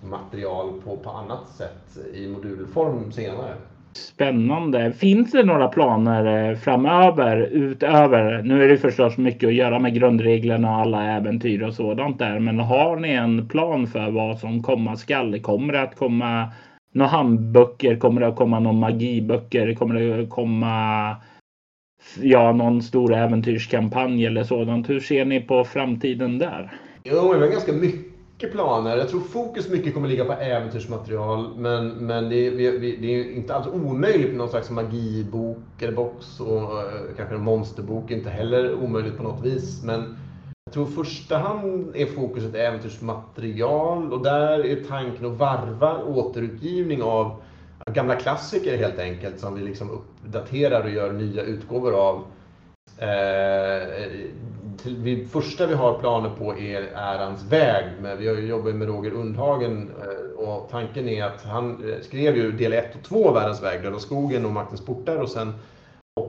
material 0.04 0.82
på, 0.84 0.98
på 0.98 1.10
annat 1.10 1.50
sätt 1.50 1.98
i 2.14 2.28
modulform 2.28 3.12
senare. 3.12 3.54
Spännande. 3.94 4.94
Finns 4.94 5.32
det 5.32 5.44
några 5.44 5.68
planer 5.68 6.50
eh, 6.50 6.58
framöver 6.58 7.38
utöver? 7.52 8.42
Nu 8.44 8.64
är 8.64 8.68
det 8.68 8.78
förstås 8.78 9.18
mycket 9.18 9.48
att 9.48 9.54
göra 9.54 9.80
med 9.80 9.94
grundreglerna 9.94 10.72
och 10.72 10.82
alla 10.82 11.04
äventyr 11.04 11.62
och 11.62 11.74
sådant 11.74 12.20
där. 12.20 12.40
Men 12.40 12.60
har 12.60 12.98
ni 12.98 13.10
en 13.10 13.48
plan 13.48 13.88
för 13.88 14.12
vad 14.12 14.40
som 14.40 14.64
komma 14.64 14.96
skall? 14.96 15.40
Kommer 15.40 15.74
det 15.74 15.82
att 15.82 15.96
komma 15.96 16.48
några 16.92 17.10
handböcker? 17.10 17.96
Kommer 17.96 18.22
det 18.22 18.28
att 18.28 18.36
komma 18.36 18.60
några 18.60 18.78
magiböcker? 18.78 19.74
Kommer 19.74 19.96
det 19.96 20.24
att 20.24 20.30
komma 20.30 21.16
ja, 22.22 22.52
någon 22.52 22.82
stor 22.82 23.14
äventyrskampanj 23.14 24.26
eller 24.26 24.44
sådant? 24.44 24.90
Hur 24.90 25.00
ser 25.00 25.26
ni 25.26 25.42
på 25.42 25.64
framtiden 25.64 26.38
där? 26.38 26.72
Jo, 27.04 27.34
vi 27.34 27.40
har 27.40 27.48
ganska 27.48 27.74
mycket 27.74 28.52
planer. 28.52 28.98
Jag 28.98 29.10
tror 29.10 29.22
fokus 29.22 29.70
mycket 29.70 29.94
kommer 29.94 30.08
ligga 30.08 30.26
på 30.26 30.34
äventyrsmaterial. 30.34 31.58
Men, 31.58 31.88
men 31.90 32.30
det, 32.30 32.48
är, 32.48 32.52
vi, 32.52 32.98
det 33.02 33.16
är 33.16 33.32
inte 33.32 33.56
alls 33.56 33.68
omöjligt 33.68 34.30
med 34.30 34.38
någon 34.38 34.50
slags 34.50 34.70
magibok 34.70 35.82
eller 35.82 35.94
box 35.94 36.40
och 36.40 36.62
eh, 36.62 37.16
kanske 37.18 37.36
en 37.36 37.44
monsterbok. 37.44 38.12
Inte 38.12 38.30
heller 38.30 38.74
omöjligt 38.84 39.18
på 39.18 39.24
något 39.24 39.46
vis. 39.46 39.84
Men 39.84 40.18
jag 40.70 40.74
tror 40.74 40.88
i 40.88 40.92
första 40.92 41.38
hand 41.38 41.96
är 41.96 42.06
fokuset 42.06 42.56
äventyrsmaterial 42.56 44.14
och 44.14 44.24
där 44.24 44.66
är 44.66 44.84
tanken 44.84 45.26
att 45.26 45.38
varva 45.38 46.04
återutgivning 46.04 47.04
av 47.04 47.42
gamla 47.94 48.16
klassiker 48.16 48.78
helt 48.78 49.00
enkelt 49.00 49.40
som 49.40 49.56
vi 49.56 49.62
liksom 49.62 49.90
uppdaterar 49.90 50.84
och 50.84 50.90
gör 50.90 51.12
nya 51.12 51.44
utgåvor 51.44 51.94
av. 51.96 52.16
Eh, 52.98 54.08
det 54.84 55.32
första 55.32 55.68
vi 55.68 55.74
har 55.74 56.00
planer 56.00 56.30
på 56.30 56.58
är 56.58 56.82
Ärans 56.96 57.44
väg. 57.44 57.86
Men 58.02 58.18
vi 58.18 58.28
har 58.28 58.36
ju 58.36 58.48
jobbat 58.48 58.76
med 58.76 58.88
Roger 58.88 59.12
Undhagen 59.12 59.92
eh, 60.02 60.46
och 60.46 60.70
tanken 60.72 61.10
är 61.10 61.24
att 61.24 61.44
han 61.44 61.90
eh, 61.90 62.02
skrev 62.02 62.38
ju 62.38 62.52
del 62.52 62.74
1 62.74 62.96
och 62.96 63.04
2 63.04 63.30
av 63.30 63.38
Ärans 63.38 63.64
väg, 63.64 63.84
Döda 63.84 64.00
skogen 64.00 64.46
och 64.46 64.52
Maktens 64.52 64.86
portar 64.86 65.18
och 65.18 65.30
sen 65.30 65.54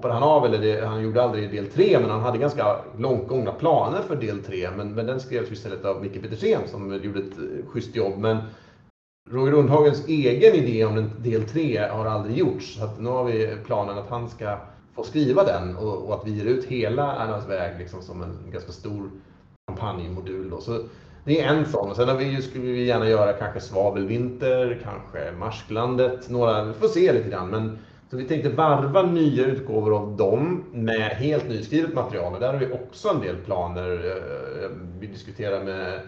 hoppade 0.00 0.14
han 0.14 0.22
av, 0.22 0.46
eller 0.46 0.58
det, 0.58 0.86
han 0.86 1.02
gjorde 1.02 1.22
aldrig 1.22 1.50
del 1.50 1.66
3, 1.66 1.98
men 2.00 2.10
han 2.10 2.20
hade 2.20 2.38
ganska 2.38 2.76
långt 2.98 3.28
gångna 3.28 3.52
planer 3.52 4.02
för 4.02 4.16
del 4.16 4.42
3. 4.42 4.70
Men, 4.76 4.94
men 4.94 5.06
den 5.06 5.20
skrevs 5.20 5.52
istället 5.52 5.84
av 5.84 6.02
Micke 6.02 6.22
Petersen 6.22 6.60
som 6.66 7.00
gjorde 7.02 7.18
ett 7.18 7.38
eh, 7.38 7.66
schysst 7.66 7.96
jobb. 7.96 8.18
Men 8.18 8.38
Roger 9.30 9.52
Rundhagens 9.52 10.08
egen 10.08 10.54
idé 10.54 10.84
om 10.84 10.98
en 10.98 11.10
del 11.18 11.42
3 11.42 11.78
har 11.78 12.06
aldrig 12.06 12.36
gjorts. 12.36 12.78
Så 12.78 12.84
att 12.84 13.00
nu 13.00 13.08
har 13.08 13.24
vi 13.24 13.56
planen 13.66 13.98
att 13.98 14.08
han 14.08 14.28
ska 14.28 14.58
få 14.94 15.02
skriva 15.02 15.44
den 15.44 15.76
och, 15.76 16.08
och 16.08 16.14
att 16.14 16.26
vi 16.26 16.30
ger 16.30 16.44
ut 16.44 16.64
hela 16.64 17.24
Ernas 17.24 17.48
väg 17.48 17.78
liksom 17.78 18.02
som 18.02 18.22
en 18.22 18.52
ganska 18.52 18.72
stor 18.72 19.10
kampanjmodul. 19.66 20.50
Då. 20.50 20.60
Så 20.60 20.80
det 21.24 21.40
är 21.40 21.48
en 21.54 21.66
sån. 21.66 21.90
Och 21.90 21.96
sen 21.96 22.08
har 22.08 22.16
vi, 22.16 22.42
skulle 22.42 22.64
vi 22.64 22.84
gärna 22.84 23.08
göra 23.08 23.32
kanske 23.32 23.60
Svavelvinter, 23.60 24.80
kanske 24.84 25.32
Marsklandet, 25.38 26.30
några, 26.30 26.64
vi 26.64 26.72
får 26.72 26.88
se 26.88 27.12
lite 27.12 27.28
grann. 27.28 27.50
Men, 27.50 27.78
så 28.10 28.16
vi 28.16 28.24
tänkte 28.24 28.48
varva 28.48 29.02
nya 29.02 29.46
utgåvor 29.46 29.96
av 29.96 30.16
dem 30.16 30.64
med 30.72 31.10
helt 31.10 31.48
nyskrivet 31.48 31.94
material. 31.94 32.34
Och 32.34 32.40
där 32.40 32.52
har 32.52 32.60
vi 32.60 32.72
också 32.72 33.08
en 33.08 33.20
del 33.20 33.36
planer. 33.36 33.90
Eh, 33.90 34.64
eh, 34.64 34.70
vi 34.98 35.06
diskuterar 35.06 35.64
med 35.64 36.00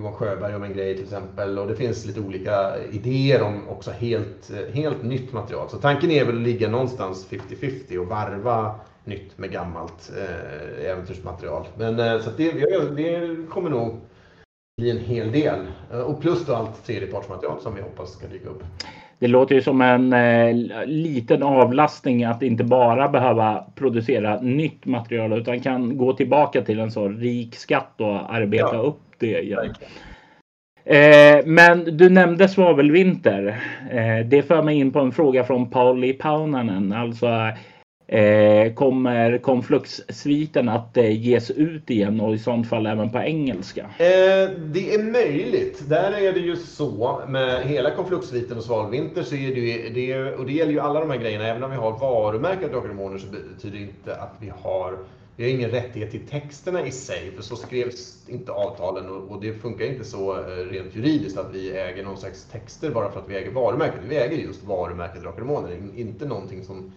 Johan 0.00 0.12
Sjöberg 0.12 0.54
om 0.54 0.62
en 0.62 0.72
grej 0.72 0.94
till 0.94 1.04
exempel. 1.04 1.58
Och 1.58 1.68
det 1.68 1.76
finns 1.76 2.06
lite 2.06 2.20
olika 2.20 2.84
idéer 2.92 3.42
om 3.42 3.68
också 3.68 3.90
helt, 3.90 4.50
eh, 4.50 4.74
helt 4.74 5.02
nytt 5.02 5.32
material. 5.32 5.70
Så 5.70 5.76
tanken 5.76 6.10
är 6.10 6.24
väl 6.24 6.36
att 6.36 6.42
ligga 6.42 6.68
någonstans 6.68 7.26
50-50 7.30 7.98
och 7.98 8.06
varva 8.06 8.74
nytt 9.04 9.38
med 9.38 9.52
gammalt 9.52 10.12
eh, 10.18 10.90
äventyrsmaterial. 10.90 11.66
Men 11.76 12.00
eh, 12.00 12.20
så 12.20 12.30
det, 12.36 12.52
det 12.96 13.36
kommer 13.50 13.70
nog 13.70 14.00
bli 14.80 14.90
en 14.90 14.98
hel 14.98 15.32
del. 15.32 15.66
Och 16.06 16.20
plus 16.20 16.46
då 16.46 16.54
allt 16.54 16.86
tredjepartsmaterial 16.86 17.60
som 17.60 17.74
vi 17.74 17.82
hoppas 17.82 18.12
ska 18.12 18.26
dyka 18.26 18.48
upp. 18.48 18.62
Det 19.22 19.28
låter 19.28 19.54
ju 19.54 19.62
som 19.62 19.80
en 19.80 20.12
eh, 20.12 20.86
liten 20.86 21.42
avlastning 21.42 22.24
att 22.24 22.42
inte 22.42 22.64
bara 22.64 23.08
behöva 23.08 23.64
producera 23.74 24.40
nytt 24.40 24.86
material 24.86 25.32
utan 25.32 25.60
kan 25.60 25.96
gå 25.96 26.12
tillbaka 26.12 26.62
till 26.62 26.80
en 26.80 26.90
så 26.90 27.08
rik 27.08 27.54
skatt 27.54 27.94
och 27.96 28.34
arbeta 28.34 28.74
ja. 28.74 28.80
upp 28.80 29.00
det 29.18 29.42
igen. 29.42 29.74
Eh, 30.84 31.46
men 31.46 31.96
du 31.96 32.10
nämnde 32.10 32.48
svavelvinter. 32.48 33.46
Eh, 33.90 34.26
det 34.26 34.42
för 34.42 34.62
mig 34.62 34.76
in 34.76 34.92
på 34.92 35.00
en 35.00 35.12
fråga 35.12 35.44
från 35.44 35.70
Pauli 35.70 36.12
Paunanen. 36.12 36.92
Alltså 36.92 37.26
Eh, 38.12 38.72
kommer 38.74 39.38
konflux-sviten 39.38 40.68
att 40.68 40.96
eh, 40.96 41.26
ges 41.26 41.50
ut 41.50 41.90
igen 41.90 42.20
och 42.20 42.34
i 42.34 42.38
sånt 42.38 42.68
fall 42.68 42.86
även 42.86 43.10
på 43.10 43.18
engelska? 43.18 43.80
Eh, 43.80 44.50
det 44.58 44.94
är 44.94 45.12
möjligt. 45.12 45.88
Där 45.88 46.12
är 46.12 46.32
det 46.32 46.40
ju 46.40 46.56
så 46.56 47.20
med 47.28 47.62
hela 47.62 47.90
konflux-sviten 47.90 48.56
och 48.56 48.64
Svalvinter, 48.64 49.22
så 49.22 49.34
är 49.34 49.54
det 49.54 49.88
det, 49.88 50.34
och 50.34 50.46
det 50.46 50.52
gäller 50.52 50.72
ju 50.72 50.80
alla 50.80 51.00
de 51.00 51.10
här 51.10 51.18
grejerna. 51.18 51.46
Även 51.46 51.62
om 51.64 51.70
vi 51.70 51.76
har 51.76 51.98
varumärket 51.98 52.72
Drakar 52.72 53.18
så 53.18 53.26
betyder 53.26 53.78
det 53.78 53.82
inte 53.82 54.16
att 54.16 54.34
vi 54.40 54.52
har 54.62 54.98
vi 55.36 55.44
har 55.44 55.50
ingen 55.50 55.70
rättighet 55.70 56.10
till 56.10 56.26
texterna 56.26 56.86
i 56.86 56.90
sig, 56.90 57.32
för 57.36 57.42
så 57.42 57.56
skrevs 57.56 58.28
inte 58.28 58.52
avtalen 58.52 59.08
och, 59.08 59.40
det 59.40 59.54
funkar 59.54 59.84
inte 59.84 60.04
så 60.04 60.38
eh, 60.38 60.46
rent 60.46 60.96
juridiskt 60.96 61.38
att 61.38 61.54
vi 61.54 61.70
äger 61.70 62.04
någon 62.04 62.16
slags 62.16 62.44
texter 62.44 62.90
bara 62.90 63.10
för 63.10 63.20
att 63.20 63.28
vi 63.28 63.36
äger 63.36 63.50
varumärket. 63.50 64.00
Vi 64.08 64.16
äger 64.16 64.36
just 64.36 64.64
varumärket 64.64 65.22
Drakar 65.22 65.42
och 65.42 65.68
inte 65.96 66.26
någonting 66.26 66.64
som 66.64 66.92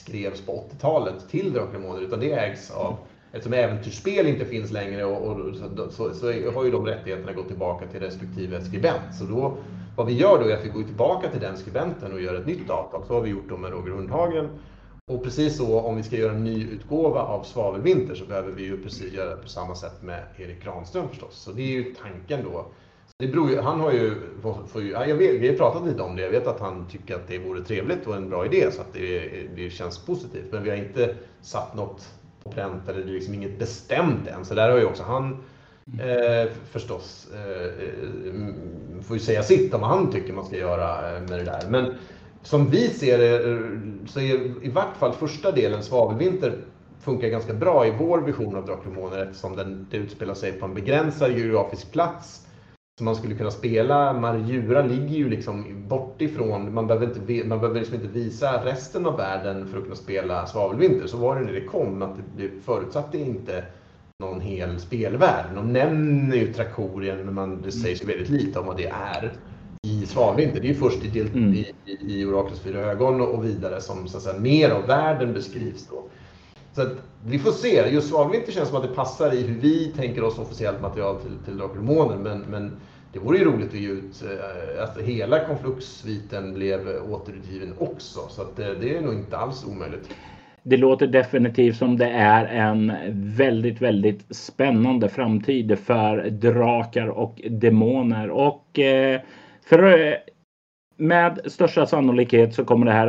skrevs 0.00 0.40
på 0.40 0.52
80-talet 0.52 1.28
till 1.28 1.52
Drakar 1.52 1.90
och 1.90 1.98
utan 2.00 2.20
det 2.20 2.32
ägs 2.32 2.70
av 2.70 2.96
Eftersom 3.32 3.52
äventyrsspel 3.52 4.26
inte 4.26 4.44
finns 4.44 4.70
längre 4.70 5.04
och, 5.04 5.30
och 5.30 5.56
så, 5.56 5.90
så, 5.90 6.14
så, 6.14 6.26
har 6.26 6.64
ju 6.64 6.70
de 6.70 6.86
rättigheterna 6.86 7.32
gått 7.32 7.48
tillbaka 7.48 7.86
till 7.86 8.00
respektive 8.00 8.64
skribent. 8.64 9.14
Så 9.18 9.24
då, 9.24 9.56
vad 9.96 10.06
vi 10.06 10.12
gör 10.12 10.38
då 10.38 10.48
är 10.48 10.56
att 10.56 10.64
vi 10.64 10.68
går 10.68 10.82
tillbaka 10.82 11.30
till 11.30 11.40
den 11.40 11.56
skribenten 11.56 12.12
och 12.12 12.20
gör 12.20 12.34
ett 12.34 12.46
nytt 12.46 12.70
avtal. 12.70 13.06
Så 13.06 13.14
har 13.14 13.20
vi 13.20 13.30
gjort 13.30 13.48
då 13.48 13.56
med 13.56 13.70
Roger 13.70 13.92
Hundhagen 13.92 14.48
och 15.12 15.24
precis 15.24 15.56
så, 15.56 15.80
om 15.80 15.96
vi 15.96 16.02
ska 16.02 16.16
göra 16.16 16.32
en 16.32 16.44
ny 16.44 16.64
utgåva 16.64 17.20
av 17.20 17.42
Svavelvinter 17.42 18.14
så 18.14 18.24
behöver 18.24 18.52
vi 18.52 18.62
ju 18.62 18.82
precis 18.82 19.12
göra 19.12 19.36
på 19.36 19.48
samma 19.48 19.74
sätt 19.74 20.02
med 20.02 20.24
Erik 20.36 20.64
Granström 20.64 21.08
förstås. 21.08 21.34
Så 21.34 21.52
det 21.52 21.62
är 21.62 21.72
ju 21.72 21.94
tanken 21.94 22.44
då. 22.44 22.66
Det 23.18 23.26
beror 23.26 23.50
ju, 23.50 23.60
han 23.60 23.80
har 23.80 23.92
ju, 23.92 24.14
får 24.66 24.82
ju 24.82 24.90
jag 24.90 25.14
vet, 25.14 25.34
vi 25.34 25.48
har 25.48 25.54
pratat 25.54 25.86
lite 25.86 26.02
om 26.02 26.16
det, 26.16 26.22
jag 26.22 26.30
vet 26.30 26.46
att 26.46 26.60
han 26.60 26.86
tycker 26.88 27.14
att 27.14 27.28
det 27.28 27.38
vore 27.38 27.64
trevligt 27.64 28.06
och 28.06 28.16
en 28.16 28.30
bra 28.30 28.46
idé 28.46 28.70
så 28.70 28.80
att 28.80 28.92
det, 28.92 29.28
det 29.56 29.70
känns 29.70 29.98
positivt. 29.98 30.52
Men 30.52 30.62
vi 30.62 30.70
har 30.70 30.76
inte 30.76 31.14
satt 31.42 31.74
något 31.74 32.08
på 32.44 32.50
pränt 32.50 32.88
eller 32.88 33.02
det 33.02 33.10
är 33.10 33.12
liksom 33.12 33.34
inget 33.34 33.58
bestämt 33.58 34.26
än. 34.26 34.44
Så 34.44 34.54
där 34.54 34.70
har 34.70 34.78
ju 34.78 34.84
också 34.84 35.02
han 35.02 35.36
eh, 36.00 36.52
förstås, 36.70 37.28
eh, 37.34 37.86
får 39.02 39.16
ju 39.16 39.22
säga 39.22 39.42
sitt 39.42 39.74
om 39.74 39.80
vad 39.80 39.90
han 39.90 40.12
tycker 40.12 40.32
man 40.32 40.46
ska 40.46 40.56
göra 40.56 41.16
eh, 41.16 41.22
med 41.22 41.38
det 41.38 41.44
där. 41.44 41.62
Men 41.68 41.94
som 42.42 42.70
vi 42.70 42.88
ser 42.88 43.18
det 43.18 43.50
eh, 43.50 43.60
så 44.06 44.20
är 44.20 44.64
i 44.64 44.70
vart 44.70 44.96
fall 44.96 45.12
första 45.12 45.52
delen, 45.52 45.82
Svavelvinter, 45.82 46.58
funkar 47.00 47.28
ganska 47.28 47.54
bra 47.54 47.86
i 47.86 47.94
vår 47.98 48.18
vision 48.18 48.56
av 48.56 48.66
Drakar 48.66 49.22
eftersom 49.22 49.56
den, 49.56 49.86
det 49.90 49.96
utspelar 49.96 50.34
sig 50.34 50.52
på 50.52 50.64
en 50.64 50.74
begränsad 50.74 51.38
geografisk 51.38 51.92
plats 51.92 52.45
som 52.98 53.04
man 53.04 53.16
skulle 53.16 53.34
kunna 53.34 53.50
spela. 53.50 54.12
Marjura 54.12 54.82
ligger 54.82 55.16
ju 55.16 55.28
liksom 55.28 55.64
bort 55.88 56.22
ifrån, 56.22 56.74
man 56.74 56.86
behöver, 56.86 57.06
inte, 57.06 57.48
man 57.48 57.60
behöver 57.60 57.80
liksom 57.80 57.94
inte 57.94 58.08
visa 58.08 58.64
resten 58.64 59.06
av 59.06 59.16
världen 59.16 59.68
för 59.68 59.78
att 59.78 59.84
kunna 59.84 59.96
spela 59.96 60.46
Svavelvinter. 60.46 61.06
Så 61.06 61.16
var 61.16 61.36
det 61.36 61.46
när 61.46 61.52
det 61.52 61.64
kom, 61.64 62.02
att 62.02 62.16
det 62.36 62.50
förutsatte 62.64 63.18
inte 63.18 63.64
någon 64.18 64.40
hel 64.40 64.80
spelvärld. 64.80 65.46
De 65.54 65.72
nämner 65.72 66.36
ju 66.36 66.52
Trakorien 66.52 67.24
men 67.24 67.34
man, 67.34 67.62
det 67.62 67.72
sägs 67.72 68.02
ju 68.02 68.06
väldigt 68.06 68.28
lite 68.28 68.58
om 68.58 68.66
vad 68.66 68.76
det 68.76 68.86
är 68.88 69.32
i 69.82 70.06
Svanvinter. 70.06 70.60
Det 70.60 70.66
är 70.66 70.72
ju 70.72 70.74
först 70.74 71.04
i, 71.04 71.08
del, 71.08 71.26
mm. 71.26 71.54
i, 71.54 71.72
i, 71.84 72.20
i 72.20 72.24
Oraklets 72.24 72.60
fyra 72.60 72.78
ögon 72.78 73.20
och 73.20 73.44
vidare 73.44 73.80
som 73.80 74.08
så 74.08 74.16
att 74.16 74.22
säga, 74.22 74.38
mer 74.38 74.70
av 74.70 74.86
världen 74.86 75.32
beskrivs. 75.32 75.86
Då. 75.90 76.04
Så 76.76 76.82
att, 76.82 77.02
vi 77.26 77.38
får 77.38 77.50
se. 77.50 77.90
Just 77.90 78.08
Svanvinter 78.08 78.52
känns 78.52 78.68
som 78.68 78.76
att 78.76 78.88
det 78.88 78.94
passar 78.94 79.34
i 79.34 79.46
hur 79.46 79.60
vi 79.60 79.92
tänker 79.96 80.24
oss 80.24 80.38
officiellt 80.38 80.80
material 80.80 81.16
till, 81.16 81.38
till 81.44 81.58
Drakar 81.58 81.78
och 81.78 82.20
men, 82.20 82.40
men 82.40 82.76
det 83.12 83.18
vore 83.18 83.38
ju 83.38 83.44
roligt 83.44 83.68
att 83.68 83.74
ge 83.74 83.88
ut 83.88 84.24
att 84.80 85.00
hela 85.00 85.44
konflux-sviten 85.44 86.54
blev 86.54 86.80
återutgiven 87.10 87.74
också. 87.78 88.20
Så 88.28 88.42
att 88.42 88.56
det, 88.56 88.74
det 88.80 88.96
är 88.96 89.00
nog 89.00 89.14
inte 89.14 89.36
alls 89.36 89.64
omöjligt. 89.64 90.14
Det 90.62 90.76
låter 90.76 91.06
definitivt 91.06 91.76
som 91.76 91.96
det 91.96 92.10
är 92.10 92.44
en 92.44 92.92
väldigt, 93.12 93.82
väldigt 93.82 94.36
spännande 94.36 95.08
framtid 95.08 95.78
för 95.78 96.30
drakar 96.30 97.06
och 97.06 97.40
demoner. 97.50 98.30
Och 98.30 98.78
eh, 98.78 99.20
för 99.68 100.16
med 100.96 101.40
största 101.44 101.86
sannolikhet 101.86 102.54
så 102.54 102.64
kommer 102.64 102.86
det 102.86 102.92
här 102.92 103.06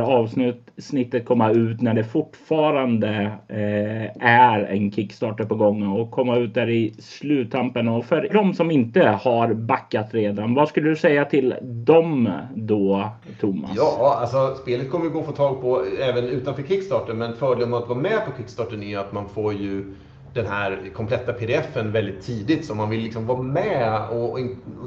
avsnittet 0.78 1.26
komma 1.26 1.50
ut 1.50 1.80
när 1.80 1.94
det 1.94 2.04
fortfarande 2.04 3.32
eh, 3.48 4.26
är 4.26 4.64
en 4.64 4.92
Kickstarter 4.92 5.44
på 5.44 5.54
gång 5.54 5.86
och 5.86 6.10
komma 6.10 6.36
ut 6.36 6.54
där 6.54 6.68
i 6.68 6.94
sluttampen. 6.98 7.88
Och 7.88 8.04
för 8.04 8.28
de 8.32 8.54
som 8.54 8.70
inte 8.70 9.02
har 9.02 9.54
backat 9.54 10.14
redan, 10.14 10.54
vad 10.54 10.68
skulle 10.68 10.88
du 10.88 10.96
säga 10.96 11.24
till 11.24 11.54
dem 11.62 12.30
då, 12.54 13.08
Thomas? 13.40 13.70
Ja, 13.76 14.18
alltså 14.20 14.54
spelet 14.62 14.90
kommer 14.90 15.08
gå 15.08 15.20
att 15.20 15.26
få 15.26 15.32
tag 15.32 15.60
på 15.60 15.84
även 16.00 16.24
utanför 16.24 16.62
Kickstarter, 16.62 17.14
men 17.14 17.36
fördelen 17.36 17.70
med 17.70 17.78
att 17.78 17.88
vara 17.88 17.98
med 17.98 18.24
på 18.26 18.32
Kickstarter 18.36 18.82
är 18.82 18.98
att 18.98 19.12
man 19.12 19.28
får 19.28 19.54
ju 19.54 19.94
den 20.34 20.46
här 20.46 20.90
kompletta 20.94 21.32
pdfen 21.32 21.92
väldigt 21.92 22.22
tidigt 22.22 22.64
så 22.64 22.74
man 22.74 22.90
vill 22.90 23.00
liksom 23.00 23.26
vara 23.26 23.42
med 23.42 24.08
och, 24.10 24.32
och, 24.32 24.38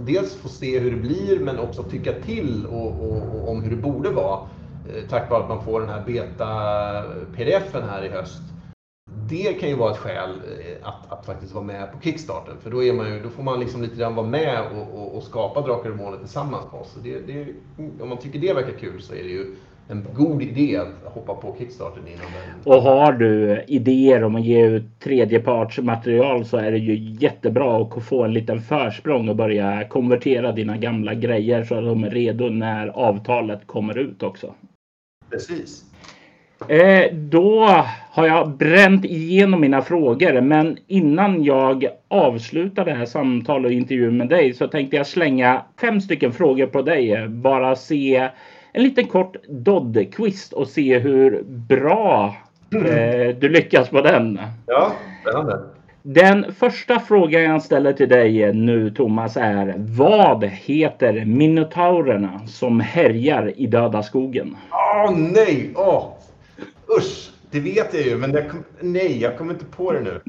dels 0.06 0.36
få 0.36 0.50
se 0.50 0.80
hur 0.80 0.92
det 0.92 0.98
blir 0.98 1.40
men 1.40 1.60
också 1.60 1.84
tycka 1.84 2.12
till 2.26 2.66
och, 2.66 2.88
och, 2.88 3.50
om 3.50 3.64
hur 3.64 3.70
det 3.70 3.82
borde 3.82 4.10
vara. 4.10 4.40
Eh, 4.96 5.04
tack 5.10 5.30
vare 5.30 5.44
att 5.44 5.50
man 5.50 5.64
får 5.64 5.80
den 5.80 5.90
här 5.90 6.04
beta-pdfen 6.06 7.90
här 7.90 8.06
i 8.06 8.10
höst. 8.10 8.42
Det 9.30 9.54
kan 9.54 9.70
ju 9.70 9.76
vara 9.76 9.92
ett 9.92 9.98
skäl 9.98 10.30
eh, 10.30 10.88
att, 10.88 11.12
att 11.12 11.26
faktiskt 11.26 11.54
vara 11.54 11.66
med 11.66 11.92
på 11.92 12.00
kickstarten. 12.02 12.58
för 12.64 12.72
då, 12.72 12.84
är 12.84 12.94
man 12.94 13.14
ju, 13.14 13.20
då 13.24 13.30
får 13.30 13.44
man 13.44 13.60
liksom 13.60 13.82
lite 13.82 13.96
grann 13.96 14.16
vara 14.16 14.28
med 14.28 14.62
och, 14.96 15.16
och, 15.18 15.24
skapa 15.24 15.62
Drakar 15.62 15.90
och 15.90 15.98
Månen 15.98 16.20
tillsammans 16.20 16.66
med 16.72 16.82
oss. 16.82 16.98
Det, 17.04 17.20
det, 17.20 17.48
om 18.02 18.10
man 18.10 18.18
tycker 18.18 18.40
det 18.40 18.54
verkar 18.54 18.80
kul 18.80 19.02
så 19.02 19.14
är 19.14 19.24
det 19.24 19.30
ju 19.30 19.56
en 19.88 20.08
god 20.14 20.42
idé 20.42 20.78
att 20.78 21.14
hoppa 21.14 21.34
på 21.34 21.56
kickstarten. 21.60 22.08
innan 22.08 22.20
den. 22.20 22.74
Och 22.74 22.82
har 22.82 23.14
du 23.14 23.64
idéer 23.68 24.24
om 24.24 24.36
att 24.36 24.46
ge 24.46 24.66
ut 24.66 25.00
tredjepartsmaterial 25.00 26.46
så 26.46 26.58
är 26.58 26.72
det 26.72 26.78
ju 26.78 26.96
jättebra 27.20 27.82
att 27.82 28.04
få 28.04 28.24
en 28.24 28.34
liten 28.34 28.62
försprång 28.62 29.30
och 29.30 29.36
börja 29.36 29.88
konvertera 29.88 30.52
dina 30.52 30.78
gamla 30.78 31.14
grejer 31.14 31.64
så 31.64 31.76
att 31.76 31.86
de 31.86 32.04
är 32.04 32.10
redo 32.10 32.50
när 32.50 32.88
avtalet 32.88 33.68
kommer 33.68 33.98
ut 33.98 34.24
också. 34.24 34.54
Precis. 35.32 35.84
Eh, 36.68 37.14
då 37.14 37.66
har 38.12 38.28
jag 38.28 38.58
bränt 38.58 39.06
igenom 39.06 39.62
mina 39.62 39.82
frågor, 39.82 40.42
men 40.42 40.78
innan 40.88 41.44
jag 41.44 41.88
avslutar 42.08 42.86
det 42.86 42.94
här 42.94 43.06
samtalet 43.06 43.66
och 43.66 43.72
intervjun 43.72 44.18
med 44.18 44.30
dig 44.30 44.54
så 44.54 44.68
tänkte 44.68 44.98
jag 44.98 45.08
slänga 45.08 45.62
fem 45.82 46.02
stycken 46.02 46.32
frågor 46.32 46.68
på 46.68 46.82
dig. 46.82 47.28
Bara 47.28 47.76
se 47.76 48.30
en 48.72 48.84
liten 48.84 49.08
kort 49.08 49.36
Dodd-quiz 49.50 50.54
och 50.54 50.68
se 50.68 51.00
hur 51.00 51.44
bra 51.44 52.36
mm. 52.74 52.86
eh, 52.86 53.36
du 53.36 53.50
lyckas 53.50 53.90
på 53.90 54.02
den. 54.02 54.40
Ja, 54.66 54.92
spännande. 55.22 55.60
Den 56.04 56.54
första 56.54 57.00
frågan 57.00 57.42
jag 57.44 57.64
ställer 57.64 57.94
till 57.94 58.10
dig 58.10 58.54
nu 58.54 58.92
Thomas 58.92 59.38
är 59.38 59.76
Vad 59.78 60.44
heter 60.44 61.26
minotaurerna 61.26 62.48
som 62.48 62.80
härjar 62.80 63.54
i 63.60 63.68
döda 63.68 64.04
skogen? 64.04 64.58
Åh 64.72 65.12
oh, 65.12 65.18
nej! 65.18 65.72
Åh! 65.76 65.88
Oh. 65.88 66.98
Usch! 66.98 67.32
Det 67.52 67.60
vet 67.60 67.94
jag 67.94 68.04
ju 68.04 68.18
men 68.18 68.32
jag 68.32 68.50
kom... 68.50 68.64
nej, 68.80 69.22
jag 69.22 69.38
kommer 69.38 69.54
inte 69.54 69.66
på 69.66 69.92
det 69.92 70.02
nu. 70.02 70.22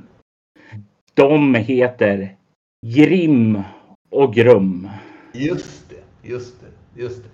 De 1.15 1.55
heter 1.55 2.37
Grim 2.87 3.63
och 4.11 4.35
Grum. 4.35 4.89
Just 5.33 5.83
just 6.23 6.61
det, 6.61 7.03
just 7.03 7.23
det. 7.23 7.29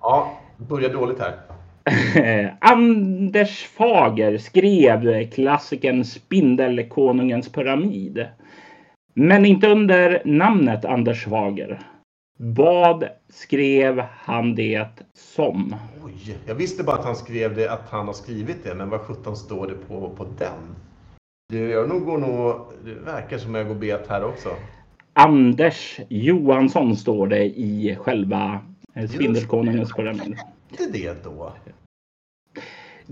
Ja, 0.00 0.40
börjar 0.56 0.92
dåligt 0.92 1.18
här. 1.18 1.38
Anders 2.58 3.64
Fager 3.64 4.38
skrev 4.38 5.30
klassikern 5.30 6.04
Spindelkonungens 6.04 7.52
pyramid. 7.52 8.26
Men 9.14 9.46
inte 9.46 9.68
under 9.68 10.22
namnet 10.24 10.84
Anders 10.84 11.24
Fager. 11.24 11.80
Vad 12.38 13.04
skrev 13.28 14.00
han 14.00 14.54
det 14.54 14.88
som? 15.14 15.76
Oj, 16.04 16.36
jag 16.46 16.54
visste 16.54 16.84
bara 16.84 16.96
att 16.96 17.04
han 17.04 17.16
skrev 17.16 17.56
det, 17.56 17.68
att 17.68 17.88
han 17.90 18.06
har 18.06 18.12
skrivit 18.12 18.64
det, 18.64 18.74
men 18.74 18.90
vad 18.90 19.00
sjutton 19.00 19.36
står 19.36 19.66
det 19.66 19.74
på, 19.74 20.10
på 20.16 20.24
den? 20.38 20.76
Det, 21.48 21.58
jag 21.58 21.88
nog 21.88 22.04
går 22.04 22.18
nog, 22.18 22.60
det 22.84 22.94
verkar 22.94 23.38
som 23.38 23.54
jag 23.54 23.68
går 23.68 23.74
bet 23.74 24.06
här 24.08 24.24
också. 24.24 24.48
Anders 25.12 26.00
Johansson 26.08 26.96
står 26.96 27.26
det 27.26 27.44
i 27.44 27.96
själva 28.00 28.60
Spindelkonungens 29.08 29.92
pyramid. 29.92 30.38
Inte 30.80 30.98
det 30.98 31.24
då? 31.24 31.52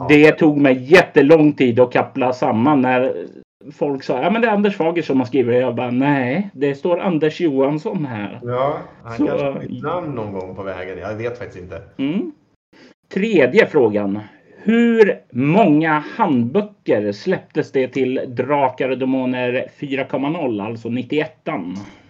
Det 0.09 0.33
tog 0.33 0.59
mig 0.59 0.93
jättelång 0.93 1.53
tid 1.53 1.81
att 1.81 1.93
kappla 1.93 2.33
samman 2.33 2.81
när 2.81 3.27
folk 3.73 4.03
sa 4.03 4.23
ja 4.23 4.31
men 4.31 4.43
det 4.43 4.49
är 4.49 4.53
Anders 4.53 4.77
Fager 4.77 5.03
som 5.03 5.19
har 5.19 5.27
skrivit. 5.27 5.61
Jag 5.61 5.75
bara 5.75 5.91
nej, 5.91 6.51
det 6.55 6.75
står 6.75 7.01
Anders 7.01 7.41
Johansson 7.41 8.07
här. 8.07 8.41
Ja, 8.43 8.79
han 9.05 9.17
Så- 9.17 9.27
kanske 9.27 9.47
har 9.47 9.61
bytt 9.61 9.83
namn 9.83 10.15
någon 10.15 10.33
gång 10.33 10.55
på 10.57 10.63
vägen. 10.63 10.99
Jag 10.99 11.15
vet 11.15 11.39
faktiskt 11.39 11.63
inte. 11.63 11.83
Mm. 11.97 12.33
Tredje 13.15 13.67
frågan. 13.67 14.21
Hur 14.65 15.21
många 15.31 16.05
handböcker 16.17 17.13
släpptes 17.13 17.73
det 17.73 17.89
till 17.89 18.21
Drakar 18.29 18.89
och 18.89 18.99
Demoner 18.99 19.69
4.0, 19.79 20.61
alltså 20.61 20.89
91 20.89 21.49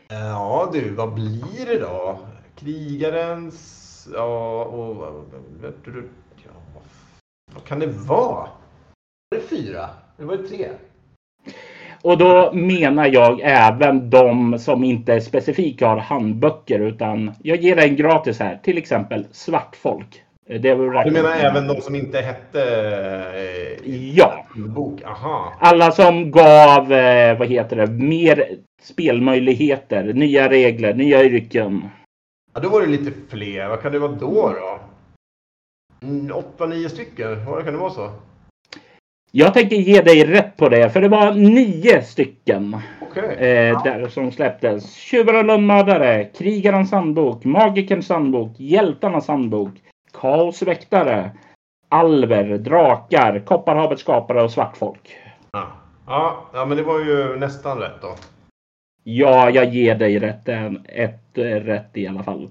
Ja 0.08 0.70
du, 0.72 0.90
vad 0.90 1.14
blir 1.14 1.66
det 1.66 1.78
då? 1.78 2.18
Krigarens... 2.56 3.81
Ja, 4.14 4.64
och... 4.64 5.22
Ja, 6.44 6.50
vad 7.54 7.64
kan 7.64 7.78
det 7.78 7.86
vara? 7.86 8.48
Var 9.30 9.38
det 9.38 9.40
fyra? 9.40 9.88
Det 10.16 10.24
var 10.24 10.36
det 10.36 10.48
tre? 10.48 10.68
Och 12.02 12.18
då 12.18 12.52
menar 12.52 13.06
jag 13.06 13.40
även 13.42 14.10
de 14.10 14.58
som 14.58 14.84
inte 14.84 15.20
specifikt 15.20 15.80
har 15.80 15.96
handböcker 15.96 16.78
utan 16.80 17.32
jag 17.42 17.56
ger 17.58 17.76
dig 17.76 17.88
en 17.88 17.96
gratis 17.96 18.40
här. 18.40 18.60
Till 18.62 18.78
exempel 18.78 19.26
Svartfolk. 19.32 20.22
Det 20.60 20.74
var 20.74 21.04
Du 21.04 21.10
menar 21.10 21.36
även 21.36 21.66
de 21.66 21.80
som 21.80 21.94
inte 21.94 22.20
hette... 22.20 22.62
Eh, 23.84 23.94
Ja. 24.14 24.44
bok? 24.54 25.02
Aha. 25.04 25.52
Alla 25.60 25.90
som 25.90 26.30
gav, 26.30 26.92
eh, 26.92 27.38
vad 27.38 27.48
heter 27.48 27.76
det, 27.76 27.86
mer 27.86 28.44
spelmöjligheter, 28.82 30.12
nya 30.12 30.48
regler, 30.48 30.94
nya 30.94 31.24
yrken. 31.24 31.88
Ja, 32.54 32.60
då 32.60 32.68
var 32.68 32.80
det 32.80 32.86
lite 32.86 33.12
fler. 33.28 33.68
Vad 33.68 33.82
kan 33.82 33.92
det 33.92 33.98
vara 33.98 34.12
då 34.12 34.52
då? 34.52 34.80
Mm, 36.06 36.32
åtta, 36.36 36.66
nio 36.66 36.88
stycken? 36.88 37.46
Kan 37.46 37.64
det 37.64 37.76
vara 37.76 37.90
så? 37.90 38.10
Jag 39.30 39.54
tänker 39.54 39.76
ge 39.76 40.02
dig 40.02 40.24
rätt 40.26 40.56
på 40.56 40.68
det, 40.68 40.90
för 40.90 41.00
det 41.00 41.08
var 41.08 41.34
nio 41.34 42.02
stycken 42.02 42.76
Okej. 43.02 43.24
eh, 43.24 43.82
där 43.82 44.08
som 44.08 44.32
släpptes. 44.32 44.94
Tjuvar 44.94 45.34
och 45.34 45.44
lönnmördare, 45.44 46.24
Krigarens 46.24 46.92
handbok, 46.92 47.44
Magikerns 47.44 48.08
handbok, 48.08 48.50
Hjältarnas 48.56 49.28
handbok, 49.28 49.70
Kaos 50.12 50.62
väktare, 50.62 51.30
Alver, 51.88 52.58
Drakar, 52.58 53.38
Kopparhavets 53.46 54.02
skapare 54.02 54.42
och 54.42 54.50
Svartfolk. 54.50 55.16
Ja. 55.52 55.66
Ja, 56.06 56.44
ja, 56.52 56.64
men 56.66 56.76
det 56.76 56.82
var 56.82 56.98
ju 56.98 57.36
nästan 57.36 57.78
rätt 57.78 58.02
då. 58.02 58.14
Ja, 59.04 59.50
jag 59.50 59.74
ger 59.74 59.94
dig 59.94 60.18
rätt, 60.18 60.48
ett 60.88 61.38
eh, 61.38 61.42
rätt 61.44 61.96
i 61.96 62.06
alla 62.06 62.22
fall. 62.22 62.50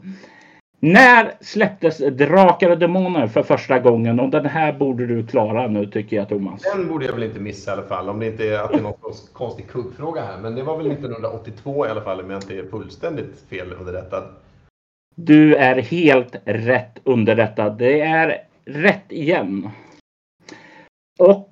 När 0.84 1.34
släpptes 1.42 1.98
Drakar 1.98 2.70
och 2.70 2.78
Demoner 2.78 3.28
för 3.28 3.44
första 3.44 3.80
gången? 3.80 4.20
Och 4.20 4.30
den 4.30 4.46
här 4.46 4.74
borde 4.74 5.08
du 5.08 5.28
klara 5.28 5.68
nu 5.68 5.86
tycker 5.86 6.16
jag 6.16 6.30
Thomas. 6.30 6.62
Den 6.62 6.88
borde 6.88 7.06
jag 7.06 7.14
väl 7.14 7.24
inte 7.24 7.40
missa 7.40 7.72
i 7.72 7.74
alla 7.74 7.84
fall. 7.84 8.10
Om 8.10 8.20
det 8.20 8.26
inte 8.28 8.48
är 8.48 8.60
att 8.60 8.72
det 8.72 8.78
är 8.78 8.82
någon 8.82 9.14
konstig 9.34 9.68
kuggfråga 9.68 10.22
här. 10.22 10.38
Men 10.38 10.56
det 10.56 10.64
var 10.64 10.78
väl 10.78 10.92
1982 10.92 11.86
i 11.86 11.90
alla 11.90 12.02
fall 12.02 12.22
om 12.22 12.30
jag 12.30 12.38
inte 12.38 12.58
är 12.58 12.64
fullständigt 12.64 13.44
fel 13.50 13.74
underrättad. 13.80 14.24
Du 15.16 15.56
är 15.56 15.82
helt 15.82 16.36
rätt 16.46 17.00
underrättad. 17.04 17.78
Det 17.78 18.02
är 18.02 18.38
rätt 18.66 19.12
igen. 19.12 19.70
Och 21.20 21.52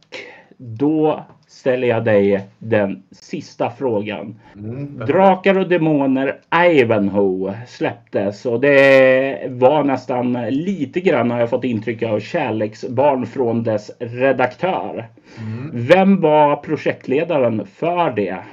då 0.57 1.25
ställer 1.49 1.87
jag 1.87 2.05
dig 2.05 2.47
den 2.59 3.03
sista 3.11 3.69
frågan. 3.69 4.39
Mm. 4.55 4.97
Drakar 4.97 5.57
och 5.57 5.69
Demoner 5.69 6.39
Ivanhoe 6.55 7.57
släpptes 7.67 8.45
och 8.45 8.59
det 8.59 9.51
var 9.51 9.83
nästan 9.83 10.33
lite 10.49 11.01
grann 11.01 11.31
har 11.31 11.39
jag 11.39 11.49
fått 11.49 11.63
intryck 11.63 12.03
av 12.03 12.19
kärleksbarn 12.19 13.25
från 13.25 13.63
dess 13.63 13.91
redaktör. 13.99 15.07
Mm. 15.37 15.71
Vem 15.73 16.21
var 16.21 16.55
projektledaren 16.55 17.65
för 17.65 18.11
det? 18.11 18.43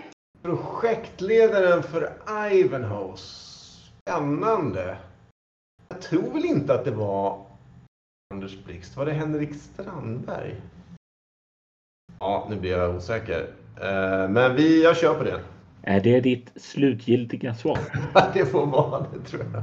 Projektledaren 0.42 1.82
för 1.82 2.08
Ivanhoe. 2.52 3.16
Spännande. 3.16 4.96
Jag 5.88 6.00
tror 6.00 6.32
väl 6.32 6.44
inte 6.44 6.74
att 6.74 6.84
det 6.84 6.90
var 6.90 7.38
Anders 8.34 8.64
Blixt. 8.64 8.96
Var 8.96 9.06
det 9.06 9.12
Henrik 9.12 9.54
Strandberg? 9.54 10.54
Ja, 12.20 12.46
nu 12.50 12.56
blir 12.56 12.70
jag 12.70 12.96
osäker. 12.96 13.46
Eh, 13.82 14.28
Men 14.28 14.56
vi, 14.56 14.84
jag 14.84 14.96
kör 14.96 15.14
på 15.14 15.24
det. 15.24 15.40
Är 15.82 16.00
det 16.00 16.20
ditt 16.20 16.52
slutgiltiga 16.56 17.54
svar? 17.54 17.78
Det 18.34 18.46
får 18.46 18.66
vara 18.66 19.06
det 19.14 19.30
tror 19.30 19.42
jag. 19.52 19.62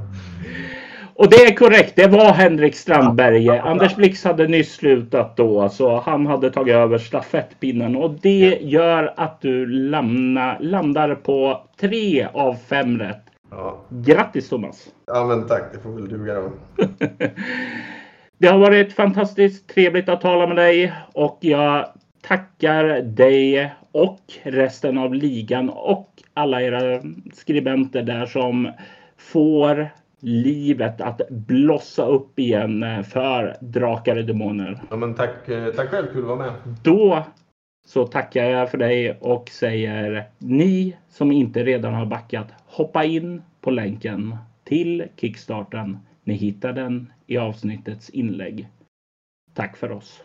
Och 1.16 1.30
det 1.30 1.36
är 1.36 1.56
korrekt. 1.56 1.96
Det 1.96 2.08
var 2.08 2.34
Henrik 2.34 2.76
Strandberg. 2.76 3.50
Anders 3.50 3.96
Blix 3.96 4.24
hade 4.24 4.48
nyss 4.48 4.74
slutat 4.74 5.38
då, 5.38 5.70
så 5.70 6.00
han 6.00 6.28
hade 6.28 6.52
tagit 6.52 6.76
över 6.76 6.98
stafettpinnen 6.98 7.96
och 7.96 8.12
det 8.12 8.60
gör 8.62 9.14
att 9.18 9.42
du 9.42 9.66
lamna, 9.66 10.58
landar 10.60 11.16
på 11.16 11.62
tre 11.80 12.28
av 12.34 12.56
fem 12.56 13.00
rätt. 13.00 13.22
Ja. 13.52 13.80
Grattis 13.90 14.50
Thomas! 14.50 14.88
ja, 15.06 15.26
men 15.26 15.48
tack. 15.48 15.64
Det 15.74 15.80
får 15.80 15.90
väl 15.92 16.10
duga 16.10 16.34
då. 16.34 16.52
Det 18.38 18.48
har 18.48 18.60
varit 18.60 18.94
fantastiskt 18.94 19.70
trevligt 19.70 20.10
att 20.10 20.22
tala 20.22 20.48
med 20.48 20.56
dig 20.56 20.94
och 21.14 21.38
jag 21.42 21.86
tackar 22.24 23.02
dig 23.02 23.74
och 23.92 24.20
resten 24.44 24.98
av 24.98 25.14
ligan 25.14 25.70
och 25.70 26.10
alla 26.34 26.62
era 26.62 27.02
skribenter 27.34 28.04
där 28.04 28.26
som 28.26 28.72
får 29.18 29.90
livet 30.20 31.02
att 31.02 31.22
blossa 31.30 32.06
upp 32.06 32.40
igen 32.40 33.04
för 33.04 33.58
Drakar 33.62 34.16
och 34.16 34.26
Demoner. 34.26 34.82
Ja, 34.90 34.96
men 34.96 35.14
tack, 35.16 35.46
tack 35.76 35.90
själv. 35.90 36.08
Kul 36.14 36.22
att 36.22 36.28
vara 36.28 36.38
med. 36.38 36.54
Då 36.84 37.24
så 37.86 38.08
tackar 38.08 38.44
jag 38.44 38.72
för 38.72 38.78
dig 38.78 39.18
och 39.22 39.50
säger 39.50 40.24
ni 40.38 40.98
som 41.10 41.32
inte 41.32 41.64
redan 41.64 41.94
har 41.94 42.06
backat 42.06 42.48
hoppa 42.66 43.04
in 43.04 43.42
på 43.62 43.72
länken 43.72 44.38
till 44.64 45.06
Kickstarten. 45.16 45.98
Ni 46.24 46.34
hittar 46.34 46.74
den 46.74 47.14
i 47.28 47.38
avsnittets 47.38 48.10
inlägg. 48.10 48.68
Tack 49.54 49.78
för 49.78 49.92
oss. 49.92 50.24